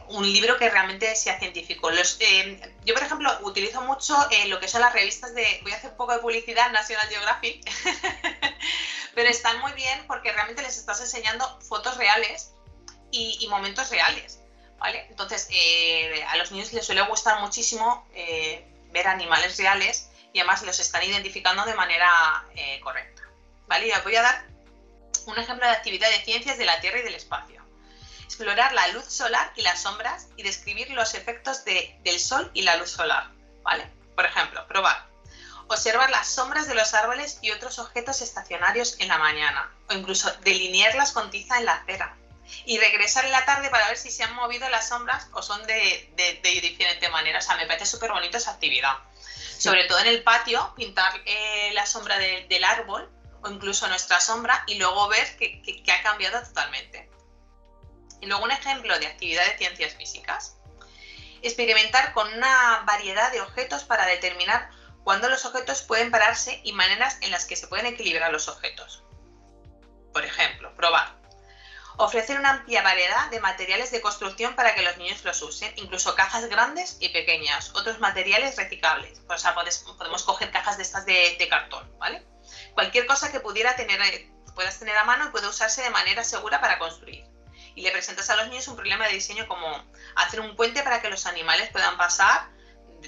un 0.10 0.32
libro 0.32 0.58
que 0.58 0.70
realmente 0.70 1.16
sea 1.16 1.40
científico. 1.40 1.90
Eh, 2.20 2.74
yo, 2.86 2.94
por 2.94 3.04
ejemplo, 3.04 3.32
utilizo 3.42 3.82
mucho 3.82 4.16
eh, 4.32 4.48
lo 4.48 4.60
que 4.60 4.68
son 4.68 4.82
las 4.82 4.94
revistas 4.94 5.34
de, 5.34 5.60
voy 5.64 5.72
a 5.72 5.76
hacer 5.76 5.92
un 5.92 5.98
poco 5.98 6.14
de 6.14 6.20
publicidad, 6.20 6.72
National 6.72 7.08
Geographic, 7.08 7.70
pero 9.16 9.30
están 9.30 9.60
muy 9.60 9.72
bien 9.74 10.06
porque 10.08 10.32
realmente 10.32 10.62
les 10.62 10.78
estás 10.78 11.02
enseñando 11.02 11.60
fotos 11.62 11.98
reales 11.98 12.54
y, 13.12 13.48
momentos 13.48 13.90
reales. 13.90 14.40
¿vale? 14.78 15.06
Entonces, 15.10 15.48
eh, 15.52 16.24
a 16.30 16.38
los 16.38 16.52
niños 16.52 16.74
les 16.74 16.86
suele 16.86 17.02
gustar 17.04 17.40
muchísimo 17.40 18.08
ver 18.92 19.08
animales 19.08 19.58
reales 19.58 20.10
y 20.34 20.40
además 20.40 20.64
los 20.64 20.80
están 20.80 21.04
identificando 21.04 21.64
de 21.66 21.76
manera 21.76 22.44
correcta, 22.82 23.22
¿vale? 23.68 23.88
Y 23.88 23.92
os 23.92 24.04
voy 24.04 24.16
a 24.16 24.24
dar 24.24 24.46
un 25.26 25.38
ejemplo 25.38 25.66
de 25.66 25.74
actividad 25.74 26.10
de 26.10 26.24
ciencias 26.24 26.58
de 26.58 26.66
la 26.66 26.80
Tierra 26.82 27.00
y 27.00 27.04
del 27.04 27.16
espacio. 27.16 27.63
Explorar 28.34 28.74
la 28.74 28.88
luz 28.88 29.06
solar 29.06 29.54
y 29.56 29.62
las 29.62 29.84
sombras 29.84 30.26
y 30.38 30.42
describir 30.42 30.90
los 30.90 31.14
efectos 31.14 31.64
del 31.66 32.20
sol 32.20 32.50
y 32.56 32.64
la 32.64 32.78
luz 32.78 32.90
solar, 32.90 33.30
¿vale? 33.62 33.88
Por 34.16 34.26
ejemplo, 34.26 34.68
probar. 34.68 35.06
Observar 35.68 36.10
las 36.10 36.30
sombras 36.30 36.68
de 36.68 36.74
los 36.74 36.96
árboles 36.96 37.38
y 37.44 37.52
otros 37.52 37.78
objetos 37.78 38.22
estacionarios 38.24 38.96
en 39.00 39.10
la 39.10 39.20
mañana, 39.20 39.72
o 39.88 39.94
incluso 39.94 40.32
delinearlas 40.42 41.12
con 41.12 41.30
tiza 41.30 41.60
en 41.60 41.66
la 41.66 41.74
acera, 41.74 42.18
y 42.66 42.80
regresar 42.80 43.24
en 43.26 43.34
la 43.34 43.46
tarde 43.46 43.70
para 43.70 43.88
ver 43.88 43.98
si 43.98 44.10
se 44.10 44.24
han 44.24 44.34
movido 44.34 44.68
las 44.70 44.90
sombras 44.90 45.28
o 45.34 45.44
son 45.44 45.62
de, 45.68 46.42
diferente 46.44 47.10
manera. 47.10 47.38
O 47.38 47.42
sea, 47.44 47.56
me 47.56 47.68
parece 47.68 47.86
súper 47.86 48.14
bonito 48.14 48.38
esa 48.38 48.54
actividad. 48.54 48.98
Sobre 49.60 49.86
todo 49.86 50.00
en 50.00 50.08
el 50.08 50.24
patio, 50.24 50.74
pintar 50.76 51.22
eh, 51.28 51.70
la 51.74 51.86
sombra 51.86 52.18
del 52.18 52.64
árbol 52.64 53.12
o 53.44 53.50
incluso 53.52 53.88
nuestra 53.90 54.20
sombra 54.20 54.64
y 54.66 54.80
luego 54.80 55.08
ver 55.08 55.38
que, 55.38 55.62
que 55.62 55.92
ha 55.92 56.02
cambiado 56.02 56.42
totalmente. 56.42 57.13
Y 58.24 58.26
luego 58.26 58.46
un 58.46 58.52
ejemplo 58.52 58.98
de 58.98 59.08
actividad 59.08 59.46
de 59.46 59.58
ciencias 59.58 59.96
físicas. 59.96 60.56
Experimentar 61.42 62.14
con 62.14 62.32
una 62.34 62.84
variedad 62.88 63.30
de 63.34 63.42
objetos 63.42 63.84
para 63.84 64.06
determinar 64.06 64.70
cuándo 65.04 65.28
los 65.28 65.44
objetos 65.44 65.82
pueden 65.82 66.10
pararse 66.10 66.62
y 66.64 66.72
maneras 66.72 67.18
en 67.20 67.32
las 67.32 67.44
que 67.44 67.58
se 67.58 67.68
pueden 67.68 67.86
equilibrar 67.86 68.32
los 68.32 68.48
objetos. 68.48 69.04
Por 70.14 70.24
ejemplo, 70.24 70.74
probar 70.76 71.22
Ofrecer 71.98 72.40
una 72.40 72.52
amplia 72.52 72.82
variedad 72.82 73.30
de 73.30 73.40
materiales 73.40 73.92
de 73.92 74.02
construcción 74.02 74.56
para 74.56 74.74
que 74.74 74.82
los 74.82 74.98
niños 74.98 75.24
los 75.24 75.42
usen, 75.44 75.72
incluso 75.76 76.16
cajas 76.16 76.48
grandes 76.48 76.98
y 77.00 77.10
pequeñas, 77.10 77.70
otros 77.76 78.00
materiales 78.00 78.56
reciclables. 78.56 79.22
O 79.28 79.38
sea, 79.38 79.54
podemos 79.54 80.24
coger 80.24 80.50
cajas 80.50 80.78
de 80.78 80.84
estas 80.84 81.06
de, 81.06 81.48
cartón, 81.50 81.92
¿vale? 82.00 82.26
Cualquier 82.74 83.06
cosa 83.06 83.32
que 83.32 83.42
pudiera 83.42 83.76
tener, 83.76 84.00
puedas 84.56 84.80
tener 84.80 84.98
a 84.98 85.04
mano 85.04 85.26
y 85.26 85.30
puede 85.30 85.48
usarse 85.48 85.84
de 85.84 85.92
manera 85.92 86.24
segura 86.24 86.60
para 86.62 86.80
construir. 86.80 87.33
Y 87.76 87.82
le 87.82 87.92
presentas 87.92 88.30
a 88.30 88.36
los 88.36 88.48
niños 88.50 88.68
un 88.68 88.76
problema 88.76 89.08
de 89.08 89.14
diseño 89.14 89.48
como 89.48 89.68
hacer 90.16 90.40
un 90.40 90.56
puente 90.56 90.84
para 90.84 91.02
que 91.02 91.10
los 91.10 91.26
animales 91.26 91.70
puedan 91.70 91.98
pasar 91.98 92.50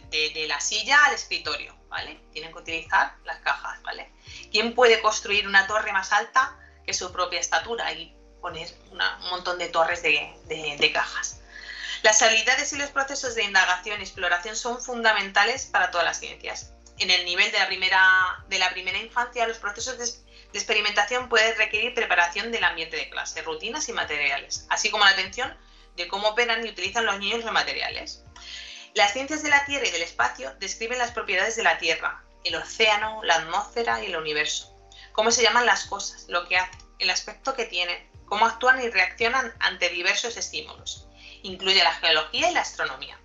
de, 0.10 0.46
la 0.48 0.60
silla 0.60 1.06
al 1.06 1.14
escritorio, 1.14 1.76
¿vale? 1.90 2.20
Tienen 2.32 2.52
que 2.52 2.60
utilizar 2.60 3.16
las 3.24 3.40
cajas, 3.40 3.82
¿vale? 3.84 4.12
¿Quién 4.52 4.74
puede 4.74 5.02
construir 5.02 5.48
una 5.48 5.68
torre 5.68 5.92
más 5.92 6.12
alta 6.12 6.58
que 6.86 6.94
su 6.94 7.12
propia 7.12 7.40
estatura? 7.40 7.92
Y 7.94 8.16
poner 8.42 8.70
un 8.92 9.30
montón 9.30 9.58
de 9.58 9.70
torres 9.70 10.04
de, 10.04 10.92
cajas. 10.94 11.40
Las 12.04 12.22
habilidades 12.22 12.72
y 12.74 12.78
los 12.78 12.92
procesos 12.92 13.34
de 13.34 13.44
indagación 13.44 14.00
y 14.00 14.04
exploración 14.04 14.56
son 14.56 14.80
fundamentales 14.82 15.66
para 15.66 15.90
todas 15.90 16.06
las 16.06 16.20
ciencias. 16.20 16.72
En 17.00 17.10
el 17.10 17.26
nivel 17.26 17.52
de 17.52 17.58
la 17.58 17.68
primera, 17.68 18.46
de 18.48 18.60
la 18.60 18.70
primera 18.70 19.00
infancia, 19.00 19.48
los 19.48 19.58
procesos 19.58 19.98
de, 19.98 20.06
experimentación 20.58 21.30
pueden 21.30 21.58
requerir 21.58 21.94
preparación 21.94 22.52
del 22.52 22.64
ambiente 22.64 22.98
de 22.98 23.10
clase, 23.10 23.42
rutinas 23.42 23.90
y 23.90 23.94
materiales, 23.94 24.66
así 24.70 24.90
como 24.90 25.06
la 25.06 25.12
atención 25.12 25.56
de 25.96 26.08
cómo 26.08 26.30
operan 26.30 26.66
y 26.66 26.70
utilizan 26.70 27.06
los 27.06 27.20
niños 27.20 27.44
los 27.44 27.54
materiales. 27.54 28.24
Las 28.94 29.14
ciencias 29.14 29.44
de 29.44 29.50
la 29.50 29.66
Tierra 29.66 29.88
y 29.88 29.92
del 29.92 30.04
espacio 30.04 30.54
describen 30.60 30.98
las 30.98 31.12
propiedades 31.12 31.56
de 31.56 31.64
la 31.64 31.78
Tierra, 31.78 32.24
el 32.44 32.56
océano, 32.56 33.22
la 33.24 33.36
atmósfera 33.36 34.04
y 34.04 34.08
el 34.08 34.16
universo, 34.16 34.74
cómo 35.12 35.32
se 35.32 35.44
llaman 35.44 35.66
las 35.66 35.86
cosas, 35.86 36.26
lo 36.30 36.48
que 36.48 36.58
hacen, 36.58 36.80
el 37.00 37.10
aspecto 37.10 37.56
que 37.56 37.66
tienen, 37.66 38.10
cómo 38.26 38.46
actúan 38.46 38.82
y 38.82 38.90
reaccionan 38.90 39.54
ante 39.60 39.90
diversos 39.90 40.38
estímulos. 40.38 41.08
Incluye 41.44 41.84
la 41.84 41.94
geología 41.94 42.50
y 42.50 42.54
la 42.54 42.62
astronomía. 42.62 43.20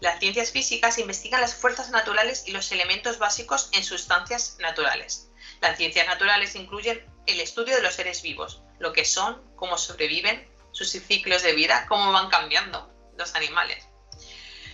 Las 0.00 0.20
ciencias 0.20 0.52
físicas 0.52 0.98
investigan 0.98 1.40
las 1.40 1.54
fuerzas 1.54 1.90
naturales 1.90 2.44
y 2.46 2.52
los 2.52 2.70
elementos 2.70 3.18
básicos 3.18 3.68
en 3.72 3.82
sustancias 3.82 4.56
naturales. 4.60 5.27
Las 5.60 5.76
ciencias 5.76 6.06
naturales 6.06 6.54
incluyen 6.54 7.04
el 7.26 7.40
estudio 7.40 7.76
de 7.76 7.82
los 7.82 7.94
seres 7.94 8.22
vivos, 8.22 8.62
lo 8.78 8.92
que 8.92 9.04
son, 9.04 9.42
cómo 9.56 9.76
sobreviven, 9.76 10.48
sus 10.72 10.90
ciclos 10.90 11.42
de 11.42 11.52
vida, 11.52 11.86
cómo 11.88 12.12
van 12.12 12.30
cambiando 12.30 12.92
los 13.16 13.34
animales. 13.34 13.86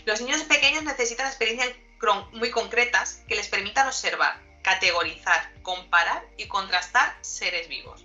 Los 0.05 0.21
niños 0.21 0.43
pequeños 0.43 0.85
necesitan 0.85 1.27
experiencias 1.27 1.75
muy 2.33 2.51
concretas 2.51 3.23
que 3.27 3.35
les 3.35 3.49
permitan 3.49 3.87
observar, 3.87 4.39
categorizar, 4.63 5.53
comparar 5.63 6.23
y 6.37 6.47
contrastar 6.49 7.17
seres 7.23 7.69
vivos. 7.69 8.05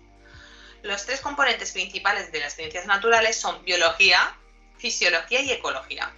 Los 0.81 1.05
tres 1.05 1.19
componentes 1.19 1.73
principales 1.73 2.31
de 2.31 2.39
las 2.39 2.55
ciencias 2.55 2.85
naturales 2.85 3.35
son 3.35 3.63
biología, 3.65 4.37
fisiología 4.77 5.41
y 5.41 5.51
ecología. 5.51 6.13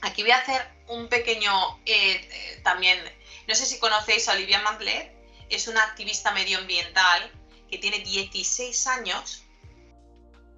Aquí 0.00 0.22
voy 0.22 0.30
a 0.30 0.38
hacer 0.38 0.66
un 0.86 1.08
pequeño 1.08 1.52
eh, 1.84 2.26
eh, 2.30 2.60
también, 2.64 2.98
no 3.46 3.54
sé 3.54 3.66
si 3.66 3.78
conocéis 3.78 4.28
a 4.28 4.32
Olivia 4.32 4.62
Mandler, 4.62 5.12
es 5.50 5.68
una 5.68 5.82
activista 5.82 6.32
medioambiental 6.32 7.30
que 7.70 7.78
tiene 7.78 8.00
16 8.00 8.86
años. 8.86 9.44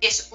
Es, 0.01 0.31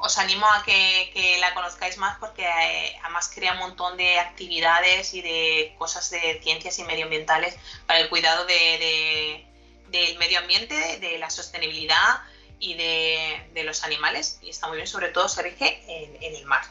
os 0.00 0.18
animo 0.18 0.46
a 0.46 0.62
que, 0.64 1.36
la 1.40 1.52
conozcáis 1.52 1.98
más 1.98 2.18
porque 2.18 2.44
eh, 2.44 2.98
además 3.02 3.30
crea 3.34 3.52
un 3.52 3.58
montón 3.58 3.96
de 3.98 4.18
actividades 4.18 5.12
y 5.12 5.20
de 5.20 5.74
cosas 5.78 6.08
de 6.10 6.40
ciencias 6.42 6.78
y 6.78 6.84
medioambientales 6.84 7.56
para 7.86 8.00
el 8.00 8.08
cuidado 8.08 8.46
de 8.46 9.46
del 9.90 10.18
medio 10.18 10.38
ambiente, 10.38 10.98
de 10.98 11.18
la 11.18 11.30
sostenibilidad 11.30 12.22
y 12.58 12.74
de, 12.74 13.62
los 13.64 13.84
animales. 13.84 14.38
Y 14.42 14.50
está 14.50 14.68
muy 14.68 14.76
bien, 14.76 14.86
sobre 14.86 15.08
todo 15.08 15.28
se 15.28 15.42
rige 15.42 15.82
en, 15.86 16.34
el 16.34 16.44
mar. 16.46 16.62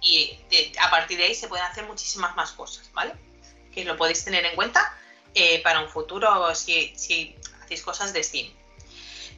Y 0.00 0.38
a 0.80 0.90
partir 0.90 1.18
de 1.18 1.24
ahí 1.24 1.34
se 1.34 1.48
pueden 1.48 1.66
hacer 1.66 1.84
muchísimas 1.84 2.34
más 2.36 2.52
cosas, 2.52 2.90
¿vale? 2.92 3.14
Que 3.74 3.84
lo 3.84 3.96
podéis 3.96 4.24
tener 4.24 4.44
en 4.44 4.54
cuenta 4.54 4.96
eh, 5.34 5.62
para 5.62 5.80
un 5.80 5.88
futuro 5.88 6.54
si, 6.54 6.92
si 6.96 7.36
hacéis 7.62 7.82
cosas 7.82 8.12
de 8.12 8.22
STEAM. 8.22 8.52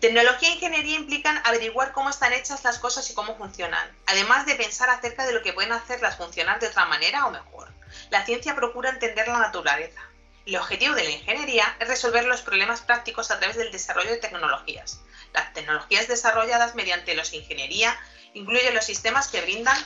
Tecnología 0.01 0.49
e 0.49 0.55
ingeniería 0.55 0.97
implican 0.97 1.41
averiguar 1.45 1.93
cómo 1.93 2.11
están 2.11 2.33
hechas 2.33 2.65
las 2.65 2.79
cosas 2.79 3.09
y 3.11 3.15
cómo 3.15 3.37
funcionan, 3.37 3.89
además 4.07 4.47
de 4.47 4.57
pensar 4.57 4.91
acerca 4.91 5.27
de 5.27 5.33
lo 5.33 5.43
que 5.43 5.53
pueden 5.53 5.73
hacerlas 5.73 6.17
funcionar 6.17 6.59
de 6.59 6.67
otra 6.67 6.87
manera 6.87 7.27
o 7.27 7.31
mejor. 7.31 7.73
La 8.11 8.25
ciencia 8.25 8.57
procura 8.57 8.91
entender 8.91 9.29
la 9.29 9.39
naturaleza, 9.39 10.01
el 10.45 10.57
objetivo 10.57 10.97
de 10.97 11.05
la 11.05 11.11
ingeniería 11.11 11.77
es 11.79 11.87
resolver 11.87 12.25
los 12.25 12.43
problemas 12.43 12.81
prácticos 12.81 13.31
a 13.31 13.39
través 13.39 13.57
del 13.57 13.71
desarrollo 13.71 14.11
de 14.11 14.17
tecnologías. 14.17 15.01
Las 15.33 15.53
tecnologías 15.53 16.09
desarrolladas 16.09 16.75
mediante 16.75 17.15
los 17.15 17.33
ingeniería 17.33 17.97
incluyen 18.35 18.75
los 18.75 18.85
sistemas 18.85 19.29
que 19.29 19.41
brindan 19.41 19.77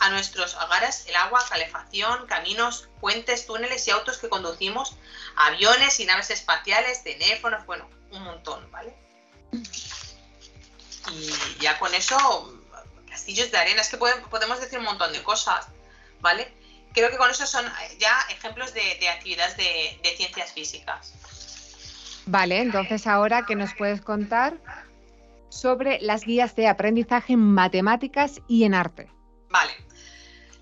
a 0.00 0.10
nuestros 0.10 0.54
hogares 0.54 1.04
el 1.06 1.16
agua, 1.16 1.44
calefacción, 1.48 2.26
caminos, 2.26 2.88
puentes, 3.00 3.46
túneles 3.46 3.86
y 3.86 3.90
autos 3.90 4.18
que 4.18 4.28
conducimos, 4.28 4.96
aviones 5.36 6.00
y 6.00 6.06
naves 6.06 6.30
espaciales, 6.30 7.04
teléfonos, 7.04 7.64
bueno, 7.66 7.88
un 8.10 8.24
montón, 8.24 8.70
¿vale? 8.70 8.94
Y 11.12 11.62
ya 11.62 11.78
con 11.78 11.94
eso, 11.94 12.60
castillos 13.08 13.50
de 13.50 13.58
arena, 13.58 13.82
es 13.82 13.88
que 13.88 13.96
podemos 13.96 14.60
decir 14.60 14.78
un 14.78 14.84
montón 14.84 15.12
de 15.12 15.22
cosas, 15.22 15.66
¿vale? 16.20 16.60
creo 16.92 17.10
que 17.10 17.16
con 17.16 17.30
eso 17.30 17.46
son 17.46 17.64
ya 17.98 18.12
ejemplos 18.30 18.74
de, 18.74 19.08
actividades 19.08 19.56
de, 19.56 20.14
ciencias 20.16 20.52
físicas. 20.52 21.14
Vale, 22.26 22.60
entonces 22.60 23.06
ahora, 23.06 23.44
¿qué 23.46 23.56
nos 23.56 23.74
puedes 23.74 24.00
contar 24.00 24.56
sobre 25.48 26.00
las 26.00 26.24
guías 26.24 26.54
de 26.54 26.68
aprendizaje 26.68 27.32
en 27.32 27.40
matemáticas 27.40 28.40
y 28.46 28.64
en 28.64 28.74
arte? 28.74 29.10
Vale. 29.48 29.72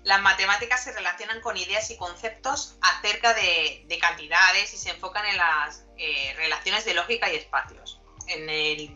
Las 0.09 0.23
matemáticas 0.23 0.83
se 0.83 0.91
relacionan 0.91 1.39
con 1.39 1.55
ideas 1.55 1.91
y 1.91 1.95
conceptos 1.95 2.77
acerca 2.81 3.35
de, 3.35 3.99
cantidades 4.01 4.73
y 4.73 4.77
se 4.77 4.89
enfocan 4.89 5.23
en 5.27 5.37
las 5.37 5.83
eh, 5.99 6.33
relaciones 6.35 6.83
de 6.83 6.95
lógica 6.95 7.31
y 7.31 7.35
espacios. 7.35 8.01
En 8.25 8.49
el 8.49 8.89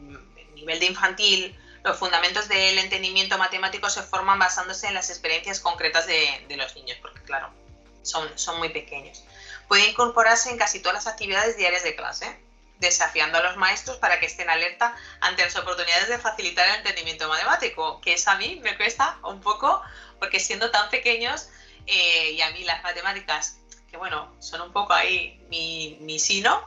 nivel 0.56 0.80
de 0.80 0.88
infantil 0.88 1.56
los 1.84 2.00
fundamentos 2.00 2.48
del 2.48 2.80
entendimiento 2.80 3.38
matemático 3.38 3.92
se 3.92 4.02
forman 4.02 4.40
basándose 4.40 4.88
en 4.88 4.96
las 4.96 5.12
experiencias 5.12 5.60
concretas 5.60 6.08
de, 6.08 6.48
los 6.58 6.76
niños, 6.76 6.98
porque 7.00 7.22
claro, 7.22 7.54
son, 8.02 8.28
son 8.36 8.58
muy 8.58 8.70
pequeños. 8.70 9.24
Puede 9.68 9.88
incorporarse 9.88 10.50
en 10.50 10.58
casi 10.58 10.80
todas 10.80 10.96
las 10.96 11.06
actividades 11.06 11.58
diarias 11.58 11.84
de 11.84 11.96
clase, 11.96 12.43
desafiando 12.84 13.40
a 13.40 13.42
los 13.42 13.58
maestros 13.58 13.98
para 13.98 14.20
que 14.20 14.28
estén 14.28 14.50
alerta 14.50 14.96
ante 15.22 15.44
las 15.44 15.56
oportunidades 15.56 16.10
de 16.10 16.20
facilitar 16.20 16.68
el 16.68 16.76
entendimiento 16.76 17.28
matemático, 17.28 18.00
que 18.02 18.14
es 18.14 18.28
a 18.28 18.36
mí 18.36 18.60
me 18.62 18.78
cuesta 18.78 19.18
un 19.24 19.42
poco, 19.42 19.82
porque 20.20 20.40
siendo 20.40 20.70
tan 20.70 20.90
pequeños, 20.90 21.50
eh, 21.88 22.32
y 22.32 22.42
a 22.42 22.52
mí 22.52 22.64
las 22.64 22.84
matemáticas, 22.84 23.58
que 23.90 23.98
bueno, 23.98 24.34
son 24.40 24.62
un 24.62 24.72
poco 24.72 24.94
ahí 24.94 25.42
mi, 25.50 26.20
sino, 26.20 26.66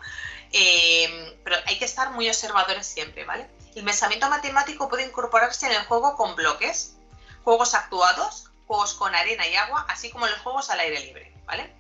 eh, 0.53 1.39
pero 1.45 1.57
hay 1.67 1.79
que 1.79 1.85
estar 1.85 2.11
muy 2.11 2.29
observadores 2.29 2.87
siempre, 2.87 3.25
¿vale? 3.25 3.47
El 3.75 3.85
pensamiento 3.85 4.29
matemático 4.29 4.89
puede 4.89 5.05
incorporarse 5.05 5.67
en 5.67 5.73
el 5.73 5.85
juego 5.85 6.17
con 6.17 6.35
bloques, 6.35 6.97
juegos 7.45 7.75
actuados, 7.75 8.51
juegos 8.67 8.95
con 8.95 9.15
arena 9.15 9.47
y 9.47 9.55
agua, 9.57 9.85
así 9.89 10.11
como 10.11 10.27
los 10.27 10.39
juegos 10.41 10.71
al 10.71 10.81
aire 10.81 11.01
libre, 11.01 11.33
¿vale? 11.45 11.71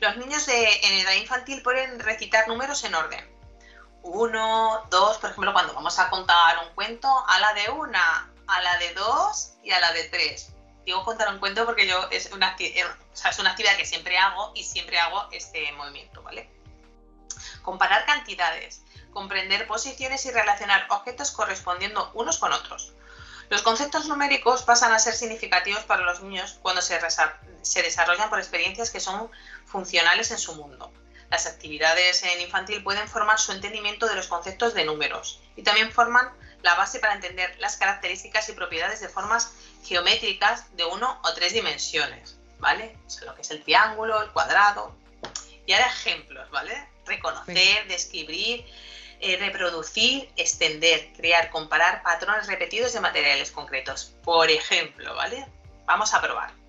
Los 0.00 0.16
niños 0.16 0.46
de, 0.46 0.72
en 0.82 0.94
edad 1.00 1.14
infantil 1.14 1.62
pueden 1.62 1.98
recitar 1.98 2.46
números 2.48 2.84
en 2.84 2.94
orden. 2.94 3.31
Uno, 4.02 4.86
dos, 4.90 5.18
por 5.18 5.30
ejemplo, 5.30 5.52
cuando 5.52 5.74
vamos 5.74 5.98
a 5.98 6.10
contar 6.10 6.58
un 6.66 6.74
cuento, 6.74 7.08
a 7.28 7.38
la 7.38 7.54
de 7.54 7.70
una, 7.70 8.32
a 8.46 8.60
la 8.60 8.76
de 8.78 8.92
2 8.94 9.52
y 9.62 9.70
a 9.70 9.80
la 9.80 9.92
de 9.92 10.04
3. 10.04 10.52
Digo 10.84 11.04
contar 11.04 11.32
un 11.32 11.38
cuento 11.38 11.64
porque 11.64 11.86
yo 11.86 12.08
es 12.10 12.32
una, 12.32 12.56
eh, 12.58 12.84
es 13.14 13.38
una 13.38 13.50
actividad 13.50 13.76
que 13.76 13.86
siempre 13.86 14.18
hago 14.18 14.52
y 14.54 14.64
siempre 14.64 14.98
hago 14.98 15.28
este 15.30 15.70
movimiento, 15.72 16.22
¿vale? 16.22 16.50
Comparar 17.62 18.04
cantidades, 18.04 18.82
comprender 19.12 19.66
posiciones 19.68 20.26
y 20.26 20.32
relacionar 20.32 20.86
objetos 20.90 21.30
correspondiendo 21.30 22.10
unos 22.14 22.38
con 22.38 22.52
otros. 22.52 22.92
Los 23.48 23.62
conceptos 23.62 24.06
numéricos 24.08 24.62
pasan 24.62 24.92
a 24.92 24.98
ser 24.98 25.14
significativos 25.14 25.84
para 25.84 26.02
los 26.02 26.22
niños 26.22 26.58
cuando 26.62 26.82
se 26.82 27.82
desarrollan 27.82 28.30
por 28.30 28.38
experiencias 28.38 28.90
que 28.90 28.98
son 28.98 29.30
funcionales 29.66 30.30
en 30.32 30.38
su 30.38 30.54
mundo. 30.56 30.92
Las 31.32 31.46
actividades 31.46 32.22
en 32.24 32.42
infantil 32.42 32.82
pueden 32.82 33.08
formar 33.08 33.38
su 33.38 33.52
entendimiento 33.52 34.06
de 34.06 34.14
los 34.14 34.28
conceptos 34.28 34.74
de 34.74 34.84
números 34.84 35.40
y 35.56 35.62
también 35.62 35.90
forman 35.90 36.30
la 36.60 36.74
base 36.74 36.98
para 36.98 37.14
entender 37.14 37.56
las 37.58 37.78
características 37.78 38.50
y 38.50 38.52
propiedades 38.52 39.00
de 39.00 39.08
formas 39.08 39.54
geométricas 39.82 40.76
de 40.76 40.84
uno 40.84 41.18
o 41.24 41.32
tres 41.32 41.54
dimensiones, 41.54 42.36
¿vale? 42.58 42.98
O 43.22 43.24
lo 43.24 43.34
que 43.34 43.40
es 43.40 43.50
el 43.50 43.62
triángulo, 43.62 44.20
el 44.20 44.30
cuadrado. 44.32 44.94
Y 45.64 45.72
ahora 45.72 45.86
ejemplos, 45.86 46.50
¿vale? 46.50 46.86
Reconocer, 47.06 47.88
describir, 47.88 48.66
eh, 49.20 49.38
reproducir, 49.38 50.28
extender, 50.36 51.14
crear, 51.16 51.48
comparar 51.48 52.02
patrones 52.02 52.46
repetidos 52.46 52.92
de 52.92 53.00
materiales 53.00 53.50
concretos. 53.50 54.12
Por 54.22 54.50
ejemplo, 54.50 55.14
¿vale? 55.14 55.46
Vamos 55.86 56.12
a 56.12 56.20
probar. 56.20 56.61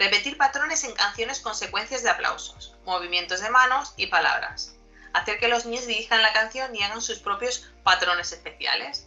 Repetir 0.00 0.38
patrones 0.38 0.82
en 0.84 0.94
canciones 0.94 1.40
con 1.40 1.54
secuencias 1.54 2.02
de 2.02 2.08
aplausos, 2.08 2.74
movimientos 2.86 3.42
de 3.42 3.50
manos 3.50 3.92
y 3.98 4.06
palabras. 4.06 4.74
Hacer 5.12 5.38
que 5.38 5.46
los 5.46 5.66
niños 5.66 5.86
dirijan 5.86 6.22
la 6.22 6.32
canción 6.32 6.74
y 6.74 6.82
hagan 6.82 7.02
sus 7.02 7.18
propios 7.18 7.70
patrones 7.82 8.32
especiales. 8.32 9.06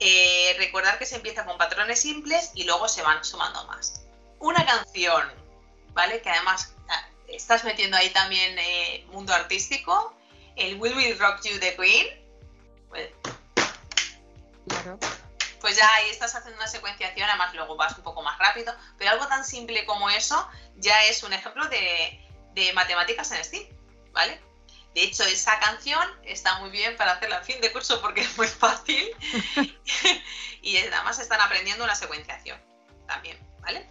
Eh, 0.00 0.56
recordar 0.58 0.98
que 0.98 1.06
se 1.06 1.14
empieza 1.14 1.44
con 1.44 1.56
patrones 1.58 2.00
simples 2.00 2.50
y 2.54 2.64
luego 2.64 2.88
se 2.88 3.02
van 3.02 3.24
sumando 3.24 3.64
más. 3.68 4.02
Una 4.40 4.66
canción, 4.66 5.30
¿vale? 5.92 6.20
Que 6.20 6.30
además 6.30 6.74
ah, 6.88 7.08
estás 7.28 7.62
metiendo 7.62 7.96
ahí 7.96 8.10
también 8.10 8.58
eh, 8.58 9.06
mundo 9.12 9.32
artístico. 9.32 10.12
El 10.56 10.74
Will 10.80 10.96
We 10.96 11.14
Rock 11.14 11.40
You 11.44 11.60
the 11.60 11.76
Queen. 11.76 12.08
Pues, 12.88 13.10
pues 15.60 15.76
ya 15.76 15.88
ahí 15.94 16.10
estás 16.10 16.34
haciendo 16.34 16.58
una 16.58 16.66
secuenciación, 16.66 17.28
además 17.28 17.54
luego 17.54 17.76
vas 17.76 17.96
un 17.96 18.04
poco 18.04 18.22
más 18.22 18.38
rápido, 18.38 18.74
pero 18.98 19.10
algo 19.10 19.26
tan 19.28 19.44
simple 19.44 19.84
como 19.84 20.10
eso 20.10 20.48
ya 20.76 21.04
es 21.04 21.22
un 21.22 21.32
ejemplo 21.32 21.66
de, 21.68 22.26
matemáticas 22.74 23.30
en 23.32 23.42
STEAM, 23.42 23.64
¿vale? 24.12 24.40
De 24.94 25.02
hecho, 25.02 25.22
esa 25.24 25.58
canción 25.60 26.06
está 26.24 26.58
muy 26.58 26.70
bien 26.70 26.96
para 26.96 27.12
hacerla 27.12 27.38
a 27.38 27.42
fin 27.42 27.60
de 27.60 27.72
curso 27.72 28.00
porque 28.02 28.20
es 28.20 28.36
muy 28.36 28.48
fácil 28.48 29.10
y 30.62 30.76
además 30.78 31.18
están 31.18 31.40
aprendiendo 31.40 31.84
una 31.84 31.94
secuenciación 31.94 32.60
también, 33.06 33.38
¿vale? 33.60 33.88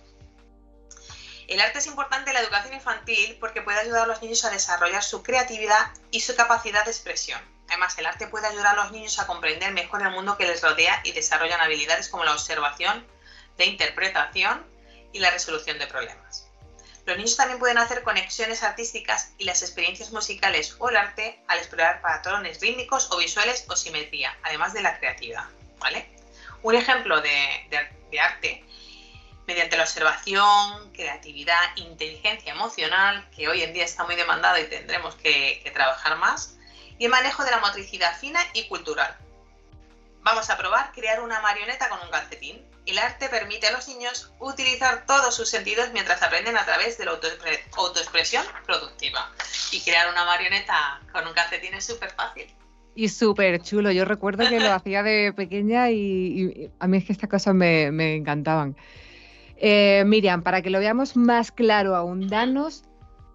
El 1.48 1.60
arte 1.62 1.80
es 1.80 1.88
importante 1.88 2.30
en 2.30 2.36
la 2.36 2.42
educación 2.42 2.76
infantil 2.76 3.38
porque 3.40 3.64
puede 3.64 3.80
ayudar 3.80 4.04
a 4.04 4.08
los 4.08 4.22
niños 4.22 4.46
a 4.46 4.52
desarrollar 4.52 5.04
su 5.04 5.24
creatividad 5.24 5.92
y 6.12 6.20
su 6.20 6.36
capacidad 6.36 6.86
de 6.86 6.92
expresión. 6.92 7.42
Además, 7.70 7.98
el 8.00 8.08
arte 8.08 8.28
puede 8.28 8.48
ayudar 8.48 8.68
a 8.68 8.84
los 8.84 8.92
niños 8.92 9.20
a 9.20 9.28
comprender 9.28 9.72
mejor 9.72 10.02
el 10.02 10.10
mundo 10.10 10.38
que 10.38 10.48
les 10.48 10.62
rodea 10.62 11.02
y 11.04 11.12
desarrollan 11.12 11.62
habilidades 11.62 12.10
como 12.10 12.24
la 12.24 12.34
observación, 12.34 13.06
la 13.58 13.66
interpretación 13.66 14.66
y 15.14 15.20
la 15.20 15.30
resolución 15.30 15.78
de 15.78 15.86
problemas. 15.86 16.48
Los 17.06 17.18
niños 17.18 17.38
también 17.38 17.60
pueden 17.60 17.78
hacer 17.78 18.04
conexiones 18.04 18.64
artísticas 18.64 19.34
y 19.38 19.44
las 19.44 19.62
experiencias 19.62 20.12
musicales 20.12 20.76
o 20.80 20.90
el 20.90 20.98
arte 20.98 21.42
al 21.48 21.60
explorar 21.60 22.02
patrones 22.02 22.60
rítmicos 22.60 23.12
o 23.12 23.18
visuales 23.18 23.66
o 23.70 23.76
simetría, 23.76 24.36
además 24.44 24.74
de 24.74 24.82
la 24.82 25.00
creatividad. 25.00 25.46
¿vale? 25.80 26.10
Un 26.64 26.76
ejemplo 26.76 27.22
de, 27.22 28.20
arte 28.20 28.64
mediante 29.48 29.78
la 29.78 29.84
observación, 29.84 30.92
creatividad, 30.94 31.76
inteligencia 31.76 32.52
emocional, 32.52 33.28
que 33.36 33.48
hoy 33.48 33.64
en 33.64 33.74
día 33.74 33.86
está 33.86 34.04
muy 34.04 34.16
demandado 34.16 34.60
y 34.60 34.66
tendremos 34.66 35.16
que 35.16 35.68
trabajar 35.74 36.18
más, 36.18 36.59
y 37.00 37.06
el 37.06 37.12
manejo 37.12 37.44
de 37.44 37.52
la 37.52 37.60
motricidad 37.60 38.16
fina 38.18 38.40
y 38.54 38.68
cultural. 38.68 39.18
Vamos 40.22 40.50
a 40.50 40.58
probar 40.58 40.92
crear 40.92 41.22
una 41.22 41.40
marioneta 41.42 41.90
con 41.90 42.00
un 42.02 42.12
calcetín. 42.12 42.62
El 42.86 43.00
arte 43.00 43.30
permite 43.30 43.68
a 43.68 43.72
los 43.72 43.88
niños 43.88 44.32
utilizar 44.40 45.06
todos 45.06 45.34
sus 45.34 45.50
sentidos 45.50 45.90
mientras 45.94 46.22
aprenden 46.22 46.58
a 46.58 46.66
través 46.66 46.98
de 46.98 47.06
la 47.06 47.12
autoexpresión 47.78 48.44
productiva. 48.66 49.32
Y 49.72 49.82
crear 49.82 50.12
una 50.12 50.26
marioneta 50.26 51.00
con 51.14 51.26
un 51.26 51.34
calcetín 51.34 51.74
es 51.74 51.86
súper 51.86 52.12
fácil. 52.12 52.48
Y 52.96 53.08
súper 53.08 53.62
chulo. 53.62 53.92
Yo 53.92 54.04
recuerdo 54.04 54.48
que 54.50 54.60
lo 54.60 54.74
hacía 54.74 55.04
de 55.04 55.32
pequeña 55.34 55.90
y, 55.90 56.70
a 56.80 56.88
mí 56.88 56.98
es 56.98 57.06
que 57.06 57.14
estas 57.14 57.30
cosas 57.30 57.54
me, 57.54 58.16
encantaban. 58.16 58.76
Eh, 59.56 60.04
Miriam, 60.06 60.42
para 60.44 60.62
que 60.62 60.70
lo 60.70 60.80
veamos 60.80 61.16
más 61.16 61.52
claro 61.52 61.96
aún, 61.96 62.28
danos 62.28 62.84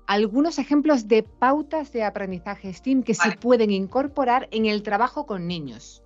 algunos 0.07 0.59
ejemplos 0.59 1.09
de 1.09 1.23
pautas 1.23 1.93
de 1.93 2.05
aprendizaje 2.05 2.73
STEAM 2.73 3.03
que 3.03 3.15
se 3.15 3.33
pueden 3.33 3.71
incorporar 3.71 4.49
en 4.51 4.67
el 4.67 4.83
trabajo 4.83 5.27
con 5.27 5.47
niños. 5.47 6.03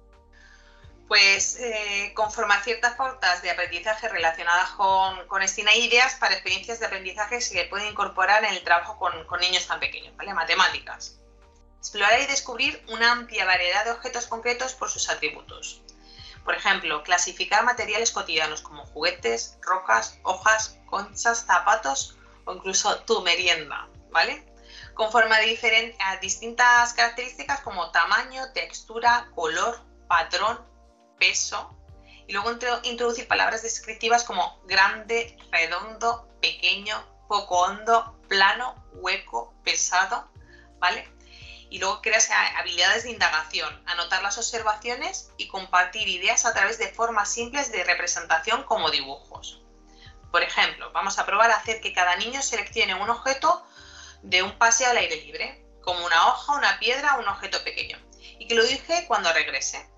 Pues 1.08 1.58
eh, 1.58 2.12
conforme 2.14 2.54
ciertas 2.62 2.94
pautas 2.94 3.40
de 3.42 3.50
aprendizaje 3.50 4.08
relacionadas 4.08 4.70
con, 4.70 5.26
con 5.26 5.46
STEAM 5.46 5.68
hay 5.68 5.86
ideas 5.86 6.14
para 6.16 6.34
experiencias 6.34 6.80
de 6.80 6.86
aprendizaje 6.86 7.36
que 7.36 7.40
se 7.40 7.64
pueden 7.64 7.88
incorporar 7.88 8.44
en 8.44 8.52
el 8.52 8.62
trabajo 8.62 8.98
con, 8.98 9.24
con 9.24 9.40
niños 9.40 9.66
tan 9.66 9.80
pequeños, 9.80 10.14
¿vale? 10.16 10.34
Matemáticas. 10.34 11.18
Explorar 11.78 12.20
y 12.20 12.26
descubrir 12.26 12.84
una 12.88 13.12
amplia 13.12 13.46
variedad 13.46 13.84
de 13.84 13.92
objetos 13.92 14.26
concretos 14.26 14.74
por 14.74 14.90
sus 14.90 15.08
atributos. 15.08 15.80
Por 16.44 16.54
ejemplo, 16.54 17.02
clasificar 17.02 17.64
materiales 17.64 18.10
cotidianos 18.10 18.62
como 18.62 18.84
juguetes, 18.86 19.58
rocas, 19.62 20.18
hojas, 20.24 20.78
conchas, 20.86 21.46
zapatos 21.46 22.17
o 22.48 22.54
incluso 22.54 22.98
tu 23.00 23.20
merienda, 23.20 23.88
¿vale? 24.10 24.42
Conforme 24.94 25.36
a, 25.36 26.10
a 26.10 26.16
distintas 26.16 26.94
características 26.94 27.60
como 27.60 27.90
tamaño, 27.90 28.52
textura, 28.52 29.30
color, 29.34 29.78
patrón, 30.08 30.58
peso, 31.18 31.70
y 32.26 32.32
luego 32.32 32.50
introducir 32.82 33.28
palabras 33.28 33.62
descriptivas 33.62 34.24
como 34.24 34.60
grande, 34.64 35.36
redondo, 35.50 36.28
pequeño, 36.40 36.96
poco 37.28 37.60
hondo, 37.60 38.18
plano, 38.28 38.74
hueco, 38.94 39.54
pesado, 39.62 40.30
¿vale? 40.78 41.06
Y 41.70 41.78
luego 41.78 42.00
creas 42.00 42.30
habilidades 42.56 43.04
de 43.04 43.10
indagación, 43.10 43.82
anotar 43.86 44.22
las 44.22 44.38
observaciones 44.38 45.30
y 45.36 45.48
compartir 45.48 46.08
ideas 46.08 46.46
a 46.46 46.54
través 46.54 46.78
de 46.78 46.88
formas 46.88 47.30
simples 47.30 47.70
de 47.72 47.84
representación 47.84 48.62
como 48.64 48.90
dibujos. 48.90 49.62
Por 50.30 50.42
ejemplo, 50.42 50.90
vamos 50.92 51.18
a 51.18 51.26
probar 51.26 51.50
a 51.50 51.56
hacer 51.56 51.80
que 51.80 51.92
cada 51.92 52.16
niño 52.16 52.42
seleccione 52.42 52.94
un 52.94 53.08
objeto 53.08 53.64
de 54.22 54.42
un 54.42 54.58
paseo 54.58 54.90
al 54.90 54.98
aire 54.98 55.16
libre, 55.16 55.64
como 55.82 56.04
una 56.04 56.28
hoja, 56.28 56.54
una 56.54 56.78
piedra 56.78 57.16
o 57.16 57.20
un 57.20 57.28
objeto 57.28 57.62
pequeño, 57.64 57.98
y 58.38 58.46
que 58.46 58.54
lo 58.54 58.64
dije 58.64 59.04
cuando 59.06 59.32
regrese. 59.32 59.88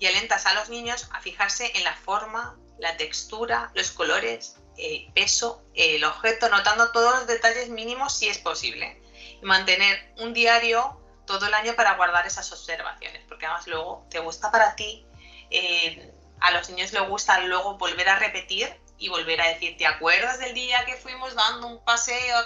Y 0.00 0.06
alentas 0.06 0.46
a 0.46 0.54
los 0.54 0.68
niños 0.68 1.08
a 1.12 1.20
fijarse 1.20 1.72
en 1.76 1.84
la 1.84 1.94
forma, 1.94 2.56
la 2.78 2.96
textura, 2.96 3.70
los 3.74 3.90
colores, 3.90 4.56
el 4.76 5.12
peso, 5.12 5.62
el 5.74 6.04
objeto, 6.04 6.48
notando 6.48 6.92
todos 6.92 7.14
los 7.14 7.26
detalles 7.26 7.68
mínimos 7.68 8.16
si 8.16 8.28
es 8.28 8.38
posible. 8.38 9.02
Y 9.40 9.44
mantener 9.44 10.12
un 10.18 10.32
diario 10.32 11.00
todo 11.26 11.46
el 11.46 11.54
año 11.54 11.74
para 11.74 11.94
guardar 11.94 12.26
esas 12.26 12.50
observaciones, 12.52 13.24
porque 13.28 13.46
además 13.46 13.66
luego 13.66 14.06
te 14.08 14.20
gusta 14.20 14.50
para 14.50 14.76
ti, 14.76 15.06
eh, 15.50 16.12
a 16.40 16.52
los 16.52 16.68
niños 16.70 16.92
les 16.92 17.08
gusta 17.08 17.40
luego 17.40 17.76
volver 17.76 18.08
a 18.08 18.18
repetir 18.18 18.72
y 18.98 19.08
volver 19.08 19.40
a 19.40 19.48
decir, 19.48 19.76
¿te 19.76 19.86
acuerdas 19.86 20.38
del 20.38 20.54
día 20.54 20.84
que 20.84 20.96
fuimos 20.96 21.34
dando 21.34 21.66
un 21.68 21.84
paseo? 21.84 22.36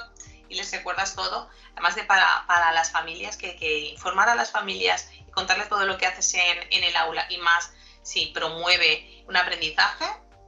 Y 0.48 0.54
les 0.54 0.70
recuerdas 0.70 1.14
todo. 1.14 1.48
Además 1.72 1.94
de 1.94 2.04
para, 2.04 2.44
para 2.46 2.72
las 2.72 2.90
familias, 2.90 3.36
que, 3.36 3.56
que, 3.56 3.80
informar 3.80 4.28
a 4.28 4.34
las 4.34 4.50
familias 4.50 5.10
y 5.26 5.30
contarles 5.30 5.68
todo 5.68 5.86
lo 5.86 5.96
que 5.96 6.06
haces 6.06 6.34
en, 6.34 6.58
en 6.70 6.84
el 6.84 6.94
aula 6.96 7.26
y 7.30 7.38
más 7.38 7.72
si 8.02 8.26
promueve 8.26 9.24
un 9.26 9.36
aprendizaje, 9.36 10.04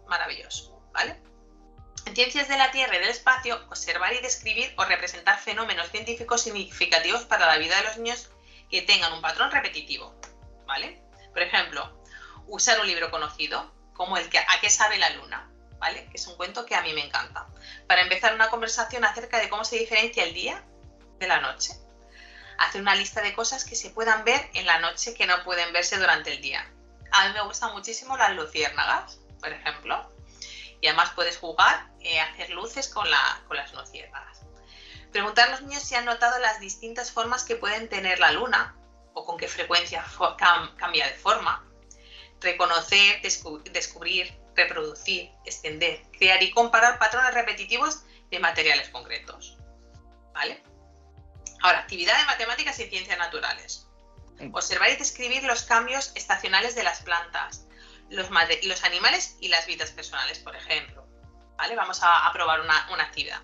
maravilloso, 0.06 0.78
¿vale? 0.92 1.18
En 2.04 2.14
ciencias 2.14 2.48
de 2.48 2.58
la 2.58 2.70
Tierra 2.70 2.96
y 2.96 2.98
del 2.98 3.08
espacio, 3.08 3.64
observar 3.70 4.12
y 4.12 4.20
describir 4.20 4.74
o 4.76 4.84
representar 4.84 5.40
fenómenos 5.40 5.90
científicos 5.90 6.42
significativos 6.42 7.22
para 7.22 7.46
la 7.46 7.56
vida 7.56 7.76
de 7.76 7.84
los 7.84 7.96
niños 7.96 8.30
que 8.70 8.82
tengan 8.82 9.12
un 9.12 9.22
patrón 9.22 9.50
repetitivo, 9.50 10.14
¿vale? 10.66 11.00
Por 11.32 11.42
ejemplo, 11.42 11.98
usar 12.46 12.78
un 12.80 12.86
libro 12.86 13.10
conocido, 13.10 13.72
como 13.94 14.18
el 14.18 14.28
que 14.28 14.38
¿A 14.38 14.60
qué 14.60 14.68
sabe 14.68 14.98
la 14.98 15.10
luna? 15.10 15.48
Que 15.84 16.08
es 16.14 16.26
un 16.26 16.36
cuento 16.36 16.64
que 16.64 16.74
a 16.74 16.82
mí 16.82 16.92
me 16.94 17.04
encanta. 17.04 17.46
Para 17.86 18.02
empezar 18.02 18.34
una 18.34 18.48
conversación 18.48 19.04
acerca 19.04 19.38
de 19.38 19.48
cómo 19.48 19.64
se 19.64 19.76
diferencia 19.76 20.24
el 20.24 20.32
día 20.32 20.64
de 21.18 21.26
la 21.26 21.40
noche. 21.40 21.74
Hacer 22.58 22.80
una 22.80 22.94
lista 22.94 23.20
de 23.20 23.34
cosas 23.34 23.64
que 23.64 23.76
se 23.76 23.90
puedan 23.90 24.24
ver 24.24 24.48
en 24.54 24.64
la 24.66 24.78
noche 24.78 25.14
que 25.14 25.26
no 25.26 25.42
pueden 25.44 25.72
verse 25.72 25.98
durante 25.98 26.32
el 26.32 26.40
día. 26.40 26.70
A 27.12 27.28
mí 27.28 27.34
me 27.34 27.42
gustan 27.42 27.72
muchísimo 27.72 28.16
las 28.16 28.34
luciérnagas, 28.34 29.18
por 29.40 29.52
ejemplo. 29.52 30.10
Y 30.80 30.86
además 30.86 31.10
puedes 31.14 31.36
jugar, 31.36 31.86
eh, 32.00 32.20
hacer 32.20 32.50
luces 32.50 32.88
con, 32.88 33.06
las 33.10 33.72
luciérnagas. 33.72 34.40
Preguntar 35.12 35.48
a 35.48 35.50
los 35.52 35.62
niños 35.62 35.82
si 35.82 35.94
han 35.94 36.04
notado 36.06 36.38
las 36.38 36.60
distintas 36.60 37.12
formas 37.12 37.44
que 37.44 37.56
pueden 37.56 37.88
tener 37.88 38.18
la 38.18 38.32
luna 38.32 38.76
o 39.12 39.24
con 39.24 39.36
qué 39.36 39.48
frecuencia 39.48 40.04
cambia 40.76 41.06
de 41.06 41.14
forma 41.14 41.64
reconocer, 42.44 43.20
descubrir, 43.72 44.36
reproducir, 44.54 45.30
extender, 45.44 46.02
crear 46.18 46.42
y 46.42 46.50
comparar 46.50 46.98
patrones 46.98 47.34
repetitivos 47.34 48.04
de 48.30 48.38
materiales 48.40 48.88
concretos. 48.90 49.58
¿Vale? 50.32 50.62
Ahora, 51.62 51.80
actividad 51.80 52.18
de 52.18 52.24
matemáticas 52.26 52.78
y 52.80 52.88
ciencias 52.88 53.18
naturales. 53.18 53.86
Observar 54.52 54.90
y 54.90 54.96
describir 54.96 55.44
los 55.44 55.62
cambios 55.62 56.12
estacionales 56.16 56.74
de 56.74 56.82
las 56.82 57.02
plantas, 57.02 57.66
los, 58.10 58.28
los 58.64 58.84
animales 58.84 59.36
y 59.40 59.48
las 59.48 59.66
vidas 59.66 59.90
personales, 59.92 60.40
por 60.40 60.56
ejemplo. 60.56 61.06
¿Vale? 61.56 61.76
Vamos 61.76 62.00
a, 62.02 62.30
probar 62.32 62.60
una, 62.60 62.86
actividad. 63.00 63.40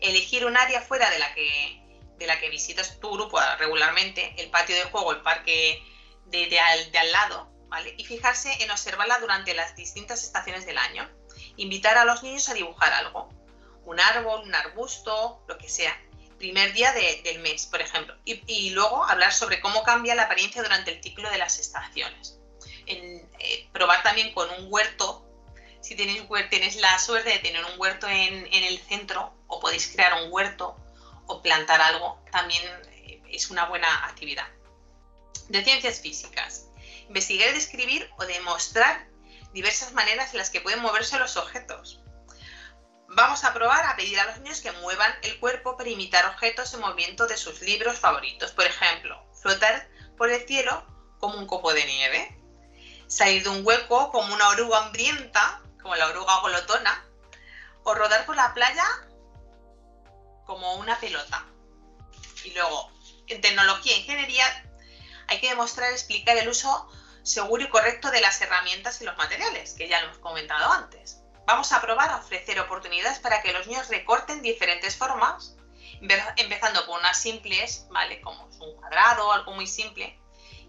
Elegir 0.00 0.44
un 0.44 0.56
área 0.56 0.82
fuera 0.82 1.10
de 1.10 1.18
la 1.18 1.32
que, 1.34 1.82
de 2.18 2.26
la 2.26 2.38
que 2.38 2.50
visitas 2.50 3.00
tu 3.00 3.10
grupo 3.12 3.40
regularmente, 3.58 4.34
el 4.36 4.50
patio 4.50 4.76
de 4.76 4.84
juego, 4.84 5.12
el 5.12 5.22
parque 5.22 5.82
de, 6.26 6.60
al, 6.60 6.92
de 6.92 6.98
al 6.98 7.12
lado, 7.12 7.55
Y 7.96 8.04
fijarse 8.04 8.52
en 8.62 8.70
observarla 8.70 9.18
durante 9.18 9.54
las 9.54 9.74
distintas 9.76 10.22
estaciones 10.22 10.66
del 10.66 10.78
año. 10.78 11.08
Invitar 11.56 11.98
a 11.98 12.04
los 12.04 12.22
niños 12.22 12.48
a 12.48 12.54
dibujar 12.54 12.92
algo, 12.92 13.28
un 13.84 14.00
árbol, 14.00 14.42
un 14.42 14.54
arbusto, 14.54 15.42
lo 15.46 15.58
que 15.58 15.68
sea, 15.68 15.96
primer 16.38 16.72
día 16.72 16.92
del 16.92 17.40
mes, 17.40 17.66
por 17.66 17.80
ejemplo, 17.80 18.14
y, 18.24 18.70
luego 18.70 19.04
hablar 19.04 19.32
sobre 19.32 19.60
cómo 19.60 19.82
cambia 19.82 20.14
la 20.14 20.24
apariencia 20.24 20.62
durante 20.62 20.92
el 20.92 21.02
ciclo 21.02 21.30
de 21.30 21.38
las 21.38 21.58
estaciones. 21.58 22.38
Eh, 22.86 23.68
probar 23.72 24.02
también 24.02 24.32
con 24.32 24.48
un 24.50 24.72
huerto, 24.72 25.24
si 25.80 25.96
tenéis, 25.96 26.22
tienes 26.50 26.76
la 26.76 26.98
suerte 26.98 27.30
de 27.30 27.38
tener 27.38 27.64
un 27.64 27.78
huerto 27.80 28.08
en, 28.08 28.46
el 28.52 28.78
centro 28.80 29.34
o 29.46 29.60
podéis 29.60 29.88
crear 29.88 30.22
un 30.22 30.32
huerto 30.32 30.76
o 31.26 31.42
plantar 31.42 31.80
algo, 31.80 32.22
también 32.30 32.62
eh, 32.90 33.22
es 33.28 33.50
una 33.50 33.66
buena 33.66 34.06
actividad. 34.06 34.46
De 35.48 35.64
ciencias 35.64 36.00
físicas, 36.00 36.66
investigar, 37.08 37.52
describir 37.54 38.10
o 38.18 38.24
demostrar 38.24 39.08
diversas 39.52 39.92
maneras 39.92 40.32
en 40.32 40.38
las 40.38 40.50
que 40.50 40.60
pueden 40.60 40.80
moverse 40.80 41.18
los 41.18 41.36
objetos 41.36 42.00
Vamos 43.16 43.44
a 43.44 43.54
probar 43.54 43.82
a 43.86 43.96
pedir 43.96 44.20
a 44.20 44.26
los 44.26 44.40
niños 44.40 44.60
que 44.60 44.72
muevan 44.72 45.10
el 45.22 45.38
cuerpo 45.38 45.76
para 45.76 45.88
imitar 45.88 46.26
objetos 46.26 46.74
en 46.74 46.80
movimiento 46.80 47.26
de 47.26 47.38
sus 47.38 47.62
libros 47.62 47.98
favoritos. 47.98 48.52
Por 48.52 48.66
ejemplo, 48.66 49.24
flotar 49.40 49.88
por 50.18 50.30
el 50.30 50.46
cielo 50.46 50.84
como 51.18 51.38
un 51.38 51.46
copo 51.46 51.72
de 51.72 51.86
nieve, 51.86 52.38
salir 53.06 53.42
de 53.42 53.48
un 53.48 53.64
hueco 53.64 54.10
como 54.10 54.34
una 54.34 54.48
oruga 54.48 54.84
hambrienta, 54.84 55.62
como 55.80 55.96
la 55.96 56.08
oruga 56.08 56.40
golotona, 56.40 57.06
o 57.84 57.94
rodar 57.94 58.26
por 58.26 58.36
la 58.36 58.52
playa 58.52 58.84
como 60.44 60.74
una 60.74 61.00
pelota. 61.00 61.46
Y 62.44 62.50
luego, 62.50 62.90
en 63.28 63.40
tecnología 63.40 63.94
e 63.94 64.00
ingeniería 64.00 64.65
hay 65.28 65.40
que 65.40 65.48
demostrar 65.48 65.92
explicar 65.92 66.36
el 66.36 66.48
uso 66.48 66.88
seguro 67.22 67.64
y 67.64 67.68
correcto 67.68 68.10
de 68.10 68.20
las 68.20 68.40
herramientas 68.40 69.00
y 69.00 69.04
los 69.04 69.16
materiales, 69.16 69.74
que 69.74 69.88
ya 69.88 70.00
lo 70.00 70.06
hemos 70.06 70.18
comentado 70.18 70.72
antes. 70.72 71.22
Vamos 71.46 71.72
a 71.72 71.80
probar 71.80 72.10
a 72.10 72.16
ofrecer 72.16 72.58
oportunidades 72.60 73.18
para 73.18 73.42
que 73.42 73.52
los 73.52 73.66
niños 73.66 73.88
recorten 73.88 74.42
diferentes 74.42 74.96
formas, 74.96 75.56
empezando 76.36 76.86
con 76.86 77.00
unas 77.00 77.18
simples, 77.18 77.86
¿vale? 77.90 78.20
Como 78.20 78.44
un 78.44 78.76
cuadrado, 78.76 79.32
algo 79.32 79.52
muy 79.52 79.66
simple, 79.66 80.18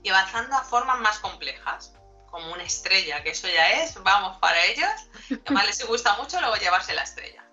y 0.04 0.10
avanzando 0.10 0.56
a 0.56 0.64
formas 0.64 1.00
más 1.00 1.20
complejas, 1.20 1.94
como 2.30 2.54
una 2.54 2.64
estrella, 2.64 3.24
que 3.24 3.32
eso 3.32 3.48
ya 3.48 3.82
es, 3.82 4.02
vamos 4.04 4.38
para 4.40 4.64
ellos. 4.66 4.90
Además 5.46 5.66
les 5.66 5.86
gusta 5.86 6.16
mucho 6.16 6.40
luego 6.40 6.56
llevarse 6.58 6.94
la 6.94 7.04
estrella. 7.04 7.44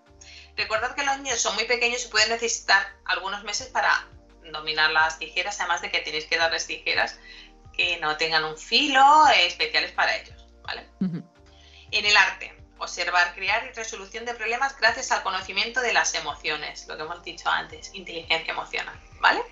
Recordad 0.56 0.94
que 0.94 1.04
los 1.04 1.18
niños 1.18 1.40
son 1.40 1.54
muy 1.54 1.64
pequeños 1.64 2.04
y 2.04 2.08
pueden 2.08 2.28
necesitar 2.28 2.86
algunos 3.06 3.42
meses 3.44 3.68
para 3.68 4.06
dominar 4.52 4.90
las 4.90 5.18
tijeras, 5.18 5.61
además 5.61 5.83
de 5.83 5.90
que 5.90 6.00
tenéis 6.00 6.26
que 6.26 6.37
darles 6.37 6.66
tijeras 6.66 7.18
que 7.72 7.98
no 7.98 8.16
tengan 8.16 8.44
un 8.44 8.57
filo 8.57 9.26
eh, 9.28 9.46
especiales 9.46 9.92
para 9.92 10.16
ellos, 10.16 10.46
¿vale? 10.62 10.87
En 11.00 12.07
el 12.07 12.16
arte, 12.16 12.57
observar, 12.78 13.35
crear 13.35 13.66
y 13.66 13.72
resolución 13.72 14.24
de 14.24 14.35
problemas 14.35 14.78
gracias 14.78 15.11
al 15.11 15.22
conocimiento 15.22 15.80
de 15.80 15.92
las 15.92 16.14
emociones, 16.14 16.87
lo 16.87 16.96
que 16.96 17.02
hemos 17.02 17.22
dicho 17.22 17.48
antes, 17.48 17.92
inteligencia 17.94 18.52
emocional, 18.52 18.98
¿vale? 19.20 19.42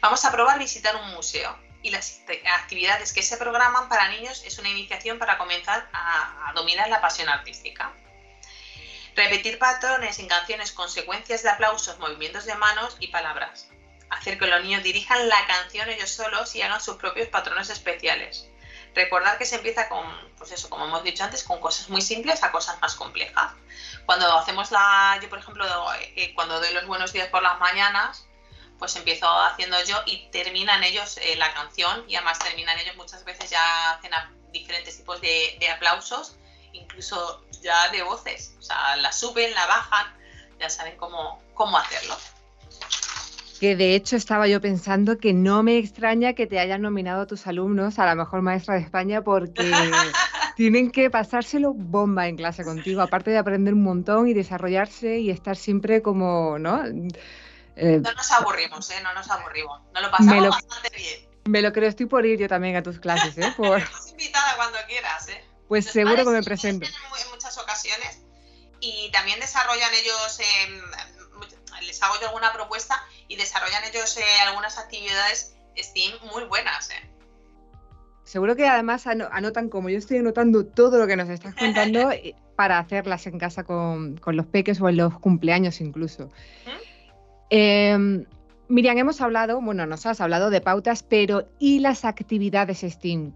Vamos 0.00 0.24
a 0.24 0.32
probar 0.32 0.58
visitar 0.58 0.96
un 0.96 1.10
museo 1.10 1.58
y 1.82 1.90
las 1.90 2.22
actividades 2.58 3.12
que 3.12 3.22
se 3.22 3.36
programan 3.36 3.88
para 3.88 4.08
niños 4.08 4.42
es 4.44 4.58
una 4.58 4.68
iniciación 4.68 5.18
para 5.18 5.38
comenzar 5.38 5.88
a, 5.92 6.52
dominar 6.54 6.88
la 6.88 7.00
pasión 7.00 7.28
artística. 7.28 7.92
Repetir 9.16 9.58
patrones 9.58 10.18
en 10.18 10.28
canciones 10.28 10.72
con 10.72 10.88
secuencias 10.88 11.42
de 11.42 11.50
aplausos, 11.50 11.98
movimientos 11.98 12.44
de 12.44 12.54
manos 12.54 12.96
y 13.00 13.08
palabras. 13.08 13.68
Hacer 14.10 14.38
que 14.38 14.46
los 14.46 14.62
niños 14.62 14.82
dirijan 14.82 15.28
la 15.28 15.46
canción 15.46 15.88
ellos 15.88 16.10
solos 16.10 16.54
y 16.54 16.62
hagan 16.62 16.80
sus 16.80 16.96
propios 16.96 17.28
patrones 17.28 17.70
especiales. 17.70 18.46
Recordar 18.94 19.38
que 19.38 19.46
se 19.46 19.56
empieza 19.56 19.88
con, 19.88 20.04
pues 20.36 20.50
eso, 20.50 20.68
como 20.68 20.84
hemos 20.84 21.04
dicho 21.04 21.22
antes, 21.22 21.44
con 21.44 21.60
cosas 21.60 21.88
muy 21.88 22.02
simples 22.02 22.42
a 22.42 22.50
cosas 22.50 22.80
más 22.80 22.96
complejas. 22.96 23.52
Cuando 24.04 24.36
hacemos 24.36 24.72
la, 24.72 25.18
yo 25.22 25.28
por 25.28 25.38
ejemplo, 25.38 25.64
eh, 26.16 26.34
cuando 26.34 26.58
doy 26.58 26.74
los 26.74 26.86
buenos 26.86 27.12
días 27.12 27.28
por 27.28 27.42
las 27.42 27.60
mañanas, 27.60 28.26
pues 28.80 28.96
empiezo 28.96 29.28
haciendo 29.28 29.80
yo 29.84 30.02
y 30.06 30.28
terminan 30.30 30.82
ellos 30.82 31.18
eh, 31.18 31.36
la 31.36 31.52
canción 31.54 32.04
y 32.08 32.16
además 32.16 32.38
terminan 32.40 32.78
ellos 32.78 32.96
muchas 32.96 33.24
veces 33.24 33.50
ya 33.50 33.92
hacen 33.92 34.10
diferentes 34.50 34.96
tipos 34.96 35.20
de, 35.20 35.56
de, 35.60 35.68
aplausos, 35.68 36.36
incluso 36.72 37.44
ya 37.60 37.90
de 37.90 38.02
voces, 38.02 38.54
o 38.58 38.62
sea, 38.62 38.96
la 38.96 39.12
suben, 39.12 39.54
la 39.54 39.66
bajan, 39.66 40.18
ya 40.58 40.68
saben 40.68 40.96
cómo, 40.96 41.40
cómo 41.54 41.78
hacerlo 41.78 42.16
que 43.60 43.76
de 43.76 43.94
hecho 43.94 44.16
estaba 44.16 44.48
yo 44.48 44.58
pensando 44.62 45.18
que 45.18 45.34
no 45.34 45.62
me 45.62 45.76
extraña 45.76 46.32
que 46.32 46.46
te 46.46 46.58
hayan 46.58 46.80
nominado 46.80 47.20
a 47.20 47.26
tus 47.26 47.46
alumnos 47.46 47.98
a 47.98 48.06
la 48.06 48.14
mejor 48.14 48.40
maestra 48.40 48.74
de 48.74 48.80
España 48.80 49.22
porque 49.22 49.70
tienen 50.56 50.90
que 50.90 51.10
pasárselo 51.10 51.74
bomba 51.74 52.26
en 52.26 52.36
clase 52.36 52.64
contigo, 52.64 53.02
aparte 53.02 53.30
de 53.30 53.36
aprender 53.36 53.74
un 53.74 53.82
montón 53.82 54.28
y 54.28 54.32
desarrollarse 54.32 55.18
y 55.18 55.28
estar 55.28 55.58
siempre 55.58 56.00
como, 56.00 56.58
¿no? 56.58 56.82
Eh, 57.76 58.00
no 58.02 58.12
nos 58.12 58.32
aburrimos, 58.32 58.90
¿eh? 58.90 59.02
No 59.02 59.12
nos 59.12 59.30
aburrimos. 59.30 59.78
Nos 59.92 60.02
lo 60.04 60.10
pasamos 60.10 60.48
bastante 60.48 60.96
bien. 60.96 61.28
Me 61.44 61.60
lo 61.60 61.70
creo, 61.72 61.90
estoy 61.90 62.06
por 62.06 62.24
ir 62.24 62.38
yo 62.38 62.48
también 62.48 62.76
a 62.76 62.82
tus 62.82 62.98
clases, 62.98 63.36
¿eh? 63.36 63.52
Por... 63.58 63.78
Estás 63.78 64.10
invitada 64.12 64.56
cuando 64.56 64.78
quieras, 64.88 65.28
¿eh? 65.28 65.44
Pues 65.68 65.84
seguro 65.84 66.24
que 66.24 66.30
me 66.30 66.42
presento. 66.42 66.86
En 66.86 67.30
muchas 67.30 67.58
ocasiones 67.58 68.22
y 68.80 69.10
también 69.12 69.38
desarrollan 69.40 69.92
ellos, 69.94 70.40
les 71.90 72.02
hago 72.04 72.14
yo 72.20 72.28
alguna 72.28 72.52
propuesta 72.52 72.94
y 73.26 73.36
desarrollan 73.36 73.82
ellos 73.84 74.16
eh, 74.16 74.22
algunas 74.46 74.78
actividades 74.78 75.56
STEAM 75.76 76.18
muy 76.32 76.44
buenas. 76.44 76.90
Eh. 76.90 77.10
Seguro 78.22 78.54
que 78.54 78.66
además 78.68 79.08
anotan, 79.08 79.68
como 79.68 79.88
yo 79.88 79.98
estoy 79.98 80.18
anotando 80.18 80.64
todo 80.64 80.98
lo 80.98 81.08
que 81.08 81.16
nos 81.16 81.28
estás 81.28 81.54
contando, 81.56 82.10
eh, 82.12 82.36
para 82.54 82.78
hacerlas 82.78 83.26
en 83.26 83.38
casa 83.38 83.64
con, 83.64 84.20
los 84.24 84.46
peques 84.46 84.80
o 84.80 84.88
en 84.88 84.98
los 84.98 85.18
cumpleaños 85.18 85.80
incluso. 85.80 86.28
Em, 87.48 88.24
Miriam, 88.68 88.96
hemos 88.98 89.20
hablado, 89.20 89.60
bueno, 89.60 89.84
nos 89.86 90.06
has 90.06 90.20
hablado 90.20 90.50
de 90.50 90.60
pautas, 90.60 91.02
pero 91.02 91.48
¿y 91.58 91.80
las 91.80 92.04
actividades 92.04 92.84
STEAM? 92.88 93.32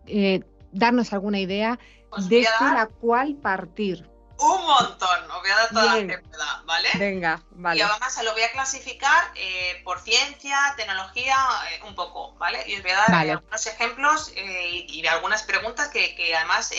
darnos 0.70 1.12
alguna 1.12 1.38
idea 1.38 1.78
pues 2.10 2.28
de 2.28 2.42
la 2.60 2.88
cual 3.00 3.36
partir 3.36 4.04
un 4.38 4.66
montón. 4.66 5.30
Os 5.30 5.40
voy 5.40 5.50
a 5.50 5.56
dar 5.56 5.68
todas 5.68 5.86
las 5.86 6.16
que 6.16 6.18
pueda, 6.18 6.62
¿vale? 6.64 6.88
Venga, 6.94 7.42
vale. 7.50 7.78
Y 7.78 7.82
además 7.82 8.22
lo 8.22 8.32
voy 8.32 8.42
a 8.42 8.52
clasificar 8.52 9.30
eh, 9.34 9.80
por 9.84 10.00
ciencia, 10.00 10.74
tecnología, 10.76 11.36
eh, 11.70 11.82
un 11.84 11.94
poco, 11.94 12.34
¿vale? 12.34 12.64
Y 12.66 12.76
os 12.76 12.82
voy 12.82 12.90
a 12.90 12.96
dar 12.96 13.14
algunos 13.14 13.66
ejemplos 13.66 14.32
eh, 14.34 14.86
y, 14.88 15.06
algunas 15.06 15.42
preguntas 15.42 15.88
que, 15.88 16.34
además 16.34 16.72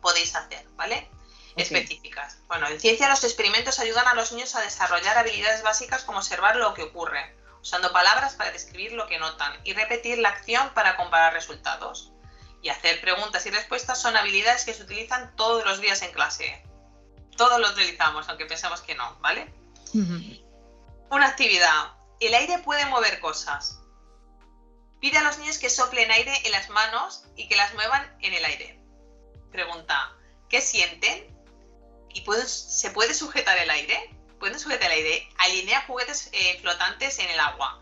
podéis 0.00 0.34
hacer, 0.34 0.66
¿vale? 0.76 1.08
Específicas. 1.56 2.38
Bueno, 2.48 2.66
en 2.68 2.80
ciencia 2.80 3.08
los 3.08 3.22
experimentos 3.22 3.78
ayudan 3.78 4.08
a 4.08 4.14
los 4.14 4.32
niños 4.32 4.54
a 4.54 4.60
desarrollar 4.60 5.16
habilidades 5.18 5.62
básicas 5.62 6.02
como 6.04 6.18
observar 6.18 6.56
lo 6.56 6.74
que 6.74 6.82
ocurre, 6.82 7.36
usando 7.60 7.92
palabras 7.92 8.34
para 8.34 8.50
describir 8.50 8.92
lo 8.92 9.06
que 9.06 9.18
notan 9.18 9.52
y 9.62 9.72
repetir 9.72 10.18
la 10.18 10.30
acción 10.30 10.70
para 10.74 10.96
comparar 10.96 11.32
resultados. 11.32 12.10
Y 12.60 12.70
hacer 12.70 13.00
preguntas 13.02 13.44
y 13.44 13.50
respuestas 13.50 14.00
son 14.00 14.16
habilidades 14.16 14.64
que 14.64 14.72
se 14.72 14.82
utilizan 14.82 15.36
todos 15.36 15.64
los 15.66 15.80
días 15.82 16.00
en 16.00 16.12
clase 16.12 16.64
todos 17.36 17.60
lo 17.60 17.68
utilizamos, 17.70 18.28
aunque 18.28 18.46
pensamos 18.46 18.80
que 18.82 18.94
no, 18.94 19.16
¿vale? 19.20 19.52
Una 21.10 21.26
actividad. 21.26 21.92
El 22.20 22.34
aire 22.34 22.58
puede 22.58 22.86
mover 22.86 23.20
cosas. 23.20 23.80
Pide 25.00 25.18
a 25.18 25.22
los 25.22 25.38
niños 25.38 25.58
que 25.58 25.70
soplen 25.70 26.10
aire 26.10 26.32
en 26.44 26.52
las 26.52 26.70
manos 26.70 27.24
y 27.36 27.48
que 27.48 27.56
las 27.56 27.74
muevan 27.74 28.16
en 28.20 28.32
el 28.32 28.44
aire. 28.44 28.80
Pregunta, 29.52 30.12
¿qué 30.48 30.60
sienten? 30.60 31.32
¿Y 32.10 32.24
se 32.46 32.90
puede 32.90 33.14
sujetar 33.14 33.58
el 33.58 33.70
aire? 33.70 34.16
¿Pueden 34.38 34.58
sujetar 34.58 34.90
el 34.90 34.98
aire? 34.98 35.28
Alinea 35.38 35.84
juguetes 35.86 36.30
eh, 36.32 36.58
flotantes 36.60 37.18
en 37.18 37.28
el 37.30 37.40
agua. 37.40 37.80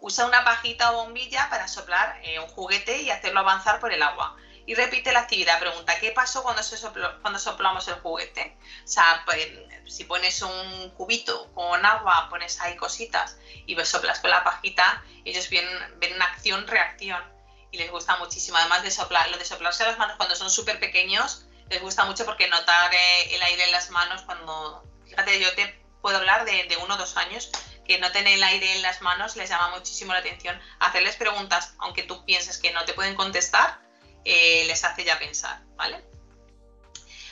Usa 0.00 0.26
una 0.26 0.44
pajita 0.44 0.92
o 0.92 1.04
bombilla 1.04 1.48
para 1.50 1.68
soplar 1.68 2.20
eh, 2.22 2.38
un 2.40 2.48
juguete 2.48 3.02
y 3.02 3.10
hacerlo 3.10 3.40
avanzar 3.40 3.80
por 3.80 3.92
el 3.92 4.02
agua 4.02 4.36
y 4.66 4.74
repite 4.74 5.12
la 5.12 5.20
actividad. 5.20 5.58
Pregunta, 5.60 5.98
¿qué 6.00 6.10
pasó 6.10 6.42
cuando, 6.42 6.62
se 6.62 6.76
cuando 7.22 7.38
soplamos 7.38 7.86
el 7.88 7.94
juguete? 7.94 8.56
O 8.84 8.88
sea, 8.88 9.22
pues, 9.24 9.48
si 9.86 10.04
pones 10.04 10.42
un 10.42 10.90
cubito 10.90 11.52
con 11.54 11.84
agua, 11.86 12.28
pones 12.28 12.60
ahí 12.60 12.76
cositas 12.76 13.36
y 13.66 13.76
soplas 13.84 14.20
con 14.20 14.30
la 14.30 14.42
pajita, 14.42 15.04
ellos 15.24 15.48
ven, 15.50 15.66
ven 15.98 16.14
una 16.14 16.26
acción-reacción 16.26 17.22
y 17.70 17.78
les 17.78 17.90
gusta 17.90 18.16
muchísimo. 18.16 18.58
Además 18.58 18.82
de 18.82 18.90
soplar, 18.90 19.30
lo 19.30 19.38
de 19.38 19.44
soplarse 19.44 19.84
las 19.84 19.98
manos 19.98 20.16
cuando 20.16 20.34
son 20.34 20.50
súper 20.50 20.80
pequeños, 20.80 21.46
les 21.68 21.80
gusta 21.80 22.04
mucho 22.04 22.24
porque 22.24 22.48
notar 22.48 22.92
eh, 22.94 23.34
el 23.34 23.42
aire 23.42 23.64
en 23.64 23.72
las 23.72 23.90
manos 23.90 24.22
cuando, 24.22 24.84
fíjate, 25.04 25.40
yo 25.40 25.54
te 25.54 25.80
puedo 26.00 26.18
hablar 26.18 26.44
de, 26.44 26.76
uno 26.82 26.94
o 26.94 26.98
dos 26.98 27.16
años, 27.16 27.50
que 27.84 27.98
no 27.98 28.10
tener 28.12 28.34
el 28.34 28.42
aire 28.42 28.76
en 28.76 28.82
las 28.82 29.00
manos 29.00 29.36
les 29.36 29.48
llama 29.48 29.70
muchísimo 29.70 30.12
la 30.12 30.20
atención. 30.20 30.60
Hacerles 30.80 31.16
preguntas, 31.16 31.74
aunque 31.78 32.02
tú 32.02 32.24
pienses 32.24 32.58
que 32.58 32.72
no 32.72 32.84
te 32.84 32.94
pueden 32.94 33.14
contestar, 33.14 33.80
eh, 34.26 34.64
les 34.66 34.82
hace 34.82 35.04
ya 35.04 35.18
pensar, 35.20 35.60
¿vale? 35.76 36.04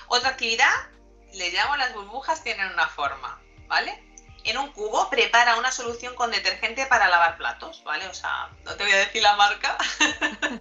Otra 0.06 0.30
actividad, 0.30 0.72
le 1.32 1.50
llamo 1.50 1.76
las 1.76 1.92
burbujas, 1.92 2.44
tienen 2.44 2.68
una 2.72 2.86
forma, 2.86 3.42
¿vale? 3.66 4.00
En 4.44 4.58
un 4.58 4.70
cubo 4.70 5.10
prepara 5.10 5.56
una 5.56 5.72
solución 5.72 6.14
con 6.14 6.30
detergente 6.30 6.86
para 6.86 7.08
lavar 7.08 7.36
platos, 7.36 7.82
¿vale? 7.82 8.06
O 8.06 8.14
sea, 8.14 8.48
no 8.62 8.76
te 8.76 8.84
voy 8.84 8.92
a 8.92 8.98
decir 8.98 9.22
la 9.22 9.34
marca. 9.34 9.76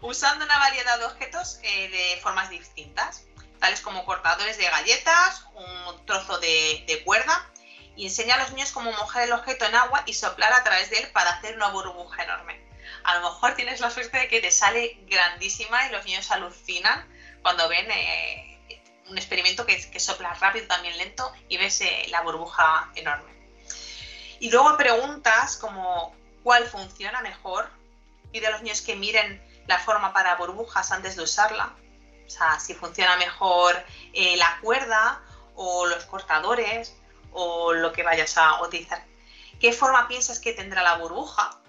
Usando 0.00 0.46
una 0.46 0.58
variedad 0.58 0.98
de 0.98 1.04
objetos 1.04 1.58
eh, 1.62 1.88
de 1.90 2.20
formas 2.22 2.48
distintas, 2.48 3.26
tales 3.60 3.82
como 3.82 4.06
cortadores 4.06 4.56
de 4.56 4.64
galletas, 4.64 5.44
un 5.54 6.06
trozo 6.06 6.38
de, 6.38 6.84
de 6.86 7.04
cuerda, 7.04 7.50
y 7.96 8.06
enseña 8.06 8.36
a 8.36 8.38
los 8.38 8.52
niños 8.52 8.72
cómo 8.72 8.90
mojar 8.92 9.24
el 9.24 9.32
objeto 9.32 9.66
en 9.66 9.74
agua 9.74 10.04
y 10.06 10.14
soplar 10.14 10.54
a 10.54 10.64
través 10.64 10.88
de 10.88 11.00
él 11.00 11.12
para 11.12 11.32
hacer 11.32 11.54
una 11.54 11.68
burbuja 11.68 12.24
enorme. 12.24 12.63
A 13.04 13.18
lo 13.18 13.30
mejor 13.30 13.54
tienes 13.54 13.80
la 13.80 13.90
suerte 13.90 14.18
de 14.18 14.28
que 14.28 14.40
te 14.40 14.50
sale 14.50 14.98
grandísima 15.06 15.86
y 15.86 15.92
los 15.92 16.04
niños 16.04 16.30
alucinan 16.30 17.06
cuando 17.42 17.68
ven 17.68 17.90
eh, 17.90 18.82
un 19.08 19.18
experimento 19.18 19.66
que, 19.66 19.90
que, 19.90 20.00
sopla 20.00 20.32
rápido, 20.34 20.66
también 20.66 20.96
lento, 20.96 21.30
y 21.48 21.58
ves 21.58 21.80
eh, 21.82 22.06
la 22.08 22.22
burbuja 22.22 22.90
enorme. 22.94 23.30
Y 24.40 24.50
luego 24.50 24.76
preguntas 24.76 25.56
como 25.56 26.14
cuál 26.42 26.64
funciona 26.66 27.20
mejor. 27.20 27.70
Pide 28.32 28.46
a 28.46 28.50
los 28.50 28.62
niños 28.62 28.82
que 28.82 28.96
miren 28.96 29.42
la 29.66 29.78
forma 29.78 30.12
para 30.12 30.36
burbujas 30.36 30.90
antes 30.92 31.16
de 31.16 31.22
usarla. 31.22 31.74
O 32.26 32.30
sea, 32.30 32.58
si 32.58 32.74
funciona 32.74 33.16
mejor 33.16 33.76
eh, 34.12 34.36
la 34.36 34.58
cuerda 34.60 35.22
o 35.54 35.86
los 35.86 36.04
cortadores 36.06 36.96
o 37.32 37.72
lo 37.72 37.92
que 37.92 38.02
vayas 38.02 38.36
a 38.38 38.62
utilizar. 38.62 39.04
¿Qué 39.60 39.72
forma 39.72 40.08
piensas 40.08 40.40
que 40.40 40.52
tendrá 40.52 40.82
la 40.82 40.96
burbuja? 40.96 41.60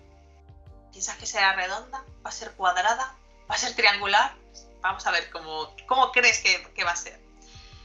¿Piensas 0.96 1.18
que 1.18 1.26
será 1.26 1.52
redonda? 1.52 2.06
¿Va 2.26 2.30
a 2.30 2.32
ser 2.32 2.54
cuadrada? 2.54 3.14
¿Va 3.52 3.56
a 3.56 3.58
ser 3.58 3.76
triangular? 3.76 4.34
Vamos 4.80 5.06
a 5.06 5.12
ver 5.12 5.30
cómo, 5.30 5.76
cómo 5.88 6.14
crees 6.14 6.40
que, 6.40 6.84
va 6.86 6.92
a 6.92 6.96
ser. 6.96 7.20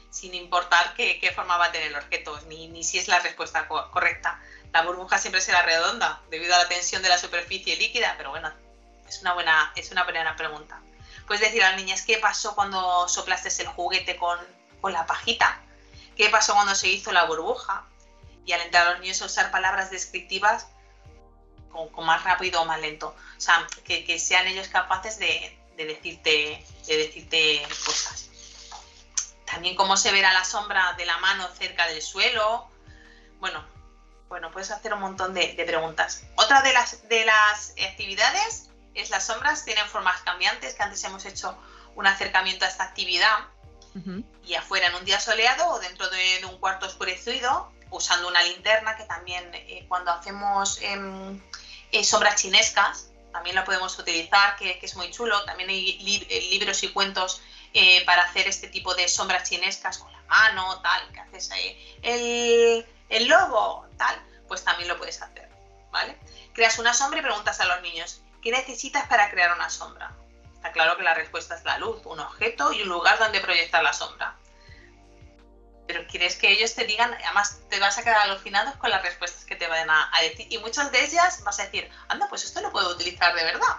Sin 0.09 0.33
importar 0.33 0.93
qué, 0.93 1.29
forma 1.35 1.57
va 1.57 1.65
a 1.65 1.71
tener 1.73 1.89
el 1.89 1.97
objeto, 1.97 2.39
ni, 2.47 2.69
ni 2.69 2.85
si 2.85 2.99
es 2.99 3.09
la 3.09 3.19
respuesta 3.19 3.67
correcta. 3.67 4.41
La 4.71 4.83
burbuja 4.83 5.17
siempre 5.17 5.41
será 5.41 5.61
redonda 5.61 6.21
debido 6.29 6.55
a 6.55 6.59
la 6.59 6.69
tensión 6.69 7.01
de 7.01 7.09
la 7.09 7.17
superficie 7.17 7.75
líquida, 7.75 8.13
pero 8.15 8.29
bueno, 8.29 8.49
es 9.05 9.19
una 9.19 9.33
buena, 9.33 9.73
es 9.75 9.91
una 9.91 10.05
buena 10.05 10.37
pregunta. 10.37 10.79
Puedes 11.27 11.41
decir 11.41 11.65
a 11.65 11.71
las 11.71 11.77
niñas 11.81 12.03
qué 12.03 12.17
pasó 12.17 12.55
cuando 12.55 13.09
soplaste 13.09 13.49
el 13.61 13.67
juguete 13.67 14.15
con, 14.15 14.39
con 14.79 14.93
la 14.93 15.05
pajita, 15.05 15.59
qué 16.15 16.29
pasó 16.29 16.53
cuando 16.53 16.75
se 16.75 16.87
hizo 16.87 17.11
la 17.11 17.25
burbuja, 17.25 17.83
y 18.45 18.53
alentar 18.53 18.87
a 18.87 18.91
los 18.91 19.01
niños 19.01 19.21
a 19.21 19.25
usar 19.25 19.51
palabras 19.51 19.91
descriptivas 19.91 20.67
con, 21.71 22.05
más 22.05 22.23
rápido 22.23 22.61
o 22.61 22.65
más 22.65 22.79
lento. 22.79 23.15
O 23.37 23.41
sea, 23.41 23.65
que, 23.83 24.19
sean 24.19 24.47
ellos 24.47 24.67
capaces 24.67 25.17
de, 25.19 25.57
decirte, 25.77 26.63
de 26.87 26.97
decirte 26.97 27.65
cosas. 27.85 28.29
También 29.45 29.75
cómo 29.75 29.97
se 29.97 30.11
verá 30.11 30.31
la 30.33 30.45
sombra 30.45 30.93
de 30.93 31.05
la 31.05 31.17
mano 31.17 31.47
cerca 31.57 31.87
del 31.87 32.01
suelo. 32.01 32.69
Bueno, 33.39 33.65
bueno, 34.29 34.49
puedes 34.49 34.71
hacer 34.71 34.93
un 34.93 35.01
montón 35.01 35.33
de, 35.33 35.61
preguntas. 35.65 36.23
Otra 36.35 36.61
de 36.61 36.71
las, 36.71 37.07
de 37.09 37.25
las 37.25 37.73
actividades 37.89 38.69
es 38.93 39.09
las 39.09 39.25
sombras 39.25 39.65
tienen 39.65 39.85
formas 39.87 40.21
cambiantes, 40.21 40.73
que 40.73 40.83
antes 40.83 41.03
hemos 41.03 41.25
hecho 41.25 41.57
un 41.95 42.07
acercamiento 42.07 42.65
a 42.65 42.69
esta 42.69 42.85
actividad. 42.85 43.39
Y 44.45 44.55
afuera 44.55 44.87
en 44.87 44.95
un 44.95 45.03
día 45.03 45.19
soleado 45.19 45.67
o 45.67 45.79
dentro 45.79 46.09
de, 46.09 46.45
un 46.45 46.57
cuarto 46.59 46.85
oscurecido, 46.85 47.73
usando 47.89 48.29
una 48.29 48.41
linterna, 48.41 48.95
que 48.95 49.03
también 49.03 49.49
eh, 49.53 49.85
cuando 49.89 50.11
hacemos 50.11 50.81
em, 50.81 51.41
eh, 51.91 52.03
sombras 52.03 52.41
chinescas, 52.41 53.11
también 53.31 53.55
la 53.55 53.63
podemos 53.63 53.97
utilizar, 53.97 54.55
que, 54.55 54.79
es 54.81 54.95
muy 54.95 55.09
chulo. 55.11 55.43
También 55.45 55.69
hay 55.69 56.25
eh, 56.29 56.41
libros 56.51 56.83
y 56.83 56.89
cuentos 56.89 57.41
eh, 57.73 58.03
para 58.05 58.23
hacer 58.23 58.47
este 58.47 58.67
tipo 58.67 58.93
de 58.95 59.07
sombras 59.07 59.49
chinescas 59.49 59.97
con 59.97 60.11
la 60.11 60.21
mano, 60.23 60.81
tal, 60.81 61.11
que 61.11 61.19
haces 61.19 61.51
ahí 61.51 61.99
el, 62.01 62.85
el 63.09 63.27
lobo, 63.27 63.87
tal, 63.97 64.21
pues 64.47 64.63
también 64.63 64.89
lo 64.89 64.97
puedes 64.97 65.21
hacer, 65.21 65.49
¿vale? 65.91 66.17
Creas 66.53 66.79
una 66.79 66.93
sombra 66.93 67.19
y 67.19 67.23
preguntas 67.23 67.59
a 67.59 67.65
los 67.65 67.81
niños, 67.81 68.21
¿qué 68.41 68.51
necesitas 68.51 69.07
para 69.07 69.29
crear 69.29 69.53
una 69.55 69.69
sombra? 69.69 70.11
Está 70.53 70.71
claro 70.71 70.97
que 70.97 71.03
la 71.03 71.13
respuesta 71.13 71.55
es 71.55 71.63
la 71.63 71.77
luz, 71.77 72.01
un 72.05 72.19
objeto 72.19 72.71
y 72.71 72.81
un 72.83 72.89
lugar 72.89 73.17
donde 73.19 73.39
proyectar 73.39 73.81
la 73.81 73.93
sombra 73.93 74.35
pero 75.91 76.07
quieres 76.07 76.37
que 76.37 76.49
ellos 76.49 76.73
te 76.73 76.85
digan, 76.85 77.13
además 77.13 77.59
te 77.69 77.77
vas 77.77 77.97
a 77.97 78.03
quedar 78.03 78.21
alucinados 78.21 78.77
con 78.77 78.89
las 78.89 79.03
respuestas 79.03 79.43
que 79.43 79.57
te 79.57 79.67
van 79.67 79.89
a, 79.89 80.09
decir 80.21 80.47
y 80.49 80.57
muchas 80.59 80.89
de 80.89 81.03
ellas 81.03 81.43
vas 81.43 81.59
a 81.59 81.65
decir, 81.65 81.91
anda, 82.07 82.29
pues 82.29 82.45
esto 82.45 82.61
lo 82.61 82.71
puedo 82.71 82.91
utilizar 82.91 83.35
de 83.35 83.43
verdad. 83.43 83.77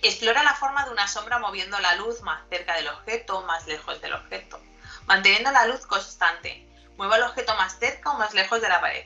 Explora 0.00 0.42
la 0.42 0.54
forma 0.54 0.86
de 0.86 0.90
una 0.92 1.06
sombra 1.08 1.38
moviendo 1.38 1.78
la 1.78 1.96
luz 1.96 2.22
más 2.22 2.40
cerca 2.48 2.74
del 2.74 2.88
objeto, 2.88 3.42
más 3.42 3.66
lejos 3.66 4.00
del 4.00 4.14
objeto, 4.14 4.62
manteniendo 5.04 5.52
la 5.52 5.66
luz 5.66 5.84
constante. 5.84 6.66
Mueva 6.96 7.16
el 7.16 7.24
objeto 7.24 7.54
más 7.56 7.78
cerca 7.78 8.12
o 8.12 8.18
más 8.18 8.32
lejos 8.32 8.62
de 8.62 8.70
la 8.70 8.80
pared. 8.80 9.04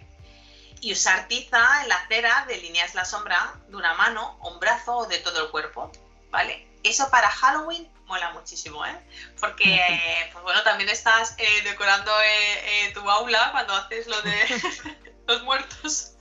Y 0.80 0.92
usar 0.92 1.26
tiza 1.26 1.82
en 1.82 1.88
la 1.88 2.06
cera 2.06 2.44
delineas 2.46 2.94
la 2.94 3.04
sombra 3.04 3.54
de 3.66 3.74
una 3.74 3.94
mano, 3.94 4.38
un 4.42 4.60
brazo 4.60 4.98
o 4.98 5.06
de 5.06 5.18
todo 5.18 5.46
el 5.46 5.50
cuerpo. 5.50 5.90
¿Vale? 6.30 6.68
Eso 6.87 7.11
para 7.11 7.28
Halloween 7.28 7.91
mola 8.07 8.30
muchísimo, 8.30 8.84
¿eh? 8.87 8.97
Porque, 9.41 10.30
pues 10.32 10.43
bueno, 10.45 10.62
también 10.62 10.89
estás 10.89 11.34
eh, 11.39 11.62
decorando 11.62 12.12
eh, 12.22 12.87
eh, 12.87 12.93
tu 12.93 13.09
aula 13.11 13.51
cuando 13.51 13.74
haces 13.74 14.07
lo 14.07 14.20
de 14.22 15.11
los 15.26 15.43
muertos. 15.43 16.12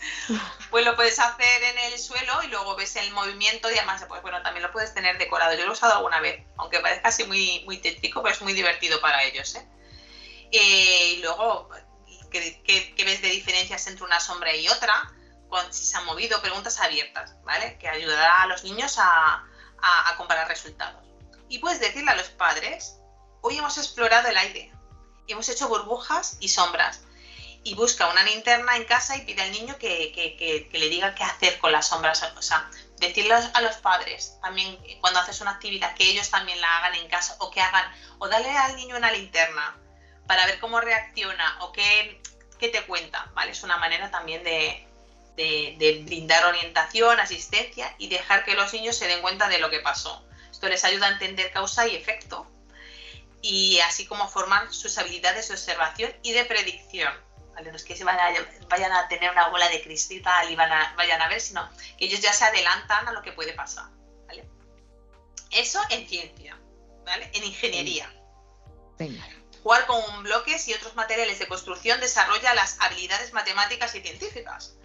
Pues 0.72 0.84
lo 0.84 0.95
puedes 0.95 1.20
hacer 1.20 1.63
en 1.63 1.78
el 1.93 1.99
suelo 1.99 2.41
y 2.43 2.47
luego 2.47 2.76
ves 2.76 2.95
el 2.95 3.11
movimiento 3.11 3.70
y 3.70 3.78
además, 3.78 4.03
pues 4.07 4.22
bueno, 4.24 4.41
también 4.41 4.63
lo 4.63 4.72
puedes 4.72 4.93
tener 4.93 5.18
decorado. 5.20 5.53
Yo 5.53 5.66
lo 5.66 5.70
he 5.70 5.74
usado 5.74 5.93
alguna 5.93 6.20
vez, 6.20 6.43
aunque 6.57 6.80
parezca 6.80 7.09
así 7.09 7.24
muy, 7.26 7.63
muy 7.66 7.78
tétrico, 7.78 8.24
pero 8.24 8.34
es 8.34 8.41
muy 8.41 8.53
divertido 8.53 8.99
para 8.99 9.24
ellos, 9.24 9.55
¿eh? 9.55 9.68
y 10.51 11.18
luego, 11.22 11.70
¿qué, 12.32 13.03
ves 13.05 13.22
de 13.22 13.30
diferencias 13.30 13.88
entre 13.88 14.05
una 14.05 14.20
sombra 14.20 14.55
y 14.55 14.68
otra? 14.70 15.11
Con, 15.49 15.74
si 15.74 15.86
se 15.86 15.97
han 15.97 16.05
movido, 16.05 16.41
preguntas 16.41 16.80
abiertas, 16.80 17.36
¿vale? 17.43 17.78
Que 17.78 17.89
ayudará 17.89 18.43
a 18.43 18.47
los 18.47 18.63
niños 18.63 18.95
a, 18.97 19.43
a 19.82 20.15
comparar 20.17 20.47
resultados. 20.47 21.05
Y 21.47 21.59
puedes 21.59 21.80
decirle 21.80 22.11
a 22.11 22.15
los 22.15 22.30
padres, 22.30 22.97
hoy 23.41 23.57
hemos 23.57 23.78
explorado 23.78 24.28
el 24.28 24.38
aire, 24.38 24.71
hemos 25.28 25.49
hecho 25.49 25.67
burbujas 25.67 26.38
y 26.39 26.49
sombras. 26.49 27.01
Y 27.63 27.73
busca 27.73 28.07
una 28.07 28.23
linterna 28.23 28.76
en 28.76 28.86
casa 28.86 29.17
y 29.17 29.21
pide 29.21 29.41
al 29.41 29.51
niño 29.51 29.76
que, 29.80 30.69
le 30.71 30.89
diga 30.89 31.15
qué 31.15 31.23
hacer 31.23 31.57
con 31.57 31.71
las 31.71 31.88
sombras. 31.88 32.21
O 32.38 32.41
sea, 32.41 32.69
decirle 32.97 33.34
a 33.34 33.61
los 33.61 33.78
padres 33.78 34.38
también 34.41 34.78
cuando 35.01 35.19
haces 35.19 35.41
una 35.41 35.51
actividad 35.51 35.95
que 35.95 36.07
ellos 36.09 36.30
también 36.30 36.61
la 36.61 36.78
hagan 36.78 36.93
en 36.95 37.07
casa 37.07 37.36
o 37.39 37.49
que 37.49 37.61
hagan, 37.61 37.91
o 38.19 38.28
dale 38.28 38.55
al 38.55 38.76
niño 38.76 38.95
una 38.95 39.11
linterna 39.11 39.78
para 40.28 40.45
ver 40.45 40.59
cómo 40.59 40.80
reacciona 40.80 41.57
o 41.61 41.71
qué, 41.71 42.21
te 42.59 42.86
cuenta, 42.86 43.32
¿vale? 43.34 43.51
Es 43.51 43.63
una 43.63 43.78
manera 43.78 44.09
también 44.11 44.43
de, 44.43 44.88
de, 45.36 46.03
brindar 46.05 46.45
orientación, 46.45 47.19
asistencia 47.19 47.93
y 47.97 48.07
dejar 48.07 48.45
que 48.45 48.53
los 48.53 48.73
niños 48.73 48.95
se 48.95 49.07
den 49.07 49.21
cuenta 49.21 49.47
de 49.49 49.59
lo 49.59 49.69
que 49.69 49.79
pasó. 49.79 50.25
Esto 50.51 50.67
les 50.67 50.83
ayuda 50.83 51.07
a 51.07 51.11
entender 51.11 51.51
causa 51.51 51.88
y 51.88 51.95
efecto 51.95 52.47
y 53.41 53.79
así 53.79 54.07
como 54.07 54.27
formar 54.27 54.73
sus 54.73 54.97
habilidades 54.97 55.49
de 55.49 55.53
observación 55.53 56.13
y 56.23 56.31
de 56.31 56.45
predicción. 56.45 57.13
No 57.63 57.71
es 57.71 57.83
que 57.83 57.95
se 57.95 58.03
vayan 58.03 58.91
a 58.91 59.07
tener 59.07 59.31
una 59.31 59.47
bola 59.47 59.69
de 59.69 59.81
cristal 59.81 60.51
y 60.51 60.55
van 60.55 60.71
a, 60.71 60.93
vayan 60.97 61.21
a 61.21 61.29
ver, 61.29 61.39
sino 61.39 61.69
que 61.97 62.05
ellos 62.05 62.19
ya 62.19 62.33
se 62.33 62.43
adelantan 62.43 63.07
a 63.07 63.13
lo 63.13 63.21
que 63.21 63.31
puede 63.31 63.53
pasar. 63.53 63.86
Eso 65.51 65.79
en 65.89 66.05
ciencia, 66.07 66.59
¿vale? 67.05 67.29
en 67.33 67.45
ingeniería. 67.45 68.11
Jugar 69.63 69.86
con 69.86 70.23
bloques 70.23 70.67
y 70.67 70.73
otros 70.73 70.95
materiales 70.95 71.39
de 71.39 71.47
construcción 71.47 71.99
desarrolla 72.01 72.53
las 72.55 72.77
habilidades 72.81 73.31
matemáticas 73.31 73.95
y 73.95 74.01
científicas 74.01 74.75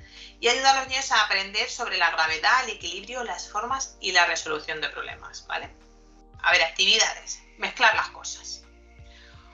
y 0.41 0.49
ayuda 0.49 0.73
a 0.73 0.81
los 0.81 0.89
niños 0.89 1.13
a 1.13 1.21
aprender 1.21 1.69
sobre 1.69 1.99
la 1.99 2.11
gravedad, 2.11 2.65
el 2.65 2.71
equilibrio, 2.71 3.23
las 3.25 3.49
formas 3.51 3.97
y 4.01 4.13
la 4.13 4.25
resolución 4.27 4.81
de 4.81 4.89
problemas, 4.89 5.47
¿vale? 5.47 5.71
A 6.43 6.51
ver, 6.53 6.63
actividades. 6.63 7.43
Mezclar 7.59 7.95
las 7.95 8.09
cosas. 8.09 8.63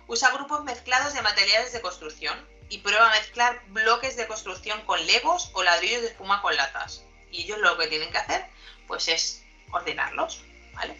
Usa 0.07 0.30
grupos 0.30 0.62
mezclados 0.62 1.12
de 1.12 1.22
materiales 1.22 1.72
de 1.72 1.82
construcción 1.82 2.49
y 2.68 2.78
prueba 2.78 3.09
a 3.09 3.18
mezclar 3.18 3.61
bloques 3.68 4.16
de 4.16 4.28
construcción 4.28 4.80
con 4.82 5.05
legos 5.07 5.51
o 5.55 5.64
ladrillos 5.64 6.03
de 6.03 6.09
espuma 6.09 6.41
con 6.41 6.55
latas. 6.55 7.03
Y 7.32 7.43
ellos 7.43 7.59
lo 7.59 7.76
que 7.76 7.89
tienen 7.89 8.12
que 8.12 8.18
hacer, 8.18 8.47
pues 8.87 9.09
es 9.09 9.45
ordenarlos, 9.72 10.41
¿vale? 10.74 10.97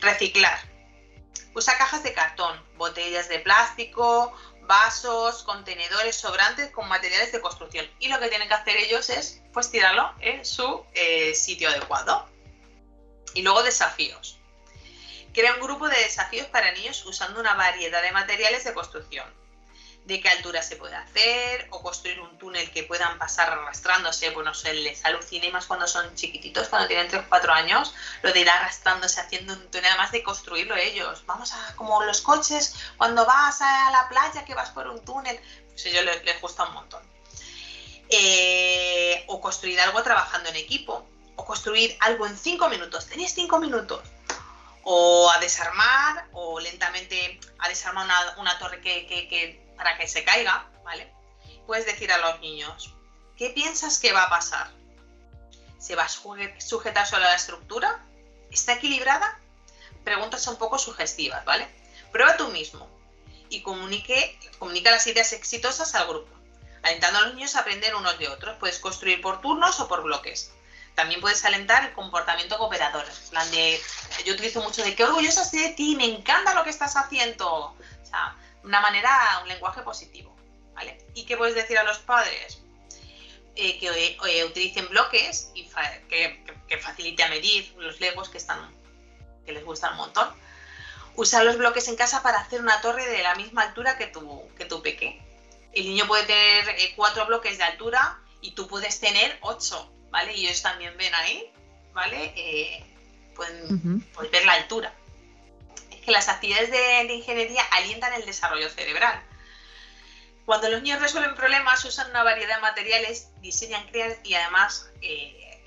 Reciclar. 0.00 0.60
Usa 1.54 1.78
cajas 1.78 2.02
de 2.02 2.12
cartón, 2.12 2.62
botellas 2.76 3.30
de 3.30 3.38
plástico, 3.38 4.34
vasos, 4.70 5.42
contenedores 5.42 6.14
sobrantes 6.14 6.70
con 6.70 6.88
materiales 6.88 7.32
de 7.32 7.40
construcción. 7.40 7.90
Y 7.98 8.06
lo 8.06 8.20
que 8.20 8.28
tienen 8.28 8.46
que 8.46 8.54
hacer 8.54 8.76
ellos 8.76 9.10
es 9.10 9.42
pues 9.52 9.68
tirarlo 9.68 10.14
en 10.20 10.44
su 10.44 10.86
eh, 10.94 11.34
sitio 11.34 11.68
adecuado. 11.68 12.28
Y 13.34 13.42
luego 13.42 13.64
desafíos. 13.64 14.38
Crea 15.34 15.54
un 15.54 15.60
grupo 15.60 15.88
de 15.88 15.98
desafíos 15.98 16.46
para 16.46 16.70
niños 16.70 17.04
usando 17.04 17.40
una 17.40 17.54
variedad 17.54 18.00
de 18.00 18.12
materiales 18.12 18.62
de 18.62 18.72
construcción. 18.72 19.26
De 20.04 20.20
qué 20.20 20.28
altura 20.28 20.62
se 20.62 20.76
puede 20.76 20.96
hacer, 20.96 21.68
o 21.70 21.82
construir 21.82 22.20
un 22.20 22.36
túnel 22.38 22.70
que 22.72 22.82
puedan 22.82 23.18
pasar 23.18 23.50
arrastrándose. 23.50 24.30
Bueno, 24.30 24.54
se 24.54 24.72
les 24.74 25.04
alucina 25.04 25.48
más 25.50 25.66
cuando 25.66 25.86
son 25.86 26.14
chiquititos, 26.14 26.68
cuando 26.68 26.88
tienen 26.88 27.08
3 27.08 27.22
o 27.24 27.28
4 27.28 27.52
años, 27.52 27.94
lo 28.22 28.32
de 28.32 28.40
ir 28.40 28.50
arrastrándose 28.50 29.20
haciendo 29.20 29.52
un 29.52 29.70
túnel, 29.70 29.86
además 29.86 30.10
de 30.10 30.22
construirlo 30.22 30.74
ellos. 30.76 31.24
Vamos 31.26 31.52
a, 31.52 31.76
como 31.76 32.02
los 32.02 32.22
coches, 32.22 32.74
cuando 32.96 33.24
vas 33.26 33.60
a 33.60 33.90
la 33.90 34.08
playa 34.08 34.44
que 34.44 34.54
vas 34.54 34.70
por 34.70 34.88
un 34.88 35.04
túnel, 35.04 35.38
pues 35.68 35.86
a 35.86 35.88
ellos 35.90 36.04
les, 36.04 36.40
gusta 36.40 36.64
un 36.64 36.74
montón. 36.74 37.02
Eh, 38.08 39.24
o 39.28 39.40
construir 39.40 39.80
algo 39.80 40.02
trabajando 40.02 40.48
en 40.48 40.56
equipo, 40.56 41.06
o 41.36 41.44
construir 41.44 41.96
algo 42.00 42.26
en 42.26 42.36
5 42.36 42.68
minutos. 42.68 43.06
Tenéis 43.06 43.34
5 43.34 43.60
minutos 43.60 44.00
o 44.82 45.30
a 45.30 45.38
desarmar 45.38 46.26
o 46.32 46.60
lentamente 46.60 47.38
a 47.58 47.68
desarmar 47.68 48.06
una, 48.38 48.58
torre 48.58 48.80
que, 48.80 49.60
para 49.80 49.96
que 49.96 50.06
se 50.06 50.24
caiga, 50.24 50.66
¿vale? 50.84 51.10
Puedes 51.66 51.86
decir 51.86 52.12
a 52.12 52.18
los 52.18 52.38
niños, 52.40 52.92
¿qué 53.38 53.48
piensas 53.48 53.98
que 53.98 54.12
va 54.12 54.24
a 54.24 54.28
pasar? 54.28 54.70
¿Se 55.78 55.96
va 55.96 56.04
a 56.04 56.08
sujetar 56.08 57.06
solo 57.06 57.24
a 57.24 57.30
la 57.30 57.34
estructura? 57.34 58.04
¿Está 58.50 58.74
equilibrada? 58.74 59.40
Preguntas 60.04 60.46
un 60.48 60.56
poco 60.56 60.78
sugestivas, 60.78 61.46
¿vale? 61.46 61.66
Prueba 62.12 62.36
tú 62.36 62.48
mismo 62.48 62.90
y 63.48 63.62
comunique, 63.62 64.38
comunica 64.58 64.90
las 64.90 65.06
ideas 65.06 65.32
exitosas 65.32 65.94
al 65.94 66.08
grupo, 66.08 66.30
alentando 66.82 67.20
a 67.20 67.22
los 67.22 67.34
niños 67.36 67.56
a 67.56 67.60
aprender 67.60 67.94
unos 67.94 68.18
de 68.18 68.28
otros. 68.28 68.58
Puedes 68.58 68.80
construir 68.80 69.22
por 69.22 69.40
turnos 69.40 69.80
o 69.80 69.88
por 69.88 70.02
bloques 70.02 70.52
también 70.94 71.22
puedes 71.22 71.42
alentar 71.46 71.82
el 71.84 71.92
comportamiento 71.94 72.58
cooperador. 72.58 73.06
yo 74.26 74.34
utilizo 74.34 74.60
mucho 74.60 74.82
de 74.82 74.94
qué 74.94 75.04
orgullosa 75.04 75.40
estoy 75.40 75.60
de 75.60 75.68
ti, 75.70 75.96
me 75.96 76.04
encanta 76.04 76.52
lo 76.52 76.62
que 76.62 76.68
estás 76.68 76.94
haciendo. 76.94 77.48
O 77.48 77.76
sea, 78.04 78.36
una 78.62 78.80
manera, 78.80 79.40
un 79.42 79.48
lenguaje 79.48 79.82
positivo. 79.82 80.36
¿vale? 80.74 80.98
¿Y 81.14 81.24
qué 81.24 81.36
puedes 81.36 81.54
decir 81.54 81.78
a 81.78 81.84
los 81.84 81.98
padres? 81.98 82.62
Eh, 83.56 83.78
que 83.78 84.44
utilicen 84.44 84.88
bloques 84.88 85.50
y 85.54 85.68
que, 86.08 86.44
que, 86.68 86.78
facilite 86.78 87.22
a 87.24 87.28
medir 87.28 87.74
los 87.76 88.00
legos 88.00 88.28
que, 88.28 88.38
están, 88.38 88.72
que 89.44 89.52
les 89.52 89.64
gustan 89.64 89.92
un 89.92 89.98
montón. 89.98 90.28
Usar 91.16 91.44
los 91.44 91.58
bloques 91.58 91.88
en 91.88 91.96
casa 91.96 92.22
para 92.22 92.38
hacer 92.38 92.60
una 92.60 92.80
torre 92.80 93.06
de 93.06 93.22
la 93.22 93.34
misma 93.34 93.62
altura 93.62 93.98
que 93.98 94.06
tu, 94.06 94.48
que 94.56 94.64
tu 94.64 94.80
peque. 94.80 95.20
El 95.72 95.84
niño 95.84 96.06
puede 96.06 96.24
tener 96.24 96.68
eh, 96.70 96.92
cuatro 96.96 97.26
bloques 97.26 97.58
de 97.58 97.64
altura 97.64 98.20
y 98.40 98.52
tú 98.52 98.66
puedes 98.66 99.00
tener 99.00 99.36
ocho 99.42 99.90
¿vale? 100.10 100.36
Y 100.36 100.46
ellos 100.46 100.62
también 100.62 100.96
ven 100.96 101.14
ahí, 101.14 101.50
¿vale? 101.92 102.32
Eh, 102.36 102.84
pueden, 103.34 104.04
ver 104.30 104.44
la 104.44 104.54
altura. 104.54 104.94
Que 106.04 106.12
las 106.12 106.28
actividades 106.28 106.70
de, 106.70 107.12
ingeniería 107.12 107.62
alientan 107.72 108.12
el 108.14 108.26
desarrollo 108.26 108.68
cerebral. 108.70 109.22
Cuando 110.46 110.68
los 110.68 110.82
niños 110.82 111.00
resuelven 111.00 111.34
problemas, 111.34 111.84
usan 111.84 112.10
una 112.10 112.22
variedad 112.22 112.56
de 112.56 112.62
materiales, 112.62 113.28
diseñan, 113.40 113.86
crean 113.88 114.16
y 114.24 114.34
además 114.34 114.90
eh, 115.02 115.62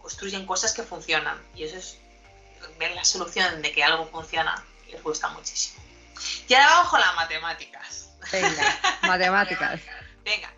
construyen 0.00 0.46
cosas 0.46 0.72
que 0.72 0.82
funcionan. 0.82 1.40
Y 1.54 1.64
eso 1.64 1.76
es 1.76 1.98
ver 2.78 2.92
la 2.92 3.04
solución 3.04 3.62
de 3.62 3.72
que 3.72 3.84
algo 3.84 4.08
funciona, 4.08 4.64
les 4.90 5.02
gusta 5.02 5.28
muchísimo. 5.28 5.82
Y 6.48 6.54
ahora 6.54 6.68
vamos 6.70 6.88
con 6.90 7.00
las 7.00 7.14
matemáticas. 7.14 8.10
Venga, 8.32 8.78
matemáticas. 9.02 9.80
Venga, 10.24 10.52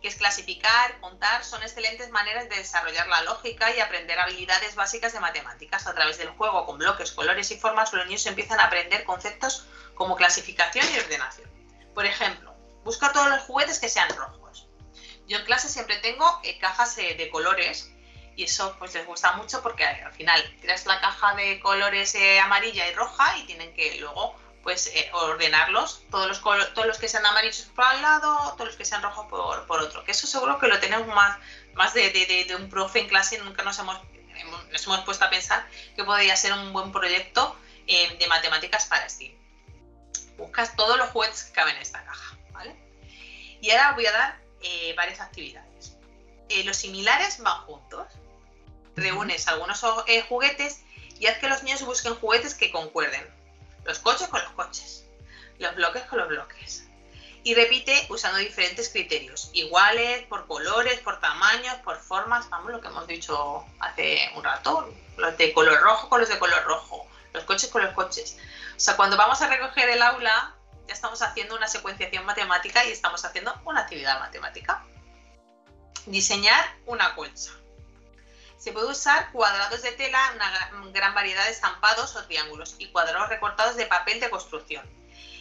que 0.00 0.08
es 0.08 0.16
clasificar, 0.16 0.98
contar, 1.00 1.44
son 1.44 1.62
excelentes 1.62 2.10
maneras 2.10 2.48
de 2.48 2.56
desarrollar 2.56 3.06
la 3.08 3.22
lógica 3.22 3.74
y 3.74 3.80
aprender 3.80 4.18
habilidades 4.18 4.74
básicas 4.74 5.12
de 5.12 5.20
matemáticas. 5.20 5.86
A 5.86 5.94
través 5.94 6.18
del 6.18 6.30
juego 6.30 6.64
con 6.66 6.78
bloques, 6.78 7.12
colores 7.12 7.50
y 7.50 7.58
formas, 7.58 7.92
los 7.92 8.06
niños 8.06 8.26
empiezan 8.26 8.60
a 8.60 8.64
aprender 8.64 9.04
conceptos 9.04 9.66
como 9.94 10.16
clasificación 10.16 10.86
y 10.94 10.98
ordenación. 10.98 11.50
Por 11.94 12.06
ejemplo, 12.06 12.54
busca 12.84 13.12
todos 13.12 13.28
los 13.28 13.42
juguetes 13.42 13.78
que 13.78 13.88
sean 13.88 14.08
rojos. 14.16 14.68
Yo 15.26 15.38
en 15.38 15.44
clase 15.44 15.68
siempre 15.68 15.96
tengo 15.98 16.40
eh, 16.42 16.58
cajas 16.58 16.96
eh, 16.98 17.14
de 17.14 17.30
colores 17.30 17.92
y 18.36 18.44
eso 18.44 18.74
pues 18.78 18.94
les 18.94 19.06
gusta 19.06 19.32
mucho 19.32 19.62
porque 19.62 19.84
al 19.84 20.12
final 20.12 20.42
tiras 20.60 20.86
la 20.86 21.00
caja 21.00 21.34
de 21.34 21.60
colores 21.60 22.14
eh, 22.14 22.40
amarilla 22.40 22.88
y 22.88 22.94
roja 22.94 23.36
y 23.36 23.44
tienen 23.44 23.74
que 23.74 23.96
luego 23.96 24.34
pues 24.62 24.88
eh, 24.88 25.10
ordenarlos, 25.12 26.02
todos 26.10 26.28
los, 26.28 26.40
todos 26.74 26.86
los 26.86 26.98
que 26.98 27.08
sean 27.08 27.24
amarillos 27.24 27.66
por 27.74 27.84
un 27.94 28.02
lado, 28.02 28.52
todos 28.52 28.66
los 28.66 28.76
que 28.76 28.84
sean 28.84 29.02
rojos 29.02 29.26
por, 29.26 29.66
por 29.66 29.80
otro. 29.80 30.04
Que 30.04 30.12
eso 30.12 30.26
seguro 30.26 30.58
que 30.58 30.68
lo 30.68 30.78
tenemos 30.78 31.06
más, 31.08 31.38
más 31.74 31.94
de, 31.94 32.10
de, 32.10 32.44
de, 32.46 32.56
un 32.56 32.68
profe 32.68 33.00
en 33.00 33.08
clase, 33.08 33.38
nunca 33.38 33.62
nos 33.62 33.78
hemos, 33.78 33.98
nos 34.70 34.86
hemos 34.86 35.00
puesto 35.00 35.24
a 35.24 35.30
pensar 35.30 35.66
que 35.96 36.04
podría 36.04 36.36
ser 36.36 36.52
un 36.52 36.72
buen 36.72 36.92
proyecto 36.92 37.56
eh, 37.86 38.16
de 38.18 38.26
matemáticas 38.26 38.86
para 38.86 39.08
STEAM. 39.08 39.34
Buscas 40.36 40.76
todos 40.76 40.96
los 40.98 41.08
juguetes 41.10 41.44
que 41.44 41.52
caben 41.52 41.76
en 41.76 41.82
esta 41.82 42.04
caja, 42.04 42.36
¿vale? 42.52 42.76
Y 43.60 43.70
ahora 43.70 43.92
voy 43.92 44.06
a 44.06 44.12
dar 44.12 44.40
eh, 44.62 44.94
varias 44.96 45.20
actividades. 45.20 45.96
los 46.64 46.76
similares 46.76 47.38
van 47.40 47.62
juntos. 47.62 48.06
Reúnes 48.96 49.48
algunos 49.48 49.80
juguetes 50.28 50.82
y 51.18 51.26
haz 51.26 51.38
que 51.38 51.48
los 51.48 51.62
niños 51.62 51.82
busquen 51.82 52.14
juguetes 52.16 52.54
que 52.54 52.70
concuerden 52.70 53.39
los 53.84 53.98
coches 53.98 54.28
con 54.28 54.42
los 54.42 54.52
coches, 54.52 55.04
los 55.58 55.74
bloques 55.74 56.02
con 56.04 56.18
los 56.18 56.28
bloques. 56.28 56.86
Y 57.42 57.54
repite 57.54 58.06
usando 58.10 58.38
diferentes 58.38 58.90
criterios, 58.90 59.50
iguales, 59.54 60.26
por 60.26 60.46
colores, 60.46 61.00
por 61.00 61.20
tamaños, 61.20 61.74
por 61.76 61.98
formas, 61.98 62.50
vamos, 62.50 62.70
lo 62.70 62.80
que 62.80 62.88
hemos 62.88 63.06
dicho 63.06 63.64
hace 63.80 64.30
un 64.36 64.44
rato, 64.44 64.92
los 65.16 65.36
de 65.38 65.52
color 65.54 65.80
rojo 65.80 66.08
con 66.10 66.20
los 66.20 66.28
de 66.28 66.38
color 66.38 66.62
rojo, 66.64 67.06
los 67.32 67.44
coches 67.44 67.70
con 67.70 67.82
los 67.82 67.94
coches. 67.94 68.36
O 68.76 68.80
sea, 68.80 68.96
cuando 68.96 69.16
vamos 69.16 69.40
a 69.40 69.48
recoger 69.48 69.88
el 69.88 70.02
aula, 70.02 70.54
ya 70.86 70.94
estamos 70.94 71.22
haciendo 71.22 71.56
una 71.56 71.68
secuenciación 71.68 72.26
matemática 72.26 72.84
y 72.84 72.90
estamos 72.90 73.24
haciendo 73.24 73.54
una 73.64 73.80
actividad 73.80 74.18
matemática. 74.20 74.84
Diseñar 76.06 76.64
una 76.86 77.14
colcha. 77.14 77.52
Se 78.60 78.72
puede 78.72 78.88
usar 78.88 79.32
cuadrados 79.32 79.80
de 79.80 79.92
tela, 79.92 80.20
una 80.34 80.90
gran 80.90 81.14
variedad 81.14 81.46
de 81.46 81.50
estampados 81.50 82.14
o 82.14 82.24
triángulos 82.26 82.74
y 82.78 82.88
cuadrados 82.88 83.30
recortados 83.30 83.74
de 83.74 83.86
papel 83.86 84.20
de 84.20 84.28
construcción 84.28 84.86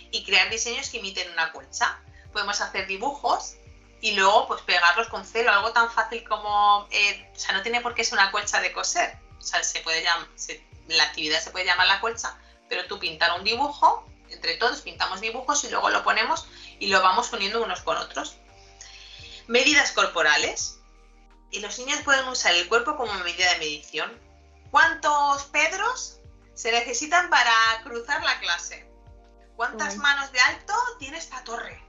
y 0.10 0.24
crear 0.24 0.50
diseños 0.50 0.90
que 0.90 1.00
imiten 1.00 1.30
una 1.34 1.52
colcha. 1.52 2.00
Podemos 2.32 2.62
hacer 2.62 2.88
dibujos 2.88 3.56
y 4.00 4.14
luego 4.14 4.48
pues 4.48 4.62
pegarlos 4.62 5.10
con 5.10 5.26
celo, 5.26 5.52
algo 5.52 5.74
tan 5.74 5.92
fácil 5.92 6.24
como, 6.24 6.88
eh, 6.92 7.30
o 7.36 7.38
sea, 7.38 7.54
no 7.54 7.62
tiene 7.62 7.82
por 7.82 7.94
qué 7.94 8.06
ser 8.06 8.18
una 8.18 8.32
colcha 8.32 8.62
de 8.62 8.72
coser, 8.72 9.18
o 9.38 9.42
sea, 9.42 9.62
se 9.66 9.82
puede 9.82 10.02
la 10.88 11.04
actividad 11.04 11.42
se 11.42 11.52
puede 11.52 11.66
llamar 11.66 11.88
la 11.88 12.00
colcha, 12.00 12.38
pero 12.70 12.86
tú 12.86 13.00
pintar 13.00 13.38
un 13.38 13.44
dibujo, 13.44 14.08
entre 14.30 14.56
todos 14.56 14.80
pintamos 14.80 15.20
dibujos 15.20 15.62
y 15.66 15.70
luego 15.70 15.90
lo 15.90 16.06
ponemos 16.06 16.48
y 16.80 16.88
lo 16.88 17.02
vamos 17.02 17.34
uniendo 17.34 17.62
unos 17.62 17.82
con 17.82 17.98
otros. 17.98 18.38
Medidas 19.48 19.92
corporales, 19.92 20.79
y 21.52 21.60
los 21.60 21.78
niños 21.80 22.02
pueden 22.02 22.28
usar 22.28 22.54
el 22.54 22.68
cuerpo 22.68 22.96
como 22.96 23.14
medida 23.16 23.52
de 23.54 23.60
medición. 23.60 24.12
¿Cuántos 24.72 25.46
Pedros 25.46 26.20
se 26.54 26.72
necesitan 26.72 27.30
para 27.30 27.52
cruzar 27.84 28.24
la 28.24 28.40
clase? 28.40 28.90
¿Cuántas 29.56 29.98
manos 29.98 30.32
de 30.32 30.40
alto 30.40 30.74
tiene 31.00 31.18
esta 31.18 31.44
torre? 31.44 31.84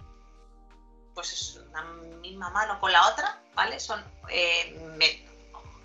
Pues 1.15 1.33
es 1.33 1.57
una 1.57 1.83
misma 2.21 2.51
mano 2.51 2.81
con 2.81 2.91
la 2.91 3.07
otra, 3.09 3.43
¿vale? 3.55 3.79
Son 3.79 4.03
eh, 4.29 5.27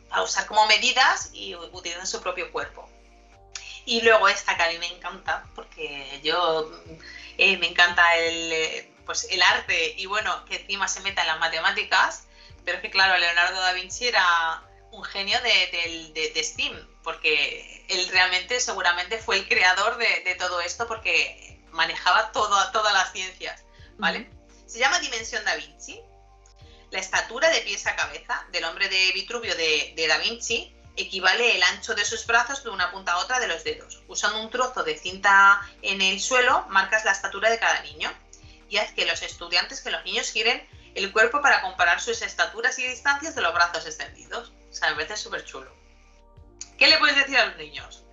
para 0.10 0.24
usar 0.24 0.46
como 0.48 0.66
medidas 0.68 1.30
y 1.34 1.56
utilizan 1.56 2.08
su 2.08 2.22
propio 2.22 2.52
cuerpo. 2.52 2.90
Y 3.86 4.02
luego 4.02 4.28
esta 4.28 4.58
que 4.58 4.64
a 4.64 4.70
mí 4.70 4.80
me 4.80 4.88
encanta, 4.88 5.44
porque 5.54 6.20
yo 6.24 6.72
eh, 7.38 7.58
me 7.58 7.68
encanta 7.68 8.16
el, 8.18 8.52
eh, 8.52 8.92
pues 9.06 9.28
el 9.30 9.42
arte 9.42 9.94
y 9.98 10.08
bueno, 10.08 10.44
que 10.46 10.56
encima 10.56 10.88
se 10.88 11.02
meta 11.02 11.22
en 11.22 11.28
las 11.28 11.40
matemáticas, 11.40 12.26
pero 12.66 12.78
es 12.78 12.82
que, 12.82 12.90
claro, 12.90 13.18
Leonardo 13.18 13.62
da 13.62 13.74
Vinci 13.74 14.08
era 14.08 14.64
un 14.92 15.04
genio 15.04 15.40
de, 15.42 16.32
de, 16.34 16.44
STEAM, 16.44 16.76
porque 17.04 17.86
él 17.90 18.08
realmente 18.10 18.60
seguramente 18.60 19.20
fue 19.20 19.38
el 19.38 19.48
creador 19.48 19.98
de, 19.98 20.36
todo 20.40 20.60
esto 20.62 20.88
porque 20.88 21.62
manejaba 21.72 22.32
todo, 22.32 22.72
todas 22.72 22.94
las 22.94 23.12
ciencias, 23.12 23.64
¿vale? 23.98 24.30
Se 24.66 24.80
llama 24.80 25.00
Dimensión 25.00 25.44
da 25.46 25.56
Vinci. 25.56 26.02
La 26.92 27.00
estatura 27.00 27.50
de 27.50 27.62
pies 27.62 27.86
a 27.88 27.96
cabeza 27.96 28.46
del 28.52 28.64
hombre 28.64 28.88
de 28.90 29.12
Vitruvio 29.14 29.56
de, 29.56 30.06
Da 30.08 30.18
Vinci 30.18 30.74
equivale 30.96 31.56
el 31.56 31.64
ancho 31.64 31.94
de 31.94 32.06
sus 32.06 32.26
brazos 32.26 32.64
de 32.64 32.70
una 32.70 32.90
punta 32.92 33.14
a 33.14 33.18
otra 33.18 33.40
de 33.40 33.48
los 33.48 33.64
dedos. 33.64 34.02
Usando 34.08 34.42
un 34.42 34.50
trozo 34.50 34.84
de 34.84 34.98
cinta 34.98 35.62
en 35.82 36.02
el 36.02 36.22
suelo, 36.22 36.66
marcas 36.70 37.04
la 37.04 37.12
estatura 37.12 37.50
de 37.50 37.60
cada 37.60 37.82
niño 37.82 38.12
y 38.70 38.78
haz 38.78 38.94
que 38.94 39.06
los 39.06 39.22
estudiantes, 39.22 39.82
que 39.82 39.92
los 39.92 40.06
niños 40.06 40.32
giren 40.32 40.66
el 40.96 41.12
cuerpo 41.12 41.42
para 41.42 41.62
comparar 41.62 42.02
sus 42.02 42.22
estaturas 42.22 42.80
y 42.80 42.88
distancias 42.88 43.36
de 43.36 43.42
los 43.42 43.54
brazos 43.54 43.86
extendidos. 43.86 44.54
O 44.72 44.74
sea, 44.74 44.90
me 44.90 44.96
parece 44.96 45.18
súper 45.18 45.46
chulo. 45.46 45.72
¿Qué 46.78 46.88
le 46.88 46.98
puedes 46.98 47.16
decir 47.16 47.38
a 47.38 47.46
los 47.46 47.58
niños? 47.58 48.04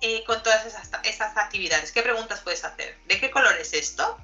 Eh, 0.00 0.24
con 0.24 0.42
todas 0.42 0.64
esas, 0.66 1.36
actividades, 1.36 1.90
¿qué 1.90 2.02
preguntas 2.02 2.40
puedes 2.40 2.64
hacer? 2.64 2.98
¿De 3.06 3.18
qué 3.18 3.30
color 3.30 3.56
es 3.56 3.72
esto? 3.72 4.18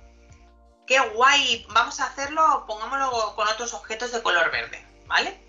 Qué 0.87 0.99
guay, 1.01 1.66
vamos 1.70 1.99
a 2.01 2.07
hacerlo, 2.07 2.64
pongámoslo 2.66 3.35
con 3.35 3.49
otros 3.49 3.72
objetos 3.72 4.12
de 4.12 4.22
color 4.22 4.51
verde, 4.51 4.85
¿vale? 5.07 5.41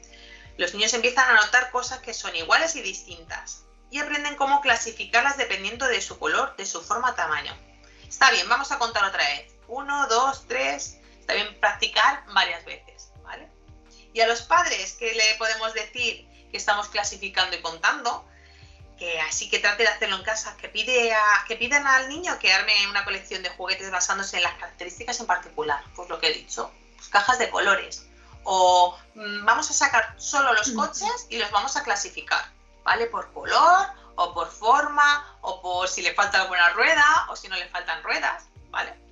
Los 0.57 0.73
niños 0.73 0.93
empiezan 0.93 1.29
a 1.29 1.41
notar 1.41 1.71
cosas 1.71 1.99
que 1.99 2.13
son 2.13 2.35
iguales 2.35 2.75
y 2.75 2.81
distintas 2.81 3.63
y 3.89 3.99
aprenden 3.99 4.35
cómo 4.35 4.61
clasificarlas 4.61 5.37
dependiendo 5.37 5.87
de 5.87 6.01
su 6.01 6.17
color, 6.17 6.55
de 6.55 6.65
su 6.65 6.81
forma, 6.81 7.15
tamaño. 7.15 7.55
Está 8.07 8.31
bien, 8.31 8.47
vamos 8.47 8.71
a 8.71 8.79
contar 8.79 9.03
otra 9.03 9.23
vez. 9.23 9.53
Uno, 9.67 10.07
dos, 10.07 10.45
tres. 10.47 10.99
Está 11.23 11.35
bien 11.35 11.57
practicar 11.61 12.25
varias 12.33 12.65
veces, 12.65 13.13
¿vale? 13.23 13.47
Y 14.11 14.19
a 14.19 14.27
los 14.27 14.41
padres, 14.41 14.97
¿qué 14.99 15.13
le 15.13 15.35
podemos 15.37 15.73
decir 15.73 16.27
que 16.51 16.57
estamos 16.57 16.89
clasificando 16.89 17.55
y 17.55 17.61
contando? 17.61 18.27
Que 18.99 19.21
así 19.21 19.49
que 19.49 19.59
trate 19.59 19.83
de 19.83 19.89
hacerlo 19.89 20.17
en 20.17 20.23
casa, 20.23 20.57
que, 20.57 20.67
pide 20.67 21.13
a, 21.13 21.45
que 21.47 21.55
pidan 21.55 21.87
al 21.87 22.09
niño 22.09 22.37
que 22.39 22.51
arme 22.51 22.73
una 22.89 23.05
colección 23.05 23.41
de 23.41 23.51
juguetes 23.51 23.89
basándose 23.89 24.35
en 24.35 24.43
las 24.43 24.55
características 24.55 25.17
en 25.21 25.27
particular, 25.27 25.81
pues 25.95 26.09
lo 26.09 26.19
que 26.19 26.27
he 26.27 26.33
dicho, 26.33 26.69
pues 26.97 27.07
cajas 27.07 27.39
de 27.39 27.49
colores. 27.49 28.05
O 28.43 28.99
mm, 29.15 29.45
vamos 29.45 29.69
a 29.69 29.73
sacar 29.73 30.13
solo 30.17 30.51
los 30.51 30.71
coches 30.71 31.27
y 31.29 31.37
los 31.37 31.49
vamos 31.51 31.77
a 31.77 31.83
clasificar, 31.83 32.43
¿vale? 32.83 33.05
Por 33.05 33.31
color, 33.31 33.87
o 34.15 34.33
por 34.33 34.51
forma, 34.51 35.37
o 35.39 35.61
por 35.61 35.87
si 35.87 36.01
le 36.01 36.13
falta 36.13 36.41
alguna 36.41 36.67
rueda, 36.71 37.27
o 37.29 37.37
si 37.37 37.47
no 37.47 37.55
le 37.55 37.69
faltan 37.69 38.03
ruedas, 38.03 38.43
¿vale? 38.71 39.02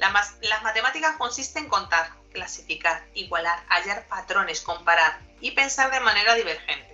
Las 0.00 0.62
matemáticas 0.62 1.16
consisten 1.16 1.64
en 1.64 1.68
contar, 1.68 2.10
clasificar, 2.32 3.04
igualar, 3.14 3.62
hallar 3.68 4.06
patrones, 4.06 4.62
comparar 4.62 5.20
y 5.40 5.50
pensar 5.52 5.90
de 5.90 6.00
manera 6.00 6.34
divergente. 6.34 6.90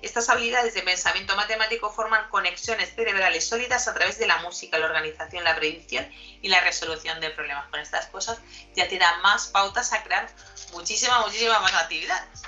Estas 0.00 0.28
habilidades 0.28 0.74
de 0.74 0.82
pensamiento 0.82 1.36
matemático 1.36 1.88
forman 1.90 2.28
conexiones 2.28 2.92
cerebrales 2.94 3.46
sólidas 3.46 3.86
a 3.86 3.94
través 3.94 4.18
de 4.18 4.26
la 4.26 4.38
música, 4.38 4.78
la 4.78 4.86
organización, 4.86 5.44
la 5.44 5.54
predicción 5.54 6.04
y 6.42 6.48
la 6.48 6.60
resolución 6.60 7.20
de 7.20 7.30
problemas. 7.30 7.68
Con 7.68 7.78
estas 7.78 8.06
cosas 8.06 8.40
ya 8.74 8.88
te 8.88 8.98
da 8.98 9.18
más 9.18 9.46
pautas 9.48 9.92
a 9.92 10.02
crear 10.02 10.28
muchísimas, 10.72 11.24
muchísimas 11.24 11.62
más 11.62 11.74
actividades. 11.74 12.42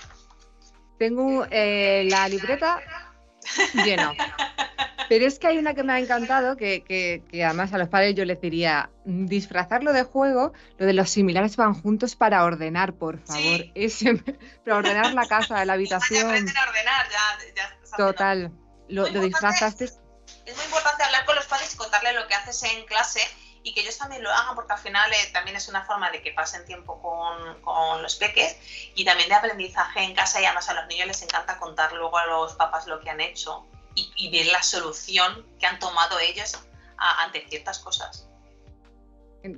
Tengo 0.99 1.47
eh, 1.51 2.09
la 2.11 2.29
libreta 2.29 3.04
llena. 3.85 4.13
Pero 5.09 5.27
es 5.27 5.39
que 5.39 5.47
hay 5.47 5.59
una 5.59 5.75
que 5.75 5.83
me 5.83 5.93
ha 5.93 5.99
encantado, 5.99 6.57
que, 6.57 7.23
además 7.45 7.73
a 7.73 7.79
los 7.79 7.89
padres 7.89 8.15
yo 8.15 8.25
les 8.25 8.41
diría, 8.41 8.91
disfrazarlo 9.05 9.93
de 9.93 10.03
juego, 10.03 10.53
lo 10.79 10.87
de 10.87 10.93
los 10.93 11.11
similares 11.11 11.57
van 11.57 11.75
juntos 11.75 12.17
para 12.17 12.45
ordenar, 12.45 12.95
por 12.95 13.19
favor. 13.19 13.61
para 14.65 14.77
ordenar 14.77 15.13
la 15.15 15.27
casa, 15.27 15.65
la 15.65 15.75
habitación. 15.75 16.27
a 16.27 16.31
ordenar, 16.31 17.07
ya, 17.55 17.97
Total, 17.97 18.51
lo, 18.89 19.07
disfrazaste. 19.07 19.85
Es 19.85 20.57
muy 20.57 20.65
importante 20.65 21.03
hablar 21.03 21.25
con 21.27 21.37
los 21.37 21.47
padres 21.47 21.75
y 21.75 21.77
contarles 21.77 22.15
lo 22.15 22.27
que 22.27 22.35
haces 22.35 22.63
en 22.65 22.85
clase 22.87 23.21
y 23.65 23.73
que 23.73 23.81
ellos 23.81 23.97
también 23.97 24.23
lo 24.23 24.31
hagan 24.31 24.55
porque 24.55 24.75
al 24.75 24.79
final 24.79 25.11
eh, 25.11 25.31
también 25.33 25.57
es 25.57 25.69
una 25.69 25.85
forma 25.85 26.11
de 26.11 26.23
que 26.23 26.33
pasen 26.33 26.65
tiempo 26.67 27.01
con, 27.01 27.61
con, 27.63 28.03
los 28.03 28.15
peques 28.17 28.57
y 28.95 29.05
también 29.05 29.31
de 29.31 29.35
aprendizaje 29.35 30.05
en 30.05 30.15
casa 30.15 30.41
y 30.41 30.45
además 30.45 30.69
a 30.69 30.75
los 30.75 30.87
niños 30.87 31.07
les 31.09 31.23
encanta 31.23 31.59
contar 31.59 31.93
luego 31.95 32.17
a 32.19 32.27
los 32.27 32.53
papás 32.55 32.87
lo 32.87 33.01
que 33.01 33.09
han 33.09 33.21
hecho 33.21 33.67
y, 33.97 34.31
ver 34.31 34.47
la 34.47 34.63
solución 34.63 35.47
que 35.59 35.67
han 35.67 35.79
tomado 35.79 36.19
ellos 36.19 36.59
ante 36.97 37.47
ciertas 37.49 37.79
cosas. 37.79 38.29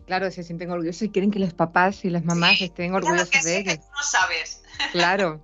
Claro, 0.07 0.31
se 0.31 0.43
sienten 0.43 0.71
orgullosos 0.71 1.03
y 1.03 1.11
quieren 1.11 1.31
que 1.31 1.39
los 1.39 1.55
papás 1.55 2.05
y 2.05 2.11
las 2.11 2.25
mamás 2.25 2.61
estén 2.61 2.95
orgullosos 2.95 3.43
de 3.43 3.59
ellos. 3.59 3.79
no 3.79 4.03
sabes. 4.03 4.63
Claro. 4.93 5.41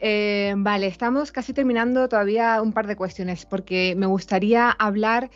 Eh, 0.00 0.54
vale, 0.56 0.88
estamos 0.88 1.30
casi 1.30 1.52
terminando 1.52 2.08
todavía 2.08 2.60
un 2.62 2.72
par 2.72 2.88
de 2.88 2.96
cuestiones 2.96 3.46
porque 3.46 3.94
me 3.96 4.06
gustaría 4.06 4.70
hablar 4.70 5.30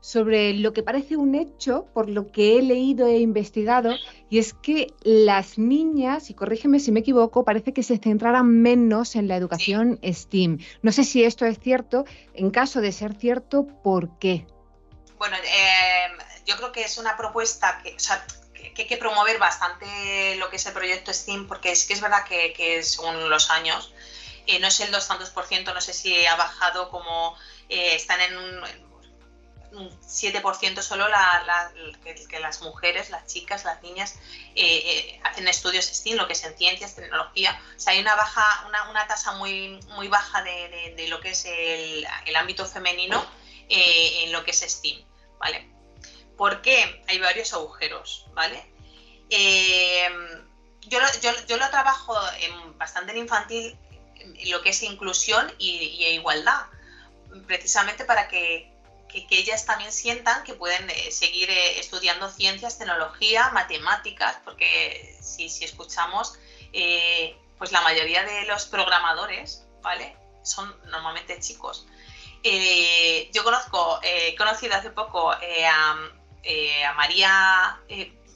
sobre 0.00 0.52
lo 0.54 0.72
que 0.72 0.82
parece 0.82 1.16
un 1.16 1.34
hecho 1.34 1.86
por 1.92 2.08
lo 2.08 2.30
que 2.30 2.58
he 2.58 2.62
leído 2.62 3.06
e 3.06 3.18
investigado, 3.18 3.94
y 4.30 4.38
es 4.38 4.54
que 4.54 4.88
las 5.02 5.58
niñas, 5.58 6.30
y 6.30 6.34
corrígeme 6.34 6.80
si 6.80 6.92
me 6.92 7.00
equivoco, 7.00 7.44
parece 7.44 7.72
que 7.72 7.82
se 7.82 7.98
centraran 7.98 8.46
menos 8.62 9.16
en 9.16 9.28
la 9.28 9.36
educación 9.36 9.98
STEAM. 10.02 10.58
No 10.82 10.92
sé 10.92 11.04
si 11.04 11.24
esto 11.24 11.44
es 11.44 11.58
cierto, 11.58 12.04
en 12.34 12.50
caso 12.50 12.80
de 12.80 12.92
ser 12.92 13.14
cierto, 13.14 13.66
¿por 13.82 14.18
qué? 14.18 14.46
Bueno, 15.18 15.36
eh, 15.36 16.08
yo 16.44 16.56
creo 16.56 16.72
que 16.72 16.82
es 16.82 16.98
una 16.98 17.16
propuesta 17.16 17.80
que, 17.82 17.96
hay 18.76 18.86
que 18.86 18.96
promover 18.96 19.38
bastante 19.38 20.36
lo 20.36 20.50
que 20.50 20.56
es 20.56 20.66
el 20.66 20.72
proyecto 20.72 21.12
STEAM, 21.12 21.48
porque 21.48 21.72
es 21.72 21.84
que 21.84 21.94
es 21.94 22.00
verdad 22.00 22.24
que, 22.24 22.52
que 22.52 22.82
según 22.82 23.28
los 23.28 23.50
años, 23.50 23.92
eh, 24.46 24.60
no 24.60 24.68
es 24.68 24.78
el 24.80 24.92
200%, 24.92 25.32
por 25.32 25.46
ciento, 25.46 25.74
no 25.74 25.80
sé 25.80 25.92
si 25.92 26.24
ha 26.26 26.36
bajado 26.36 26.90
como 26.90 27.36
eh, 27.68 27.96
están 27.96 28.20
en 28.20 28.36
un 28.36 28.85
7% 29.72 30.82
solo 30.82 31.06
que, 32.02 32.40
las 32.40 32.62
mujeres, 32.62 33.10
las 33.10 33.26
chicas, 33.26 33.64
las 33.64 33.82
niñas 33.82 34.14
eh, 34.54 34.82
eh, 34.84 35.20
hacen 35.24 35.46
estudios 35.48 35.84
STEAM, 35.86 36.16
lo 36.16 36.26
que 36.26 36.32
es 36.32 36.44
en 36.44 36.56
ciencias, 36.56 36.94
tecnología. 36.94 37.60
O 37.76 37.80
sea, 37.80 37.92
hay 37.92 38.00
una 38.00 38.14
baja, 38.14 38.66
una, 38.68 38.90
una 38.90 39.06
tasa 39.06 39.32
muy, 39.32 39.80
muy 39.90 40.08
baja 40.08 40.42
de, 40.42 40.94
de, 40.96 41.08
lo 41.08 41.20
que 41.20 41.30
es 41.30 41.44
el, 41.44 42.06
el 42.26 42.36
ámbito 42.36 42.66
femenino 42.66 43.24
eh, 43.68 44.24
en 44.24 44.32
lo 44.32 44.44
que 44.44 44.52
es 44.52 44.60
STEAM, 44.60 45.02
¿vale? 45.38 45.68
¿Por 46.36 46.62
qué? 46.62 47.02
Hay 47.08 47.18
varios 47.18 47.52
agujeros, 47.52 48.26
¿vale? 48.34 48.72
yo, 49.28 51.00
yo, 51.20 51.30
yo, 51.48 51.56
lo 51.56 51.68
trabajo 51.70 52.16
en, 52.40 52.78
bastante 52.78 53.10
en 53.10 53.18
infantil, 53.18 53.76
lo 54.46 54.62
que 54.62 54.70
es 54.70 54.82
inclusión 54.84 55.52
y 55.58 56.04
igualdad, 56.04 56.66
precisamente 57.46 58.04
para 58.04 58.28
que 58.28 58.75
que, 59.08 59.26
ellas 59.30 59.64
también 59.64 59.92
sientan 59.92 60.42
que 60.44 60.54
pueden 60.54 60.88
eh, 60.90 61.10
seguir 61.10 61.48
eh, 61.50 61.78
estudiando 61.78 62.28
ciencias, 62.30 62.78
tecnología, 62.78 63.50
matemáticas, 63.50 64.38
porque 64.44 65.16
si, 65.20 65.48
si 65.48 65.64
escuchamos, 65.64 66.38
eh, 66.72 67.36
pues 67.58 67.72
la 67.72 67.80
mayoría 67.82 68.24
de 68.24 68.46
los 68.46 68.66
programadores, 68.66 69.66
¿vale? 69.82 70.16
Son 70.42 70.74
normalmente 70.90 71.40
chicos. 71.40 71.86
yo 73.32 73.42
conozco, 73.42 74.00
he 74.02 74.36
conocido 74.36 74.74
hace 74.74 74.90
poco 74.90 75.32
a, 75.32 75.96
María, 76.94 77.80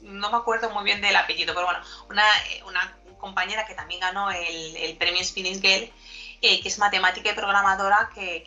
no 0.01 0.29
me 0.31 0.37
acuerdo 0.37 0.69
muy 0.71 0.83
bien 0.83 1.01
del 1.01 1.15
apellido, 1.15 1.53
pero 1.53 1.67
bueno, 1.67 1.81
una, 2.09 2.97
compañera 3.19 3.67
que 3.67 3.75
también 3.75 4.01
ganó 4.01 4.31
el, 4.31 4.97
premio 4.97 5.23
Spinning 5.23 5.61
Girl, 5.61 5.93
que 6.41 6.61
es 6.65 6.79
matemática 6.79 7.29
y 7.29 7.35
programadora, 7.35 8.09
que, 8.13 8.43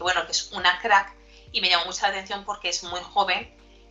bueno, 0.00 0.24
que 0.26 0.32
es 0.32 0.50
una 0.52 0.80
crack 0.80 1.14
y 1.54 1.60
me 1.60 1.70
llamó 1.70 1.86
mucha 1.86 2.02
la 2.02 2.08
atención 2.08 2.44
porque 2.44 2.68
es 2.68 2.82
muy 2.82 3.00
joven 3.00 3.48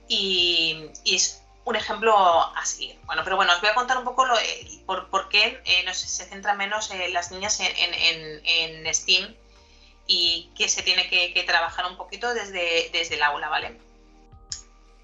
y, 0.09 0.91
es 1.05 1.41
un 1.64 1.78
ejemplo 1.78 2.14
a 2.14 2.66
seguir. 2.66 2.99
Bueno, 3.05 3.24
pero 3.24 3.38
bueno, 3.38 3.53
os 3.53 3.61
voy 3.61 3.70
a 3.70 3.74
contar 3.74 3.97
un 3.97 4.03
poco 4.03 4.26
lo, 4.26 4.38
eh, 4.38 4.84
por, 4.86 5.30
qué 5.30 5.61
eh, 5.64 5.84
no 5.86 5.93
se 5.93 6.26
centra 6.26 6.55
menos 6.55 6.91
eh, 6.91 7.07
las 7.07 7.32
niñas 7.32 7.61
en, 7.61 8.93
STEAM 8.93 9.34
y 10.05 10.51
que 10.57 10.68
se 10.68 10.84
tiene 10.84 11.07
que, 11.09 11.41
trabajar 11.47 11.86
un 11.86 11.95
poquito 11.95 12.34
desde, 12.34 12.89
desde 12.91 13.16
el 13.16 13.24
aula, 13.24 13.47
¿vale? 13.47 13.80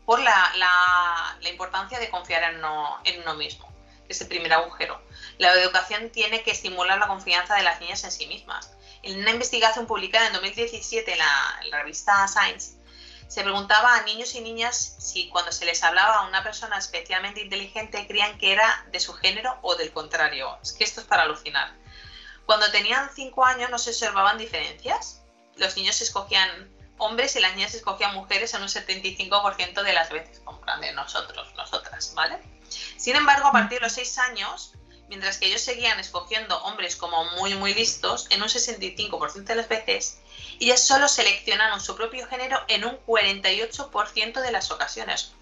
Por 0.05 0.19
la, 0.19 0.51
la, 0.57 1.49
importancia 1.49 1.97
de 1.97 2.09
confiar 2.09 2.43
en 2.43 2.57
uno, 2.57 2.99
en 3.05 3.21
uno 3.21 3.35
mismo, 3.35 3.71
que 4.05 4.11
es 4.11 4.19
el 4.19 4.27
primer 4.27 4.51
agujero. 4.51 5.01
La 5.37 5.53
educación 5.53 6.09
tiene 6.09 6.43
que 6.43 6.51
estimular 6.51 6.99
la 6.99 7.07
confianza 7.07 7.55
de 7.55 7.63
las 7.63 7.79
niñas 7.79 8.03
en 8.03 8.11
sí 8.11 8.27
mismas 8.27 8.69
en 9.03 9.19
una 9.19 9.31
investigación 9.31 9.85
publicada 9.85 10.27
en 10.27 10.33
2017 10.33 11.11
en 11.11 11.17
la, 11.17 11.59
revista 11.71 12.27
Science, 12.27 12.77
se 13.27 13.43
preguntaba 13.43 13.95
a 13.95 14.03
niños 14.03 14.33
y 14.35 14.41
niñas 14.41 14.95
si 14.99 15.29
cuando 15.29 15.51
se 15.51 15.65
les 15.65 15.83
hablaba 15.83 16.15
a 16.15 16.27
una 16.27 16.43
persona 16.43 16.77
especialmente 16.77 17.41
inteligente 17.41 18.07
creían 18.07 18.37
que 18.39 18.51
era 18.51 18.85
de 18.91 18.99
su 18.99 19.13
género 19.13 19.57
o 19.61 19.75
del 19.75 19.91
contrario. 19.91 20.57
Es 20.63 20.73
que 20.73 20.83
esto 20.83 21.01
es 21.01 21.07
para 21.07 21.23
alucinar. 21.23 21.73
Cuando 22.45 22.71
tenían 22.71 23.09
5 23.13 23.45
años 23.45 23.69
no 23.69 23.77
se 23.77 23.91
observaban 23.91 24.39
diferencias. 24.39 25.21
Los 25.57 25.77
niños 25.77 26.01
escogían 26.01 26.73
hombres 26.97 27.35
y 27.35 27.39
las 27.39 27.55
niñas 27.55 27.75
escogían 27.75 28.15
mujeres 28.15 28.53
en 28.55 28.63
un 28.63 28.67
75% 28.67 29.83
de 29.83 29.93
las 29.93 30.09
veces, 30.09 30.39
compran 30.39 30.81
de 30.81 30.91
nosotros, 30.93 31.53
nosotras, 31.55 32.13
¿vale? 32.15 32.39
Sin 32.97 33.15
embargo, 33.15 33.47
a 33.47 33.51
partir 33.51 33.79
de 33.79 33.85
los 33.85 33.93
6 33.93 34.17
años, 34.19 34.73
mientras 35.09 35.37
que 35.37 35.47
ellos 35.47 35.61
seguían 35.61 35.99
escogiendo 35.99 36.61
hombres 36.63 36.95
como 36.95 37.25
muy 37.31 37.55
muy 37.55 37.73
listos 37.73 38.27
en 38.29 38.41
un 38.41 38.47
65% 38.47 39.43
de 39.43 39.55
las 39.55 39.67
veces, 39.67 40.19
ellas 40.59 40.85
solo 40.85 41.07
seleccionaron 41.07 41.81
su 41.81 41.95
propio 41.95 42.27
género 42.27 42.63
en 42.67 42.85
un 42.85 42.97
48% 43.05 44.41
de 44.41 44.51
las 44.51 44.71
ocasiones. 44.71 45.33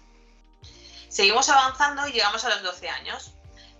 Seguimos 1.08 1.48
avanzando 1.48 2.06
y 2.06 2.12
llegamos 2.12 2.44
a 2.44 2.50
los 2.50 2.62
12 2.62 2.88
años. 2.88 3.32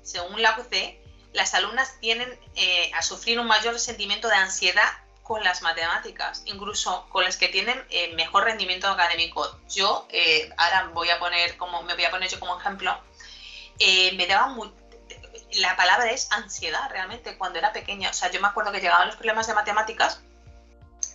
Según 0.03 0.41
la 0.41 0.59
UC, 0.59 0.99
las 1.33 1.55
alumnas 1.55 1.99
tienen 2.01 2.39
eh, 2.55 2.91
a 2.95 3.03
sufrir 3.03 3.39
un 3.39 3.47
mayor 3.47 3.79
sentimiento 3.79 4.29
de 4.29 4.37
ansiedad 4.37 4.91
con 5.23 5.45
las 5.45 5.61
matemáticas, 5.61 6.43
incluso 6.47 7.07
con 7.11 7.23
las 7.23 7.37
que 7.37 7.49
tienen 7.49 7.85
eh, 7.91 8.15
mejor 8.15 8.45
rendimiento 8.45 8.89
académico. 8.89 9.61
Yo, 9.69 10.07
eh, 10.11 10.51
ahora 10.57 10.91
voy 10.95 11.11
a 11.11 11.19
poner 11.19 11.57
como, 11.59 11.83
me 11.83 11.95
voy 11.95 12.05
a 12.05 12.11
poner 12.11 12.31
yo 12.31 12.41
como 12.41 12.59
ejemplo, 12.59 12.99
me 13.79 14.27
daba 14.27 14.49
muy, 14.49 14.73
la 15.55 15.77
palabra 15.77 16.11
es 16.11 16.31
ansiedad 16.33 16.91
realmente 16.91 17.37
cuando 17.39 17.59
era 17.59 17.73
pequeña. 17.73 18.11
O 18.11 18.13
sea, 18.13 18.31
yo 18.31 18.41
me 18.41 18.49
acuerdo 18.49 18.73
que 18.73 18.81
llegaban 18.81 19.07
los 19.07 19.17
problemas 19.17 19.47
de 19.47 19.55
matemáticas, 19.55 20.21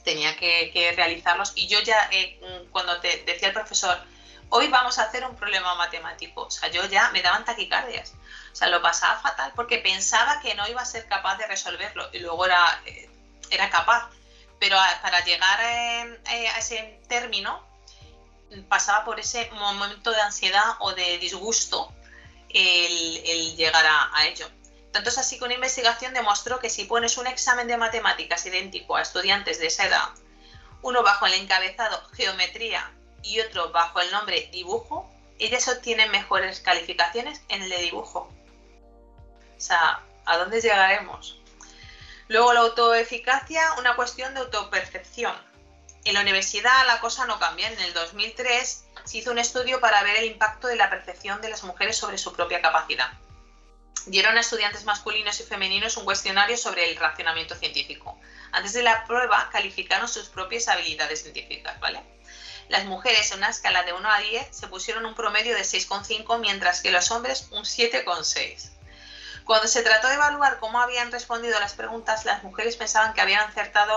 tenía 0.04 0.36
que, 0.36 0.94
realizarlos 0.96 1.54
y 1.56 1.68
yo 1.68 1.80
ya, 1.82 2.10
eh, 2.12 2.40
cuando 2.72 3.00
te 3.00 3.24
decía 3.26 3.50
el 3.50 3.54
profesor, 3.54 3.98
hoy 4.50 4.68
vamos 4.68 5.00
a 5.00 5.04
hacer 5.04 5.26
un 5.26 5.36
problema 5.36 5.74
matemático, 5.76 6.44
o 6.44 6.52
sea, 6.52 6.70
yo 6.70 6.86
ya 6.86 7.10
me 7.10 7.22
daban 7.22 7.44
taquicardias. 7.44 8.14
O 8.52 8.56
sea, 8.56 8.68
lo 8.68 8.84
pasaba 8.84 9.20
fatal 9.20 9.52
porque 9.56 9.80
pensaba 9.80 10.40
que 10.42 10.54
no 10.54 10.68
iba 10.68 10.80
a 10.80 10.86
ser 10.86 11.08
capaz 11.08 11.38
de 11.38 11.48
resolverlo 11.48 12.08
y 12.14 12.20
luego 12.20 12.46
era, 12.46 12.82
eh, 12.86 13.10
era 13.50 13.70
capaz. 13.72 14.10
pero 14.60 14.78
para 15.02 15.26
llegar 15.26 15.60
eh, 15.62 16.22
eh, 16.30 16.48
a 16.50 16.60
ese 16.60 17.02
término 17.10 17.66
pasaba 18.70 19.04
por 19.04 19.20
ese 19.20 19.50
momento 19.52 20.12
de 20.12 20.22
ansiedad 20.22 20.76
o 20.80 20.94
de 20.94 21.18
disgusto 21.18 21.92
el, 22.54 23.56
llegar 23.56 23.86
a, 23.86 24.28
ello. 24.28 24.48
Tanto 24.92 25.10
es 25.10 25.18
así 25.18 25.38
que 25.38 25.46
una 25.46 25.56
investigación 25.56 26.14
demostró 26.14 26.60
que 26.60 26.70
si 26.70 26.86
pones 26.86 27.18
un 27.18 27.28
examen 27.28 27.68
de 27.68 27.78
matemáticas 27.78 28.46
idéntico 28.46 28.96
a 28.96 29.02
estudiantes 29.02 29.60
de 29.60 29.68
esa 29.68 29.88
edad, 29.88 30.10
uno 30.82 31.02
bajo 31.02 31.26
el 31.26 31.34
encabezado 31.34 32.08
geometría 32.14 32.92
y 33.24 33.40
otro 33.40 33.72
bajo 33.72 34.02
el 34.02 34.12
nombre 34.12 34.50
dibujo, 34.52 35.10
ellas 35.40 35.68
obtienen 35.68 36.12
mejores 36.12 36.60
calificaciones 36.60 37.42
en 37.50 37.64
el 37.64 37.70
de 37.70 37.78
dibujo. 37.78 38.32
O 39.58 39.62
sea, 39.62 40.04
¿a 40.26 40.38
dónde 40.38 40.62
llegaremos? 40.62 41.40
Luego 42.28 42.54
la 42.54 42.62
autoeficacia, 42.62 43.74
una 43.80 43.96
cuestión 43.96 44.34
de 44.34 44.42
autopercepción. 44.42 45.36
En 46.06 46.16
la 46.16 46.22
universidad 46.22 46.86
la 46.88 47.00
cosa 47.00 47.26
no 47.26 47.40
cambia. 47.40 47.70
En 47.70 47.80
el 47.80 47.94
2003 47.94 48.86
se 49.06 49.18
hizo 49.18 49.32
un 49.32 49.40
estudio 49.40 49.80
para 49.80 50.04
ver 50.04 50.18
el 50.18 50.26
impacto 50.26 50.68
de 50.68 50.76
la 50.76 50.90
percepción 50.90 51.42
de 51.42 51.50
las 51.50 51.64
mujeres 51.64 51.98
sobre 51.98 52.18
su 52.18 52.34
propia 52.34 52.62
capacidad. 52.62 53.12
Dieron 54.06 54.38
a 54.38 54.42
estudiantes 54.42 54.84
masculinos 54.84 55.40
y 55.40 55.44
femeninos 55.44 55.98
un 55.98 56.06
cuestionario 56.06 56.58
sobre 56.58 56.90
el 56.90 56.98
racionamiento 56.98 57.56
científico. 57.56 58.20
Antes 58.52 58.74
de 58.74 58.84
la 58.84 59.06
prueba 59.06 59.50
calificaron 59.52 60.08
sus 60.08 60.28
propias 60.28 60.68
habilidades 60.68 61.24
científicas, 61.24 61.80
¿vale? 61.80 62.02
Las 62.70 62.86
mujeres 62.86 63.32
en 63.32 63.40
una 63.40 63.50
escala 63.50 63.84
de 63.84 63.94
1 63.94 64.10
a 64.10 64.20
10 64.20 64.48
se 64.52 64.68
pusieron 64.68 65.06
un 65.06 65.16
promedio 65.16 65.56
de 65.56 65.62
6,5 65.62 66.40
mientras 66.40 66.82
que 66.82 66.92
los 66.92 67.12
hombres 67.12 67.48
un 67.52 67.64
7,6. 67.64 68.72
Cuando 69.46 69.68
se 69.68 69.84
trató 69.84 70.08
de 70.08 70.16
evaluar 70.16 70.60
cómo 70.60 70.80
habían 70.80 71.12
respondido 71.12 71.58
a 71.58 71.60
las 71.60 71.74
preguntas, 71.74 72.26
las 72.26 72.44
mujeres 72.44 72.78
pensaban 72.78 73.14
que 73.14 73.22
habían 73.22 73.50
acertado 73.50 73.96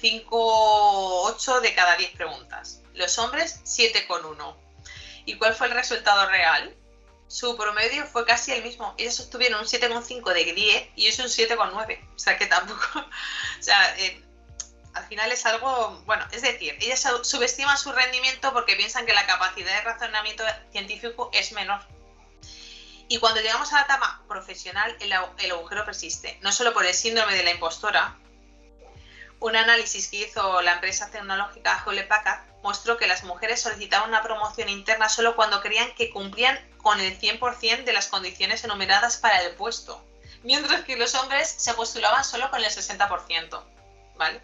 5 0.00 1.22
8 1.24 1.60
de 1.60 1.74
cada 1.74 1.96
10 1.96 2.12
preguntas. 2.12 2.82
Los 2.94 3.18
hombres 3.18 3.60
7,1. 3.64 4.56
¿Y 5.24 5.36
cuál 5.36 5.54
fue 5.54 5.66
el 5.66 5.74
resultado 5.74 6.28
real? 6.28 6.74
Su 7.28 7.56
promedio 7.56 8.06
fue 8.06 8.24
casi 8.24 8.52
el 8.52 8.62
mismo. 8.62 8.94
Ellos 8.96 9.20
obtuvieron 9.20 9.60
un 9.60 9.66
7,5 9.66 10.32
de 10.32 10.52
10 10.52 10.88
y 10.96 11.06
es 11.06 11.18
un 11.18 11.26
7,9. 11.26 12.14
O 12.14 12.18
sea 12.18 12.38
que 12.38 12.46
tampoco. 12.46 12.98
o 13.58 13.62
sea, 13.62 13.98
eh, 13.98 14.22
al 14.94 15.06
final 15.06 15.30
es 15.30 15.44
algo. 15.44 16.02
Bueno, 16.06 16.24
es 16.32 16.42
decir, 16.42 16.76
ellas 16.80 17.06
subestiman 17.22 17.76
su 17.76 17.92
rendimiento 17.92 18.52
porque 18.52 18.76
piensan 18.76 19.04
que 19.04 19.12
la 19.12 19.26
capacidad 19.26 19.74
de 19.74 19.82
razonamiento 19.82 20.44
científico 20.72 21.30
es 21.32 21.52
menor. 21.52 21.80
Y 23.08 23.18
cuando 23.18 23.40
llegamos 23.40 23.72
a 23.72 23.76
la 23.76 23.82
etapa 23.82 24.22
profesional, 24.28 24.96
el, 25.00 25.12
el 25.38 25.50
agujero 25.50 25.84
persiste. 25.84 26.38
No 26.42 26.52
solo 26.52 26.72
por 26.72 26.84
el 26.84 26.94
síndrome 26.94 27.34
de 27.34 27.42
la 27.42 27.50
impostora, 27.50 28.16
un 29.40 29.56
análisis 29.56 30.08
que 30.08 30.24
hizo 30.24 30.62
la 30.62 30.74
empresa 30.74 31.10
tecnológica 31.10 31.82
Hewlett 31.84 32.08
Packard 32.08 32.40
mostró 32.62 32.96
que 32.96 33.06
las 33.06 33.22
mujeres 33.24 33.60
solicitaban 33.60 34.08
una 34.08 34.22
promoción 34.22 34.68
interna 34.68 35.08
solo 35.08 35.36
cuando 35.36 35.60
creían 35.60 35.94
que 35.94 36.10
cumplían 36.10 36.58
con 36.78 37.00
el 37.00 37.18
100% 37.18 37.84
de 37.84 37.92
las 37.92 38.08
condiciones 38.08 38.64
enumeradas 38.64 39.16
para 39.18 39.40
el 39.42 39.54
puesto, 39.54 40.02
mientras 40.42 40.82
que 40.82 40.96
los 40.96 41.14
hombres 41.14 41.48
se 41.48 41.74
postulaban 41.74 42.24
solo 42.24 42.50
con 42.50 42.62
el 42.62 42.70
60%, 42.70 43.62
¿vale? 44.16 44.40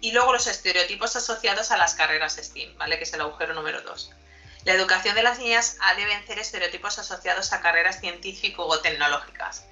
Y 0.00 0.12
luego 0.12 0.32
los 0.32 0.46
estereotipos 0.46 1.16
asociados 1.16 1.70
a 1.70 1.76
las 1.76 1.94
carreras 1.94 2.36
STEAM, 2.36 2.76
¿vale? 2.76 2.98
Que 2.98 3.04
es 3.04 3.12
el 3.14 3.22
agujero 3.22 3.54
número 3.54 3.80
2. 3.80 4.12
La 4.64 4.74
educación 4.74 5.14
de 5.14 5.22
las 5.22 5.38
niñas 5.38 5.76
ha 5.80 5.94
de 5.94 6.04
vencer 6.04 6.38
estereotipos 6.38 6.98
asociados 6.98 7.52
a 7.52 7.60
carreras 7.60 8.00
científico 8.00 8.66
o 8.66 8.80
tecnológicas 8.80 9.64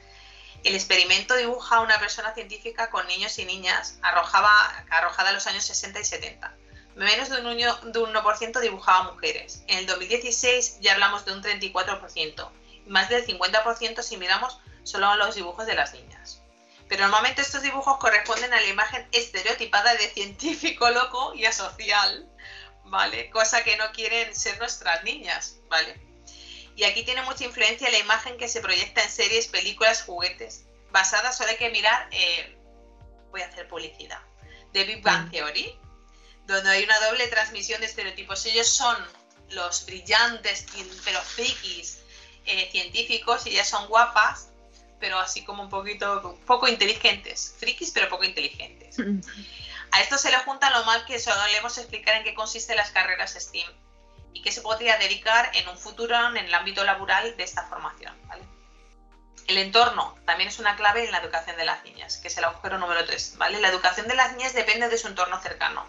el 0.65 0.75
experimento 0.75 1.37
dibuja 1.37 1.77
a 1.77 1.81
una 1.81 1.99
persona 1.99 2.35
científica 2.35 2.91
con 2.91 3.07
niños 3.07 3.39
y 3.39 3.45
niñas 3.45 3.99
arrojaba, 4.03 4.51
arrojada 4.91 5.31
en 5.31 5.35
los 5.37 5.47
años 5.47 5.65
60 5.65 6.01
y 6.01 6.05
70. 6.05 6.55
Menos 6.97 7.29
de 7.29 7.37
un, 7.41 8.15
1%, 8.15 8.61
dibujaba 8.61 9.13
mujeres. 9.13 9.63
En 9.67 9.79
el 9.79 9.87
2016 9.87 10.79
ya 10.81 10.95
hablamos 10.95 11.25
de 11.25 11.33
un 11.33 11.43
34%. 11.43 12.51
más 12.87 13.09
del 13.09 13.27
50% 13.27 14.03
si 14.03 14.17
miramos 14.17 14.59
solo 14.85 15.15
los 15.17 15.35
dibujos 15.35 15.67
de 15.67 15.75
las 15.75 15.93
niñas. 15.93 16.41
Pero 16.89 17.03
normalmente 17.03 17.43
estos 17.43 17.63
dibujos 17.63 17.99
corresponden 17.99 18.53
a 18.53 18.61
la 18.61 18.67
imagen 18.67 19.07
estereotipada 19.13 19.95
de 19.95 20.09
científico 20.09 20.89
loco 20.91 21.35
y 21.35 21.45
asocial, 21.45 22.29
¿vale? 22.85 23.29
Cosa 23.31 23.65
que 23.65 23.77
no 23.77 23.91
quieren 23.93 24.35
ser 24.35 24.59
nuestras 24.59 25.03
niñas, 25.03 25.57
¿vale? 25.69 26.06
Y 26.77 26.85
aquí 26.85 27.03
tiene 27.05 27.23
mucha 27.23 27.45
influencia 27.45 27.91
la 27.91 27.99
imagen 27.99 28.37
que 28.37 28.49
se 28.49 28.61
proyecta 28.61 29.03
en 29.03 29.11
series, 29.11 29.49
películas, 29.49 30.03
juguetes. 30.03 30.67
Basada, 30.91 31.33
solo 31.33 31.49
hay 31.49 31.57
que 31.57 31.71
mirar, 31.71 32.07
eh, 32.13 32.55
voy 33.31 33.41
a 33.41 33.47
hacer 33.47 33.67
publicidad, 33.67 34.21
de 34.75 34.85
Big 34.85 35.03
Bang. 35.03 35.31
Theory, 35.31 35.75
donde 36.45 36.69
hay 36.69 36.85
una 36.85 36.99
doble 37.01 37.27
transmisión 37.29 37.81
de 37.81 37.87
estereotipos. 37.87 38.45
Ellos 38.45 38.69
son 38.69 38.95
los 39.49 39.87
brillantes, 39.87 40.67
pero 41.03 41.19
frikis, 41.23 42.01
eh, 42.45 42.69
científicos, 42.71 43.47
y 43.47 43.51
ellas 43.51 43.71
son 43.71 43.89
guapas, 43.89 44.51
pero 45.01 45.19
así 45.19 45.45
como 45.45 45.63
un 45.63 45.71
poquito, 45.71 46.39
poco 46.47 46.69
inteligentes. 46.69 47.55
Frikis, 47.59 47.91
pero 47.91 48.11
poco 48.11 48.25
inteligentes. 48.25 48.99
Mm. 48.99 49.21
A 49.93 50.03
esto 50.03 50.19
se 50.19 50.31
le 50.31 50.37
junta 50.41 50.69
lo 50.79 50.85
mal 50.85 51.07
que 51.07 51.19
solemos 51.19 51.79
explicar 51.79 52.17
en 52.17 52.25
qué 52.25 52.35
consisten 52.35 52.77
las 52.77 52.91
carreras 52.91 53.33
STEAM 53.33 53.73
y 54.37 54.43
que 54.43 54.53
se 54.53 54.61
podría 54.61 54.99
dedicar 54.99 55.51
en 55.55 55.67
un 55.67 55.79
futuro 55.79 56.15
en 56.29 56.37
el 56.37 56.53
ámbito 56.53 56.85
laboral 56.85 57.35
de 57.39 57.43
esta 57.43 57.63
formación. 57.69 58.15
El 59.47 59.57
entorno 59.57 60.19
también 60.27 60.51
es 60.51 60.59
una 60.59 60.77
clave 60.77 61.05
en 61.05 61.11
la 61.11 61.19
educación 61.19 61.57
de 61.57 61.65
las 61.65 61.83
niñas, 61.85 62.19
que 62.19 62.29
es 62.29 62.37
el 62.37 62.45
agujero 62.45 62.77
número 62.77 63.03
3. 63.07 63.39
¿vale? 63.39 63.61
La 63.61 63.69
educación 63.69 64.09
de 64.09 64.15
las 64.15 64.33
niñas 64.33 64.53
depende 64.53 64.91
de 64.91 64.99
su 64.99 65.07
entorno 65.07 65.41
cercano. 65.41 65.87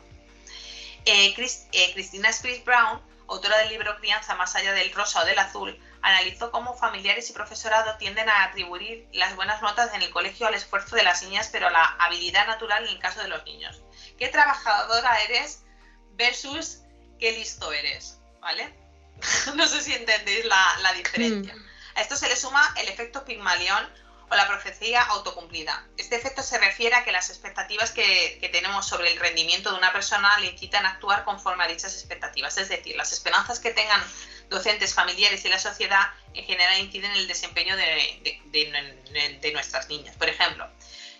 Eh, 1.03 1.35
eh, 1.73 1.93
Cristina 1.93 2.29
Chris 2.41 2.63
Brown, 2.63 3.01
autora 3.27 3.57
del 3.57 3.69
libro 3.69 3.97
Crianza 3.97 4.35
más 4.35 4.55
allá 4.55 4.71
del 4.71 4.93
rosa 4.93 5.23
o 5.23 5.25
del 5.25 5.39
azul, 5.39 5.77
analizó 6.01 6.49
cómo 6.49 6.77
familiares 6.77 7.29
y 7.29 7.33
profesorado 7.33 7.97
tienden 7.97 8.29
a 8.29 8.45
atribuir 8.45 9.09
las 9.11 9.35
buenas 9.35 9.61
notas 9.61 9.93
en 9.93 10.03
el 10.03 10.11
colegio 10.11 10.47
al 10.47 10.53
esfuerzo 10.53 10.95
de 10.95 11.03
las 11.03 11.21
niñas, 11.23 11.49
pero 11.51 11.67
a 11.67 11.71
la 11.71 11.83
habilidad 11.99 12.47
natural 12.47 12.85
en 12.85 12.91
el 12.91 12.99
caso 12.99 13.21
de 13.21 13.27
los 13.27 13.43
niños. 13.43 13.81
¿Qué 14.17 14.29
trabajadora 14.29 15.21
eres 15.23 15.65
versus 16.13 16.83
qué 17.19 17.33
listo 17.33 17.73
eres? 17.73 18.16
¿Vale? 18.47 18.73
no 19.55 19.67
sé 19.67 19.81
si 19.81 19.93
entendéis 19.93 20.45
la, 20.45 20.93
diferencia. 20.95 21.53
Mm. 21.53 21.65
A 21.95 22.01
esto 22.01 22.15
se 22.15 22.29
le 22.29 22.35
suma 22.37 22.63
el 22.77 22.87
efecto 22.87 23.25
Pigmalión 23.25 23.83
o 24.29 24.35
la 24.35 24.47
profecía 24.47 25.01
autocumplida. 25.01 25.85
Este 25.97 26.15
efecto 26.15 26.41
se 26.41 26.57
refiere 26.57 26.95
a 26.95 27.03
que 27.03 27.11
las 27.11 27.29
expectativas 27.29 27.91
que, 27.91 28.37
que, 28.39 28.47
tenemos 28.47 28.87
sobre 28.87 29.11
el 29.11 29.19
rendimiento 29.19 29.71
de 29.71 29.77
una 29.77 29.91
persona 29.91 30.39
le 30.39 30.47
incitan 30.47 30.85
a 30.85 30.91
actuar 30.91 31.25
conforme 31.25 31.65
a 31.65 31.67
dichas 31.67 31.93
expectativas. 31.93 32.57
Es 32.57 32.69
decir, 32.69 32.95
las 32.95 33.11
esperanzas 33.11 33.59
que 33.59 33.71
tengan 33.71 34.01
docentes, 34.49 34.93
familiares 34.93 35.43
y 35.43 35.49
la 35.49 35.59
sociedad 35.59 36.09
en 36.33 36.45
general 36.45 36.79
inciden 36.79 37.11
en 37.11 37.17
el 37.17 37.27
desempeño 37.27 37.75
de, 37.75 38.39
de, 38.51 39.39
de 39.41 39.51
nuestras 39.51 39.89
niñas. 39.89 40.15
Por 40.15 40.29
ejemplo, 40.29 40.69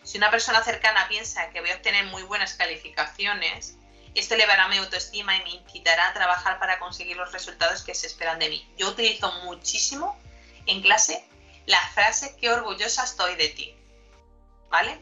si 0.04 0.18
una 0.18 0.32
persona 0.32 0.64
cercana 0.64 1.10
piensa 1.10 1.50
que 1.50 1.60
voy 1.60 1.72
a 1.72 1.76
obtener 1.76 2.06
muy 2.06 2.24
buenas 2.24 2.54
calificaciones, 2.54 3.77
esto 4.20 4.34
elevará 4.34 4.68
mi 4.68 4.78
autoestima 4.78 5.36
y 5.36 5.44
me 5.44 5.50
incitará 5.52 6.08
a 6.08 6.14
trabajar 6.14 6.58
para 6.60 6.80
conseguir 6.80 7.18
los 7.18 7.32
resultados 7.32 7.84
que 7.84 7.94
se 7.94 8.08
esperan 8.08 8.40
de 8.40 8.50
mí. 8.50 8.68
Yo 8.76 8.90
utilizo 8.90 9.32
muchísimo 9.44 10.20
en 10.66 10.82
clase 10.82 11.24
la 11.68 11.80
frase 11.90 12.36
qué 12.40 12.50
orgullosa 12.50 13.04
estoy 13.04 13.36
de 13.36 13.50
ti. 13.50 13.76
¿Vale? 14.70 15.00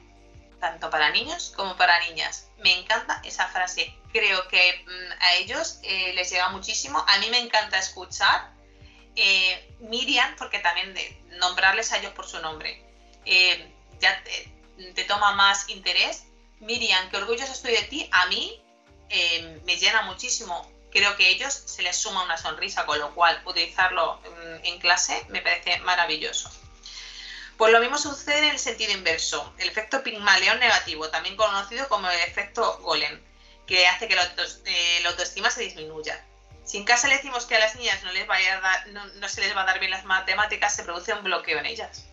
Tanto 0.59 0.89
para 0.89 1.11
niños 1.11 1.53
como 1.55 1.77
para 1.77 1.99
niñas. 2.01 2.49
Me 2.57 2.77
encanta 2.77 3.21
esa 3.23 3.47
frase. 3.47 3.97
Creo 4.11 4.47
que 4.49 4.83
mm, 4.85 5.23
a 5.23 5.33
ellos 5.35 5.79
eh, 5.83 6.11
les 6.13 6.29
llega 6.29 6.49
muchísimo. 6.49 7.03
A 7.07 7.17
mí 7.19 7.29
me 7.29 7.39
encanta 7.39 7.77
escuchar. 7.77 8.51
Eh, 9.15 9.77
Miriam, 9.79 10.35
porque 10.35 10.59
también 10.59 10.93
de 10.93 11.23
nombrarles 11.39 11.93
a 11.93 11.97
ellos 11.99 12.11
por 12.13 12.27
su 12.27 12.37
nombre, 12.41 12.83
eh, 13.23 13.73
ya 14.01 14.21
te, 14.23 14.91
te 14.93 15.05
toma 15.05 15.31
más 15.33 15.69
interés. 15.69 16.25
Miriam, 16.59 17.09
qué 17.09 17.17
orgullosa 17.17 17.53
estoy 17.53 17.71
de 17.71 17.83
ti. 17.83 18.09
A 18.11 18.25
mí 18.25 18.64
eh, 19.09 19.61
me 19.65 19.77
llena 19.77 20.03
muchísimo. 20.03 20.71
Creo 20.91 21.15
que 21.17 21.25
a 21.25 21.29
ellos 21.29 21.53
se 21.53 21.81
les 21.81 21.97
suma 21.97 22.23
una 22.23 22.37
sonrisa, 22.37 22.85
con 22.85 22.99
lo 22.99 23.13
cual 23.13 23.41
utilizarlo 23.45 24.17
mm, 24.17 24.65
en 24.65 24.79
clase 24.79 25.25
me 25.29 25.41
parece 25.41 25.77
maravilloso. 25.79 26.49
Pues 27.57 27.71
lo 27.71 27.79
mismo 27.79 27.97
sucede 27.97 28.39
en 28.39 28.51
el 28.51 28.59
sentido 28.59 28.91
inverso, 28.91 29.53
el 29.57 29.69
efecto 29.69 30.03
Pigmalión 30.03 30.59
negativo, 30.59 31.09
también 31.09 31.37
conocido 31.37 31.87
como 31.87 32.09
el 32.09 32.19
efecto 32.19 32.79
Golem, 32.79 33.21
que 33.65 33.87
hace 33.87 34.07
que 34.07 34.15
la, 34.15 34.33
eh, 34.65 35.03
autoestima 35.05 35.49
se 35.49 35.61
disminuya. 35.61 36.21
Si 36.65 36.77
en 36.77 36.83
casa 36.83 37.07
le 37.07 37.15
decimos 37.15 37.45
que 37.45 37.55
a 37.55 37.59
las 37.59 37.75
niñas 37.75 38.03
no, 38.03 38.11
les 38.11 38.27
vaya 38.27 38.61
no 38.87 39.29
se 39.29 39.41
les 39.41 39.55
va 39.55 39.61
a 39.61 39.65
dar 39.65 39.79
bien 39.79 39.91
las 39.91 40.03
matemáticas, 40.03 40.75
se 40.75 40.83
produce 40.83 41.13
un 41.13 41.23
bloqueo 41.23 41.59
en 41.59 41.67
ellas. 41.67 42.05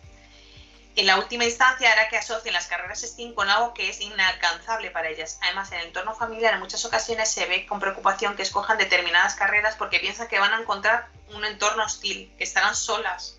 En 0.95 1.07
la 1.07 1.17
última 1.17 1.45
instancia 1.45 1.91
hará 1.91 2.07
que 2.07 2.17
asocien 2.17 2.53
las 2.53 2.67
carreras 2.67 3.01
STEAM 3.01 3.33
con 3.33 3.49
algo 3.49 3.73
que 3.73 3.89
es 3.89 3.99
inalcanzable 3.99 4.91
para 4.91 5.09
ellas. 5.09 5.39
Además, 5.41 5.71
en 5.71 5.79
el 5.79 5.87
entorno 5.87 6.13
familiar 6.13 6.53
en 6.53 6.59
muchas 6.59 6.85
ocasiones 6.85 7.31
se 7.31 7.47
ve 7.47 7.65
con 7.65 7.79
preocupación 7.79 8.35
que 8.35 8.43
escojan 8.43 8.77
determinadas 8.77 9.33
carreras 9.33 9.75
porque 9.75 9.99
piensan 9.99 10.27
que 10.27 10.37
van 10.37 10.53
a 10.53 10.61
encontrar 10.61 11.07
un 11.29 11.43
entorno 11.45 11.83
hostil, 11.83 12.31
que 12.37 12.43
estarán 12.43 12.75
solas, 12.75 13.37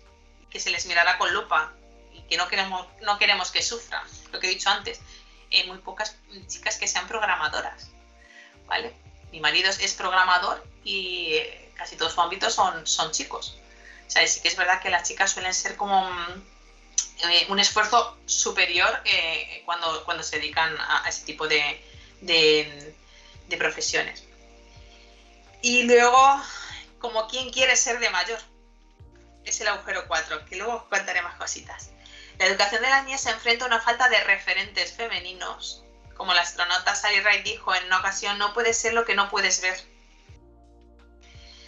que 0.49 0.59
se 0.59 0.69
les 0.69 0.85
mirará 0.85 1.17
con 1.17 1.33
lupa 1.33 1.71
y 2.11 2.21
que 2.23 2.35
no 2.35 2.49
queremos, 2.49 3.51
que 3.51 3.61
sufran, 3.61 4.03
lo 4.33 4.39
que 4.39 4.47
he 4.47 4.49
dicho 4.49 4.69
antes. 4.69 4.99
eh, 5.51 5.65
muy 5.67 5.77
pocas 5.77 6.17
chicas 6.47 6.75
que 6.77 6.87
sean 6.87 7.07
programadoras, 7.07 7.89
¿vale? 8.65 8.93
Mi 9.31 9.39
marido 9.39 9.69
es 9.69 9.93
programador 9.93 10.65
y 10.83 11.35
eh, 11.35 11.71
casi 11.75 11.95
todos 11.95 12.11
sus 12.11 12.23
ámbitos 12.23 12.53
son, 12.53 12.85
son 12.85 13.11
chicos. 13.11 13.57
O 14.07 14.09
sea, 14.09 14.27
sí 14.27 14.41
que 14.41 14.49
es 14.49 14.57
verdad 14.57 14.81
que 14.81 14.89
las 14.89 15.07
chicas 15.07 15.31
suelen 15.31 15.53
ser 15.53 15.77
como 15.77 16.09
eh, 17.23 17.45
un 17.49 17.59
esfuerzo 17.59 18.17
superior 18.25 19.01
cuando, 19.65 20.03
cuando 20.05 20.23
se 20.23 20.37
dedican 20.37 20.75
a, 20.79 21.07
ese 21.07 21.25
tipo 21.25 21.47
de, 21.47 21.81
de 22.21 23.57
profesiones. 23.57 24.23
Y 25.61 25.83
luego, 25.83 26.41
como 26.99 27.27
quien 27.27 27.51
quiere 27.51 27.75
ser 27.75 27.99
de 27.99 28.09
mayor, 28.09 28.39
es 29.45 29.61
el 29.61 29.67
agujero 29.67 30.07
4, 30.07 30.45
que 30.45 30.57
luego 30.57 30.75
os 30.75 30.83
contaré 30.83 31.21
más 31.21 31.35
cositas. 31.35 31.89
La 32.37 32.45
educación 32.45 32.81
de 32.81 32.89
las 32.89 33.03
niñas 33.05 33.21
se 33.21 33.29
enfrenta 33.29 33.65
a 33.65 33.67
una 33.67 33.79
falta 33.79 34.09
de 34.09 34.23
referentes 34.23 34.93
femeninos. 34.93 35.83
Como 36.15 36.33
la 36.33 36.41
astronauta 36.41 36.95
Sally 36.95 37.19
Ride 37.21 37.43
dijo 37.43 37.73
en 37.75 37.85
una 37.85 37.99
ocasión, 37.99 38.37
no 38.37 38.53
puede 38.53 38.73
ser 38.73 38.93
lo 38.93 39.05
que 39.05 39.15
no 39.15 39.29
puedes 39.29 39.61
ver. 39.61 39.77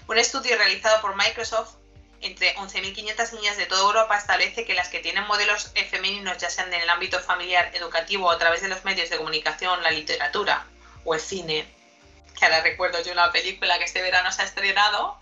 Un 0.08 0.18
estudio 0.18 0.58
realizado 0.58 1.02
por 1.02 1.16
Microsoft 1.16 1.76
entre 2.22 2.56
11.500 2.56 3.34
niñas 3.34 3.58
de 3.58 3.66
toda 3.66 3.82
Europa 3.82 4.18
establece 4.18 4.66
que 4.66 4.74
las 4.74 4.90
que 4.90 5.00
tienen 5.00 5.26
modelos 5.28 5.72
femeninos, 5.90 6.38
ya 6.38 6.50
sean 6.50 6.74
en 6.74 6.82
el 6.82 6.90
ámbito 6.90 7.20
familiar, 7.20 7.72
educativo 7.74 8.32
a 8.32 8.38
través 8.38 8.62
de 8.62 8.68
los 8.68 8.84
medios 8.86 9.10
de 9.10 9.18
comunicación, 9.18 9.84
la 9.84 9.92
literatura 9.92 10.66
o 11.04 11.14
el 11.14 11.22
cine, 11.22 11.68
que 12.38 12.46
ahora 12.46 12.62
recuerdo 12.62 13.02
yo 13.04 13.12
una 13.12 13.32
película 13.32 13.78
que 13.78 13.86
este 13.86 14.02
verano 14.02 14.32
se 14.32 14.42
ha 14.42 14.46
estrenado, 14.46 15.20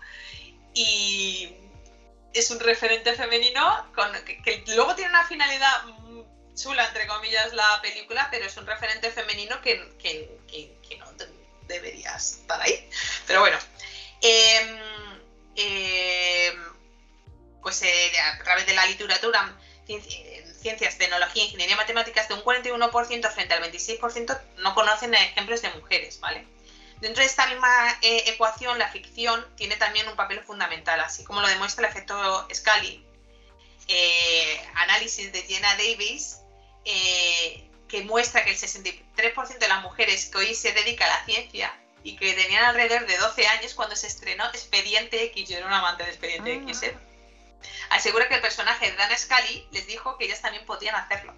y 0.74 1.54
es 2.32 2.50
un 2.50 2.60
referente 2.60 3.14
femenino 3.14 3.86
que, 4.44 4.64
luego 4.74 4.94
tiene 4.94 5.10
una 5.10 5.26
finalidad 5.26 5.84
chula, 6.54 6.86
entre 6.86 7.06
comillas, 7.06 7.52
la 7.52 7.80
película, 7.82 8.28
pero 8.30 8.46
es 8.46 8.56
un 8.56 8.66
referente 8.66 9.10
femenino 9.10 9.60
que, 9.60 9.76
no 10.98 11.06
deberías 11.62 12.32
estar 12.32 12.60
ahí. 12.60 12.88
Pero 13.26 13.40
bueno, 13.40 13.58
em, 14.20 14.78
em, 15.56 16.75
pues 17.66 17.82
eh, 17.82 18.12
a 18.20 18.38
través 18.44 18.64
de 18.64 18.74
la 18.74 18.86
literatura, 18.86 19.52
ciencias, 19.86 20.98
tecnología, 20.98 21.42
ingeniería, 21.42 21.74
matemáticas, 21.74 22.28
de 22.28 22.34
un 22.34 22.44
41% 22.44 23.28
frente 23.32 23.54
al 23.54 23.72
26% 23.72 24.40
no 24.58 24.72
conocen 24.72 25.12
ejemplos 25.14 25.62
de 25.62 25.70
mujeres, 25.70 26.20
¿vale? 26.20 26.46
Dentro 27.00 27.22
de 27.22 27.26
esta 27.26 27.48
misma 27.48 27.98
eh, 28.02 28.22
ecuación, 28.28 28.78
la 28.78 28.86
ficción 28.86 29.44
tiene 29.56 29.74
también 29.74 30.06
un 30.06 30.14
papel 30.14 30.44
fundamental, 30.44 31.00
así 31.00 31.24
como 31.24 31.40
lo 31.40 31.48
demuestra 31.48 31.84
el 31.84 31.90
efecto 31.90 32.46
Scully. 32.54 33.04
Eh, 33.88 34.60
análisis 34.76 35.32
de 35.32 35.42
Jenna 35.42 35.74
Davis, 35.74 36.42
eh, 36.84 37.68
que 37.88 38.02
muestra 38.02 38.44
que 38.44 38.50
el 38.50 38.56
63% 38.56 39.58
de 39.58 39.66
las 39.66 39.82
mujeres 39.82 40.26
que 40.26 40.38
hoy 40.38 40.54
se 40.54 40.70
dedican 40.70 41.10
a 41.10 41.18
la 41.18 41.24
ciencia 41.24 41.76
y 42.04 42.14
que 42.14 42.32
tenían 42.34 42.62
alrededor 42.62 43.08
de 43.08 43.18
12 43.18 43.44
años 43.48 43.74
cuando 43.74 43.96
se 43.96 44.06
estrenó 44.06 44.44
Expediente 44.50 45.24
X, 45.24 45.48
yo 45.48 45.56
era 45.56 45.66
un 45.66 45.72
amante 45.72 46.04
de 46.04 46.10
Expediente 46.10 46.52
ah. 46.52 46.70
X, 46.70 46.82
asegura 47.90 48.28
que 48.28 48.34
el 48.34 48.40
personaje 48.40 48.90
de 48.90 48.96
Dan 48.96 49.16
Scully 49.16 49.68
les 49.72 49.86
dijo 49.86 50.16
que 50.18 50.24
ellas 50.24 50.40
también 50.40 50.64
podían 50.66 50.94
hacerlo. 50.94 51.34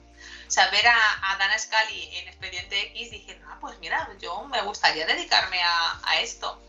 O 0.46 0.50
sea, 0.50 0.68
ver 0.70 0.86
a, 0.86 1.36
Dana 1.38 1.58
Scully 1.58 2.16
en 2.16 2.28
Expediente 2.28 2.80
X, 2.88 3.10
dije, 3.10 3.40
ah, 3.48 3.58
pues 3.60 3.78
mira, 3.78 4.08
yo 4.18 4.44
me 4.44 4.62
gustaría 4.62 5.06
dedicarme 5.06 5.60
a, 5.62 6.20
esto. 6.20 6.62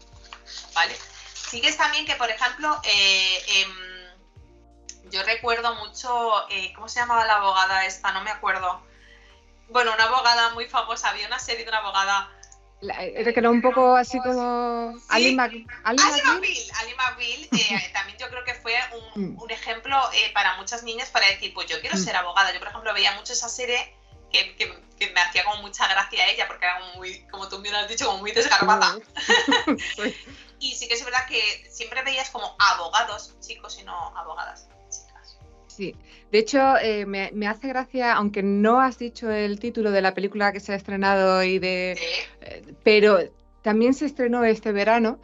¿Vale? 0.73 0.97
Sigues 1.33 1.77
también 1.77 2.05
que, 2.05 2.15
por 2.15 2.29
ejemplo, 2.29 2.79
eh, 2.83 3.43
em, 3.47 5.09
yo 5.11 5.23
recuerdo 5.23 5.73
mucho, 5.75 6.49
eh, 6.49 6.73
¿cómo 6.73 6.89
se 6.89 6.99
llamaba 6.99 7.25
la 7.25 7.35
abogada 7.35 7.85
esta? 7.85 8.11
No 8.11 8.21
me 8.21 8.31
acuerdo. 8.31 8.83
Bueno, 9.69 9.93
una 9.93 10.05
abogada 10.05 10.49
muy 10.51 10.65
famosa, 10.65 11.09
había 11.09 11.27
una 11.27 11.39
serie 11.39 11.63
de 11.63 11.69
una 11.69 11.79
abogada 11.79 12.31
era 12.81 13.33
que 13.33 13.39
era 13.39 13.49
un 13.49 13.61
poco 13.61 13.95
así 13.95 14.17
como 14.19 14.95
Ali, 15.09 15.35
McBeal. 15.35 15.67
Ali, 15.83 15.99
McBeal, 15.99 17.49
eh, 17.51 17.89
también 17.93 18.17
yo 18.17 18.29
creo 18.29 18.43
que 18.45 18.53
fue 18.53 18.75
un, 19.15 19.35
mm. 19.35 19.49
ejemplo 19.49 19.97
eh, 20.13 20.31
para 20.33 20.55
muchas 20.57 20.83
niñas 20.83 21.09
para 21.09 21.27
decir, 21.27 21.53
pues 21.53 21.67
yo 21.67 21.79
quiero 21.81 21.97
mm. 21.97 21.99
ser 21.99 22.15
abogada. 22.15 22.53
Yo, 22.53 22.59
por 22.59 22.69
ejemplo, 22.69 22.93
veía 22.93 23.13
mucho 23.13 23.33
esa 23.33 23.49
serie 23.49 23.93
que, 24.31 24.55
que, 24.55 25.11
me 25.11 25.21
hacía 25.21 25.43
como 25.43 25.61
mucha 25.61 25.87
gracia 25.87 26.23
a 26.23 26.27
ella 26.27 26.47
porque 26.47 26.65
era 26.65 26.79
muy, 26.95 27.21
como 27.27 27.47
tú 27.49 27.59
me 27.59 27.69
has 27.69 27.89
dicho, 27.89 28.05
como 28.05 28.19
muy 28.19 28.31
desgarbada. 28.31 28.97
y 30.59 30.75
sí 30.75 30.87
que 30.87 30.93
es 30.93 31.03
verdad 31.03 31.25
que 31.27 31.67
siempre 31.69 32.01
veías 32.03 32.29
como 32.29 32.55
abogados, 32.59 33.35
chicos, 33.41 33.77
y 33.79 33.83
no 33.83 34.17
abogadas. 34.17 34.67
Sí, 35.79 35.95
de 36.29 36.39
hecho 36.39 36.75
eh, 36.83 37.05
me, 37.05 37.47
hace 37.47 37.69
gracia, 37.69 38.13
aunque 38.15 38.43
no 38.43 38.81
has 38.81 38.99
dicho 38.99 39.31
el 39.31 39.61
título 39.61 39.91
de 39.91 40.01
la 40.01 40.13
película 40.13 40.51
que 40.51 40.59
se 40.59 40.73
ha 40.73 40.75
estrenado 40.75 41.41
y 41.41 41.57
de, 41.57 41.93
eh, 42.41 42.73
pero 42.83 43.19
también 43.61 43.93
se 43.93 44.05
estrenó 44.05 44.43
este 44.43 44.73
verano 44.73 45.19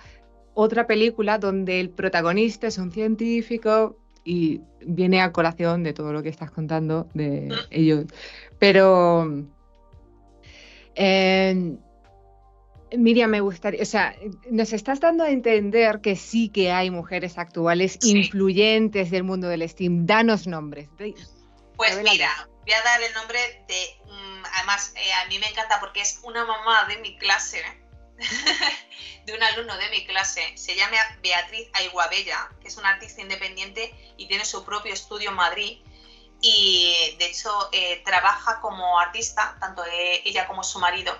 otra 0.53 0.87
película 0.87 1.39
donde 1.39 1.81
el 1.81 1.89
protagonista 1.89 2.67
es 2.67 2.77
un 2.77 2.89
científico 2.89 3.97
y 4.23 4.61
viene 4.79 5.19
a 5.19 5.33
colación 5.33 5.83
de 5.83 5.91
todo 5.91 6.13
lo 6.13 6.23
que 6.23 6.29
estás 6.29 6.51
contando 6.51 7.09
de 7.13 7.49
mm. 7.49 7.53
ellos. 7.71 8.05
Pero 8.57 9.45
eh, 10.95 11.75
Miriam, 12.97 13.29
me 13.29 13.41
gustaría, 13.41 13.81
o 13.81 13.85
sea, 13.85 14.15
nos 14.49 14.73
estás 14.73 14.99
dando 14.99 15.23
a 15.23 15.29
entender 15.29 16.01
que 16.01 16.15
sí 16.15 16.49
que 16.49 16.71
hay 16.71 16.89
mujeres 16.89 17.37
actuales 17.37 17.97
influyentes 18.03 19.11
del 19.11 19.23
mundo 19.23 19.47
del 19.47 19.67
STEAM. 19.67 20.05
Danos 20.05 20.47
nombres. 20.47 20.89
Pues 21.77 21.97
mira, 22.03 22.47
voy 22.61 22.73
a 22.73 22.81
dar 22.83 23.01
el 23.01 23.13
nombre 23.13 23.39
de, 23.67 23.97
además 24.53 24.93
eh, 24.95 25.13
a 25.13 25.25
mí 25.27 25.39
me 25.39 25.47
encanta 25.47 25.79
porque 25.79 26.01
es 26.01 26.19
una 26.23 26.45
mamá 26.45 26.85
de 26.85 26.97
mi 26.97 27.17
clase, 27.17 27.61
de 29.25 29.33
un 29.33 29.43
alumno 29.43 29.77
de 29.77 29.89
mi 29.89 30.05
clase, 30.05 30.53
se 30.55 30.75
llama 30.75 30.97
Beatriz 31.21 31.67
Aiguabella, 31.73 32.49
que 32.61 32.67
es 32.67 32.77
una 32.77 32.89
artista 32.89 33.21
independiente 33.21 33.93
y 34.17 34.27
tiene 34.27 34.45
su 34.45 34.63
propio 34.63 34.93
estudio 34.93 35.29
en 35.29 35.35
Madrid. 35.35 35.79
Y 36.41 37.15
de 37.17 37.25
hecho 37.27 37.49
eh, 37.71 38.01
trabaja 38.05 38.59
como 38.61 38.99
artista, 38.99 39.57
tanto 39.59 39.83
ella 40.23 40.45
como 40.47 40.63
su 40.63 40.79
marido, 40.79 41.17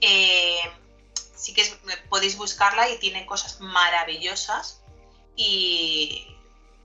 eh, 0.00 0.60
sí 1.40 1.54
que 1.54 1.64
podéis 2.08 2.36
buscarla 2.36 2.90
y 2.90 2.98
tiene 2.98 3.24
cosas 3.26 3.60
maravillosas 3.60 4.82
y 5.36 6.36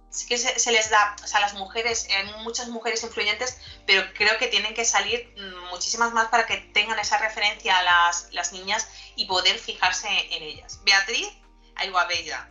sí 0.10 0.28
que 0.28 0.38
se, 0.38 0.72
les 0.72 0.90
da, 0.90 1.16
o 1.22 1.28
sea, 1.28 1.42
las 1.42 1.56
mujeres, 1.56 2.08
hay 2.10 2.26
muchas 2.44 2.70
mujeres 2.70 3.04
influyentes, 3.04 3.60
pero 3.86 4.02
creo 4.14 4.38
que 4.38 4.48
tienen 4.48 4.74
que 4.74 4.86
salir 4.86 5.34
mm, 5.38 5.70
muchísimas 5.72 6.14
más 6.14 6.30
para 6.30 6.46
que 6.46 6.58
tengan 6.74 6.98
esa 7.00 7.18
referencia 7.18 7.78
a 7.78 7.84
las, 7.84 8.30
las 8.32 8.54
niñas 8.54 8.88
y 9.18 9.26
poder 9.26 9.60
fijarse 9.60 10.08
en 10.08 10.44
ellas. 10.44 10.80
Beatriz 10.86 11.28
Bella, 12.08 12.50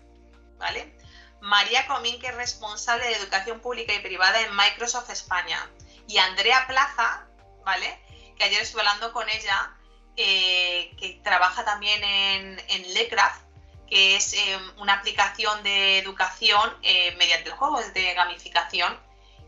¿vale? 0.59 0.95
María 1.41 1.87
Comín, 1.87 2.21
que 2.21 2.29
es 2.29 2.35
responsable 2.35 3.07
de 3.07 3.17
educación 3.17 3.61
pública 3.61 3.95
y 3.95 4.01
privada 4.01 4.41
en 4.41 4.55
Microsoft 4.55 5.11
España. 5.11 5.71
Y 6.07 6.19
Andrea 6.19 6.67
Plaza, 6.67 7.27
¿vale? 7.65 7.99
Que 8.37 8.45
ayer 8.45 8.61
estuve 8.61 8.83
hablando 8.83 9.13
con 9.13 9.29
ella 9.29 9.75
eh, 10.17 10.95
que 10.99 11.21
trabaja 11.25 11.65
también 11.65 12.03
en, 12.05 12.95
Lecraft, 12.95 13.43
que 13.89 14.17
es 14.17 14.35
eh, 14.35 14.59
una 14.79 14.95
aplicación 14.95 15.63
de 15.65 15.99
educación 15.99 16.73
eh, 16.83 17.15
mediante 17.17 17.49
el 17.49 17.57
juego, 17.57 17.81
es 17.81 17.93
de 17.95 18.15
gamificación 18.15 18.97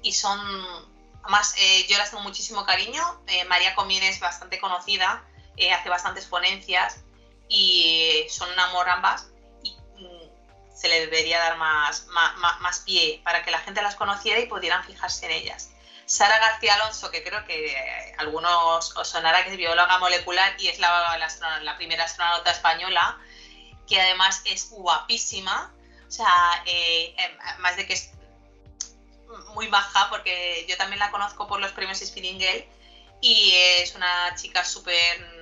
y 0.03 0.12
son, 0.12 0.41
además 1.23 1.55
yo 1.89 1.97
las 1.99 2.11
tengo 2.11 2.23
muchísimo 2.23 2.64
cariño, 2.64 3.03
María 3.49 3.75
Comín 3.75 4.03
es 4.03 4.21
bastante 4.21 4.59
conocida, 4.59 5.25
hace 5.73 5.89
bastantes 5.89 6.27
ponencias 6.27 6.99
y 7.49 8.27
son 8.29 8.51
un 8.51 8.59
amor 8.59 8.89
ambas 8.89 9.29
y 9.62 9.71
mm, 9.73 10.77
se 10.77 10.89
le 10.89 11.01
debería 11.01 11.39
dar 11.39 11.57
más, 11.59 12.07
más, 12.09 12.61
más 12.61 12.81
pie 12.81 13.21
para 13.25 13.45
que 13.45 13.51
la 13.51 13.59
gente 13.59 13.83
las 13.83 13.95
conociera 13.95 14.41
y 14.41 14.47
pudieran 14.47 14.85
fijarse 14.85 15.27
en 15.27 15.33
ellas. 15.33 15.71
Sara 16.07 16.38
García 16.38 16.74
Alonso, 16.74 17.11
que 17.11 17.22
creo 17.22 17.44
que 17.44 17.72
eh, 17.72 18.14
algunos 18.18 18.96
os 18.96 19.09
sonará 19.09 19.44
que 19.44 19.50
es 19.50 19.57
bióloga 19.57 19.98
molecular 19.98 20.54
y 20.59 20.68
es 20.68 20.78
la, 20.78 21.74
primera 21.76 22.04
astronauta 22.04 22.52
española, 22.52 23.18
que 23.88 24.00
además 24.00 24.40
es 24.44 24.70
guapísima, 24.70 25.74
o 26.07 26.11
sea, 26.11 26.62
eh, 26.64 27.14
em, 27.18 27.59
más 27.59 27.76
de 27.76 27.86
que 27.86 27.94
es 27.94 28.11
muy 29.54 29.66
baja, 29.66 30.09
porque 30.09 30.64
yo 30.68 30.76
también 30.76 31.00
la 31.00 31.11
conozco 31.11 31.48
por 31.48 31.61
los 31.61 31.72
premios 31.72 31.98
Spinning 31.98 32.40
y 33.20 33.52
es 33.80 33.94
una 33.94 34.34
chica 34.36 34.64
súper 34.64 35.36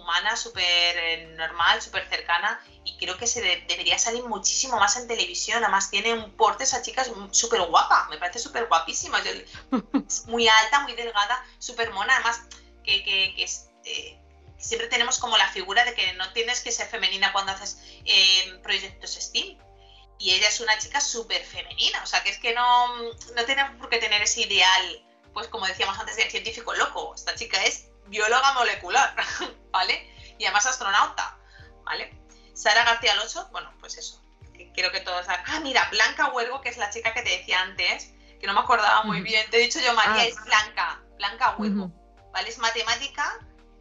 humana, 0.00 0.36
súper 0.36 0.64
eh, 0.64 1.34
normal, 1.36 1.80
súper 1.82 2.08
cercana 2.08 2.60
y 2.84 2.96
creo 2.96 3.16
que 3.16 3.26
se 3.26 3.40
debería 3.40 3.98
salir 3.98 4.24
muchísimo 4.24 4.76
más 4.76 4.96
en 4.96 5.06
televisión. 5.06 5.62
Además 5.62 5.90
tiene 5.90 6.14
un 6.14 6.32
porte, 6.32 6.64
esa 6.64 6.82
chica 6.82 7.02
es 7.02 7.10
súper 7.30 7.62
guapa, 7.62 8.08
me 8.10 8.18
parece 8.18 8.38
súper 8.38 8.66
guapísima. 8.66 9.20
es 10.06 10.26
muy 10.26 10.48
alta, 10.48 10.80
muy 10.80 10.94
delgada, 10.94 11.44
súper 11.58 11.90
mona. 11.92 12.14
Además 12.14 12.42
que, 12.82 13.04
que, 13.04 13.44
eh, 13.84 14.18
siempre 14.58 14.88
tenemos 14.88 15.18
como 15.18 15.36
la 15.36 15.48
figura 15.48 15.84
de 15.84 15.94
que 15.94 16.12
no 16.14 16.32
tienes 16.32 16.60
que 16.60 16.72
ser 16.72 16.86
femenina 16.88 17.32
cuando 17.32 17.52
haces 17.52 17.80
eh, 18.04 18.58
proyectos 18.62 19.12
STEAM. 19.12 19.58
Y 20.18 20.32
ella 20.32 20.48
es 20.48 20.60
una 20.60 20.78
chica 20.78 21.00
súper 21.00 21.42
femenina, 21.42 22.02
o 22.02 22.06
sea 22.06 22.22
que 22.22 22.28
es 22.28 22.38
que 22.38 22.52
no, 22.52 22.96
no 22.98 23.44
tenemos 23.46 23.76
por 23.76 23.88
qué 23.88 23.96
tener 23.96 24.20
ese 24.20 24.42
ideal, 24.42 25.02
pues 25.32 25.48
como 25.48 25.66
decíamos 25.66 25.98
antes, 25.98 26.16
del 26.16 26.30
científico 26.30 26.74
loco. 26.74 27.14
Esta 27.14 27.34
chica 27.34 27.62
es 27.64 27.89
bióloga 28.10 28.52
molecular, 28.52 29.14
¿vale? 29.70 30.34
Y 30.38 30.44
además 30.44 30.66
astronauta, 30.66 31.38
¿vale? 31.84 32.20
Sara 32.54 32.84
García 32.84 33.12
Alonso, 33.12 33.48
bueno, 33.52 33.72
pues 33.80 33.96
eso. 33.96 34.22
Quiero 34.74 34.92
que 34.92 35.00
todos 35.00 35.26
Ah, 35.28 35.60
mira, 35.60 35.88
Blanca 35.90 36.28
Huergo, 36.28 36.60
que 36.60 36.68
es 36.68 36.76
la 36.76 36.90
chica 36.90 37.14
que 37.14 37.22
te 37.22 37.30
decía 37.30 37.62
antes, 37.62 38.12
que 38.38 38.46
no 38.46 38.52
me 38.52 38.60
acordaba 38.60 39.02
muy 39.04 39.22
bien. 39.22 39.48
Te 39.50 39.56
he 39.56 39.60
dicho 39.60 39.80
yo, 39.80 39.94
María, 39.94 40.22
ah. 40.22 40.26
es 40.26 40.36
Blanca, 40.44 41.00
Blanca 41.16 41.54
Huergo, 41.56 41.90
¿vale? 42.32 42.48
Es 42.48 42.58
matemática 42.58 43.38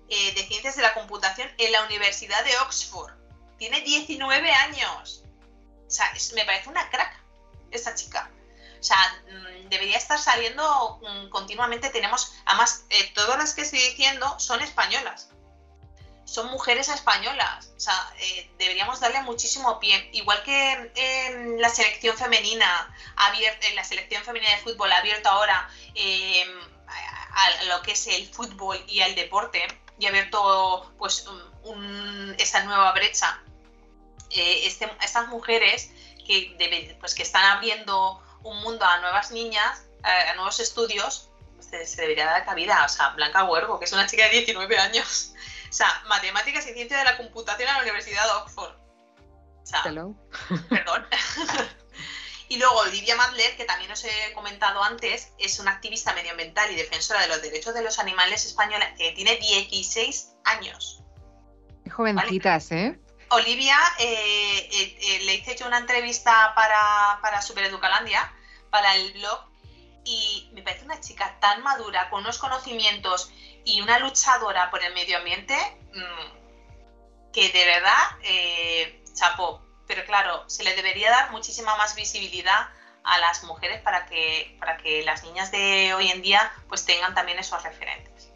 eh, 0.08 0.34
de 0.34 0.44
ciencias 0.48 0.76
de 0.76 0.84
la 0.84 0.94
computación 0.94 1.50
en 1.58 1.72
la 1.72 1.84
Universidad 1.84 2.44
de 2.46 2.58
Oxford. 2.60 3.14
Tiene 3.58 3.82
19 3.82 4.52
años. 4.52 5.24
O 5.86 5.92
sea, 5.92 6.12
me 6.36 6.46
parece 6.46 6.70
una 6.70 6.90
crack 6.90 7.20
esta 7.72 7.94
chica. 7.96 8.30
O 8.80 8.84
sea, 8.84 8.98
mm, 9.28 9.70
debería 9.70 9.98
estar 9.98 10.20
saliendo 10.20 11.00
mm, 11.02 11.30
continuamente. 11.30 11.90
Tenemos, 11.90 12.34
además, 12.46 12.86
eh, 12.90 13.12
todas 13.14 13.38
las 13.38 13.54
que 13.54 13.62
estoy 13.62 13.80
diciendo 13.80 14.40
son 14.40 14.62
españolas. 14.62 15.30
Son 16.26 16.48
mujeres 16.52 16.90
españolas. 16.90 17.72
O 17.76 17.80
sea, 17.80 18.14
eh, 18.20 18.52
deberíamos 18.60 19.00
darle 19.00 19.22
muchísimo 19.24 19.80
pie. 19.80 20.10
Igual 20.14 20.44
que 20.44 21.58
la 21.60 21.70
selección 21.70 22.16
femenina, 22.18 22.96
en 23.62 23.76
la 23.76 23.84
selección 23.84 24.24
femenina 24.24 24.52
de 24.52 24.62
fútbol 24.62 24.92
abierto 24.92 25.30
ahora 25.30 25.70
em, 25.96 26.50
a, 26.88 27.64
lo 27.66 27.82
que 27.82 27.94
es 27.94 28.08
el 28.08 28.28
fútbol 28.28 28.84
y 28.88 29.02
el 29.02 29.16
deporte 29.16 29.66
y 29.98 30.06
abierto 30.06 30.94
pues 30.98 31.26
esta 32.38 32.64
nueva 32.64 32.92
brecha. 32.94 33.42
Eh, 34.32 34.68
este, 34.68 34.90
estas 35.02 35.28
mujeres 35.28 35.92
que, 36.26 36.96
pues, 37.00 37.16
que 37.16 37.24
están 37.24 37.44
abriendo 37.46 38.22
un 38.44 38.62
mundo 38.62 38.86
a 38.86 39.00
nuevas 39.00 39.32
niñas, 39.32 39.86
a, 40.04 40.34
nuevos 40.36 40.60
estudios, 40.60 41.30
pues 41.56 41.90
se, 41.90 42.02
debería 42.02 42.26
dar 42.26 42.46
cabida. 42.46 42.84
O 42.86 42.90
sea, 42.90 43.10
Blanca 43.10 43.44
Huergo, 43.44 43.80
que 43.80 43.86
es 43.86 43.94
una 43.94 44.08
chica 44.08 44.24
de 44.26 44.32
19 44.32 44.78
años. 44.78 45.34
O 45.70 45.72
sea, 45.72 45.88
matemáticas 46.08 46.68
y 46.68 46.74
ciencia 46.74 46.98
de 46.98 47.04
la 47.04 47.16
computación 47.16 47.70
en 47.70 47.76
la 47.76 47.82
Universidad 47.84 48.24
de 48.24 48.32
Oxford. 48.42 48.74
O 48.74 49.66
sea, 49.66 49.84
perdón. 49.84 50.18
y 52.50 52.58
luego 52.58 52.76
Olivia 52.78 53.16
Madler, 53.16 53.56
que 53.56 53.66
también 53.66 53.92
os 53.92 54.04
he 54.04 54.34
comentado 54.34 54.82
antes, 54.84 55.32
es 55.38 55.60
una 55.60 55.74
activista 55.74 56.14
medioambiental 56.14 56.72
y 56.72 56.76
defensora 56.76 57.22
de 57.22 57.28
los 57.28 57.44
derechos 57.44 57.76
de 57.76 57.84
los 57.84 58.00
animales 58.00 58.48
española, 58.48 58.96
que 58.96 59.12
tiene 59.12 59.38
16 59.38 60.38
años. 60.46 61.04
Jovencitas, 61.92 62.72
¿eh? 62.72 63.00
Olivia, 63.32 63.78
eh, 64.00 64.70
eh, 64.72 64.98
eh, 65.02 65.20
le 65.24 65.36
hice 65.36 65.56
yo 65.56 65.68
una 65.68 65.78
entrevista 65.78 66.54
para, 66.56 67.20
para 67.22 67.42
Supereducalandia, 67.42 68.34
para 68.72 68.96
el 68.96 69.14
blog, 69.14 69.46
y 70.04 70.50
me 70.54 70.64
parece 70.64 70.86
una 70.86 71.00
chica 71.00 71.40
tan 71.40 71.62
madura, 71.62 72.10
con 72.10 72.22
unos 72.22 72.40
conocimientos 72.40 73.32
y 73.66 73.82
una 73.82 74.00
luchadora 74.00 74.72
por 74.72 74.84
el 74.84 74.94
medio 74.94 75.18
ambiente, 75.18 75.56
mm, 75.94 77.32
que 77.32 77.50
de 77.50 77.66
verdad, 77.66 79.14
chapó. 79.14 79.64
Pero 79.88 80.06
claro, 80.06 80.50
se 80.50 80.64
le 80.64 80.76
debería 80.76 81.12
dar 81.12 81.32
muchísima 81.32 81.76
más 81.78 81.96
visibilidad 81.96 82.70
a 83.04 83.18
las 83.20 83.44
mujeres 83.44 83.82
para 83.82 84.06
que, 84.08 84.56
para 84.60 84.78
que 84.78 85.04
las 85.04 85.24
niñas 85.24 85.52
de 85.52 85.94
hoy 85.94 86.10
en 86.10 86.22
día 86.22 86.52
pues 86.68 86.86
tengan 86.86 87.14
también 87.14 87.40
esos 87.40 87.62
referentes 87.64 88.30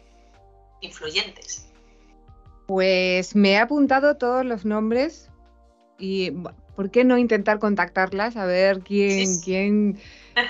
influyentes. 0.80 1.66
Pues 2.66 3.34
me 3.36 3.52
he 3.52 3.58
apuntado 3.58 4.16
todos 4.16 4.44
los 4.44 4.64
nombres 4.64 5.30
y 5.98 6.32
¿por 6.74 6.90
qué 6.90 7.04
no 7.04 7.18
intentar 7.18 7.58
contactarlas? 7.58 8.36
A 8.36 8.46
ver 8.46 8.80
quién, 8.80 9.40
quién, 9.40 10.00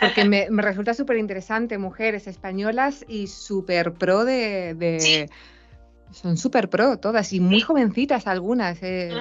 porque 0.01 0.25
me, 0.51 0.63
resulta 0.63 0.95
súper 0.95 1.17
interesante, 1.19 1.79
mujeres 1.79 2.27
españolas 2.27 3.05
y 3.09 3.27
súper 3.27 3.95
pro 3.95 4.25
de, 4.25 5.29
son 6.13 6.37
súper 6.37 6.71
pro 6.71 6.99
todas 6.99 7.33
y 7.33 7.41
muy 7.41 7.61
jovencitas 7.61 8.27
algunas. 8.27 8.79
Eh, 8.83 9.13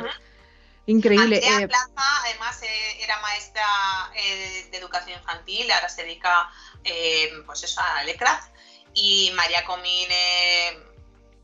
increíble. 0.85 1.37
Andrea 1.37 1.61
eh. 1.61 1.67
Plaza, 1.67 2.21
además, 2.25 2.61
eh, 2.61 3.03
era 3.03 3.19
maestra 3.21 3.63
de 4.71 4.77
educación 4.77 5.17
infantil, 5.17 5.71
ahora 5.71 5.89
se 5.89 6.03
dedica 6.03 6.49
pues 7.45 7.63
eso, 7.63 7.81
a 7.81 8.03
Lecraft. 8.03 8.53
Y 8.95 9.31
María 9.35 9.65
Comín 9.65 10.07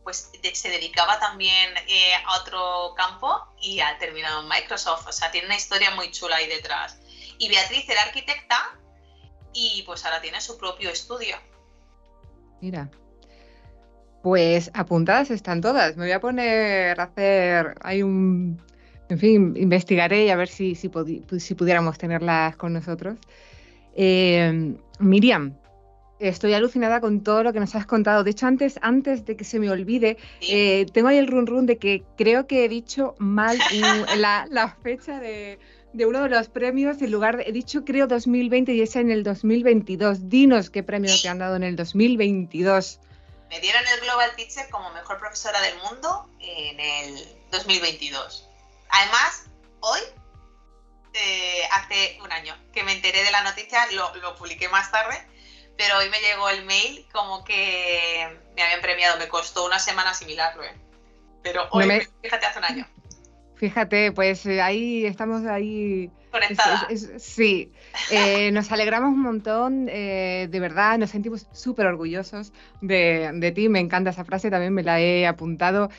pues 0.10 0.32
se 0.54 0.70
dedicaba 0.70 1.20
también 1.20 1.70
eh, 1.88 2.14
a 2.26 2.42
otro 2.42 2.96
campo 2.98 3.30
y 3.62 3.80
ha 3.80 3.96
terminado 4.00 4.42
en 4.42 4.50
Microsoft. 4.50 5.08
O 5.08 5.12
sea, 5.12 5.30
tiene 5.30 5.46
una 5.46 5.56
historia 5.56 5.92
muy 5.92 6.10
chula 6.10 6.38
ahí 6.38 6.48
detrás. 6.48 7.00
Y 7.38 7.48
Beatriz 7.48 7.88
era 7.88 8.02
arquitecta 8.02 8.58
y 9.54 9.84
pues 9.86 10.04
ahora 10.06 10.20
tiene 10.20 10.42
su 10.42 10.58
propio 10.58 10.90
estudio. 10.90 11.36
Mira. 12.60 12.90
Pues 14.24 14.72
apuntadas 14.74 15.30
están 15.30 15.62
todas. 15.62 15.96
Me 15.96 16.06
voy 16.06 16.12
a 16.14 16.20
poner 16.20 17.00
a 17.00 17.04
hacer. 17.04 17.76
Hay 17.82 18.02
un. 18.02 18.60
En 19.10 19.20
fin, 19.20 19.54
investigaré 19.58 20.26
y 20.26 20.30
a 20.32 20.36
ver 20.36 20.48
si, 20.48 20.74
si, 20.74 20.90
pudiéramos 20.90 22.00
tenerlas 22.00 22.56
con 22.56 22.74
nosotros. 22.74 23.20
Eh, 23.96 24.76
Miriam, 24.98 25.56
Estoy 26.20 26.54
alucinada 26.54 27.00
con 27.00 27.24
todo 27.24 27.44
lo 27.44 27.54
que 27.54 27.62
nos 27.62 27.74
has 27.76 27.86
contado. 27.86 28.26
De 28.26 28.32
hecho, 28.32 28.46
antes, 28.46 28.78
antes 28.82 29.26
de 29.26 29.38
que 29.38 29.46
se 29.46 29.58
me 29.58 29.70
olvide, 29.70 30.18
eh, 30.42 30.86
tengo 30.94 31.08
ahí 31.08 31.18
el 31.18 31.28
run 31.28 31.48
run 31.48 31.66
de 31.66 31.78
que 31.78 32.04
creo 32.18 32.46
que 32.46 32.66
he 32.66 32.70
dicho 32.70 33.16
mal 33.20 33.58
la, 34.18 34.78
fecha 34.84 35.18
de, 35.22 35.60
uno 35.94 36.24
de 36.24 36.30
los 36.30 36.50
premios. 36.50 37.02
En 37.02 37.12
lugar 37.12 37.38
de, 37.38 37.44
he 37.44 37.54
dicho 37.54 37.86
creo 37.86 38.06
2020 38.06 38.74
y 38.74 38.82
es 38.82 38.98
en 38.98 39.12
el 39.12 39.24
2022. 39.24 40.28
Dinos 40.28 40.70
qué 40.70 40.84
premio 40.84 41.14
te 41.22 41.30
han 41.30 41.40
dado 41.40 41.56
en 41.56 41.64
el 41.64 41.78
2022. 41.78 43.00
Me 43.50 43.62
dieron 43.62 43.82
el 43.88 44.02
Global 44.02 44.30
Teacher 44.36 44.70
como 44.70 44.92
mejor 44.92 45.20
profesora 45.20 45.62
del 45.62 45.78
mundo 45.78 46.30
en 46.42 46.80
el 46.82 47.16
2022. 47.50 48.46
Además, 48.90 49.46
hoy, 49.80 50.02
eh, 51.14 51.62
hace 51.72 52.20
un 52.22 52.32
año 52.34 52.54
que 52.74 52.84
me 52.84 52.92
enteré 52.92 53.24
de 53.24 53.32
la 53.32 53.42
noticia, 53.44 53.90
lo, 53.94 54.14
lo 54.18 54.36
publiqué 54.36 54.68
más 54.68 54.92
tarde 54.92 55.16
pero 55.80 55.98
hoy 55.98 56.10
me 56.10 56.20
llegó 56.20 56.50
el 56.50 56.66
mail 56.66 57.06
como 57.14 57.46
que 57.46 58.28
me 58.54 58.62
habían 58.62 58.82
premiado. 58.82 59.18
Me 59.18 59.30
costó 59.30 59.66
una 59.66 59.80
semana 59.80 60.10
asimilarlo, 60.10 60.62
¿eh? 60.62 60.76
Pero 61.42 61.70
hoy, 61.72 62.06
fíjate, 62.22 62.46
hace 62.46 62.60
un 62.60 62.66
año. 62.66 62.88
Fíjate, 63.56 64.12
pues 64.12 64.46
ahí 64.46 65.06
estamos 65.06 65.46
ahí. 65.46 66.12
Conectada. 66.32 66.90
sí, 67.18 67.72
eh, 68.12 68.52
nos 68.52 68.72
alegramos 68.72 69.10
un 69.10 69.22
montón, 69.22 69.88
eh, 69.90 70.48
de 70.50 70.60
verdad, 70.60 70.98
nos 70.98 71.10
sentimos 71.10 71.48
súper 71.52 71.86
orgullosos 71.86 72.54
de, 72.82 73.52
ti. 73.56 73.70
Me 73.70 73.80
encanta 73.80 74.10
esa 74.10 74.24
frase, 74.24 74.50
también 74.50 74.74
me 74.74 74.84
la 74.84 75.00
he 75.00 75.28
apuntado. 75.28 75.90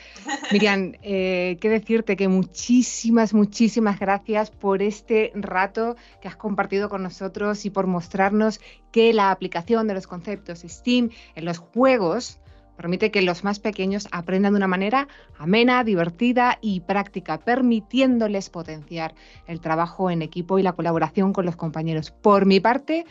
Miriam, 0.51 0.91
qué 1.01 1.57
decirte 1.61 2.15
que 2.15 2.27
muchísimas, 2.27 3.33
muchísimas 3.33 3.99
gracias 3.99 4.51
por 4.51 4.81
este 4.81 5.31
rato 5.35 5.95
que 6.21 6.27
has 6.27 6.35
compartido 6.35 6.89
con 6.89 7.03
nosotros 7.03 7.65
y 7.65 7.69
por 7.69 7.87
mostrarnos 7.87 8.59
que 8.91 9.13
la 9.13 9.31
aplicación 9.31 9.87
de 9.87 9.93
los 9.93 10.07
conceptos 10.07 10.59
STEAM 10.59 11.09
en 11.35 11.45
los 11.45 11.59
juegos 11.59 12.39
Permite 12.81 13.11
que 13.11 13.21
los 13.21 13.43
más 13.43 13.59
pequeños 13.59 14.07
aprendan 14.11 14.53
de 14.53 14.57
una 14.57 14.67
manera 14.67 15.07
amena, 15.37 15.83
divertida 15.83 16.57
y 16.61 16.79
práctica, 16.79 17.37
permitiéndoles 17.37 18.49
potenciar 18.49 19.13
el 19.45 19.61
trabajo 19.61 20.09
en 20.09 20.23
equipo 20.23 20.57
y 20.57 20.63
la 20.63 20.73
colaboración 20.73 21.31
con 21.31 21.45
los 21.45 21.55
compañeros. 21.55 22.09
Por 22.09 22.47
mi 22.47 22.59
parte, 22.59 23.05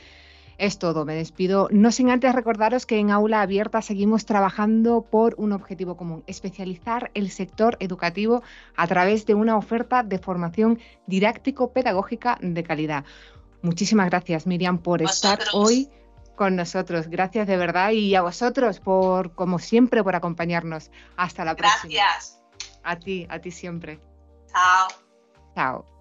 es 0.58 0.80
todo, 0.80 1.04
me 1.04 1.14
despido. 1.14 1.68
No 1.70 1.92
sin 1.92 2.10
antes 2.10 2.34
recordaros 2.34 2.84
que 2.84 2.98
en 2.98 3.12
Aula 3.12 3.42
Abierta 3.42 3.80
seguimos 3.80 4.26
trabajando 4.26 5.02
por 5.02 5.36
un 5.38 5.52
objetivo 5.52 5.96
común, 5.96 6.24
especializar 6.26 7.12
el 7.14 7.30
sector 7.30 7.76
educativo 7.78 8.42
a 8.74 8.88
través 8.88 9.24
de 9.24 9.34
una 9.34 9.56
oferta 9.56 10.02
de 10.02 10.18
formación 10.18 10.80
didáctico-pedagógica 11.06 12.38
de 12.42 12.64
calidad. 12.64 13.04
Muchísimas 13.62 14.10
gracias, 14.10 14.48
Miriam, 14.48 14.78
por 14.78 15.00
estar 15.00 15.38
hoy 15.52 15.88
con 16.40 16.56
nosotros. 16.56 17.08
Gracias 17.08 17.46
de 17.46 17.58
verdad 17.58 17.90
y 17.90 18.14
a 18.14 18.22
vosotros 18.22 18.80
por, 18.80 19.34
como 19.34 19.58
siempre, 19.58 20.02
por 20.02 20.16
acompañarnos. 20.16 20.90
Hasta 21.18 21.44
la 21.44 21.54
próxima. 21.54 21.92
Gracias. 21.92 22.40
A 22.82 22.96
ti, 22.96 23.26
a 23.28 23.40
ti 23.40 23.50
siempre. 23.50 24.00
Chao. 24.50 24.88
Chao. 25.54 25.99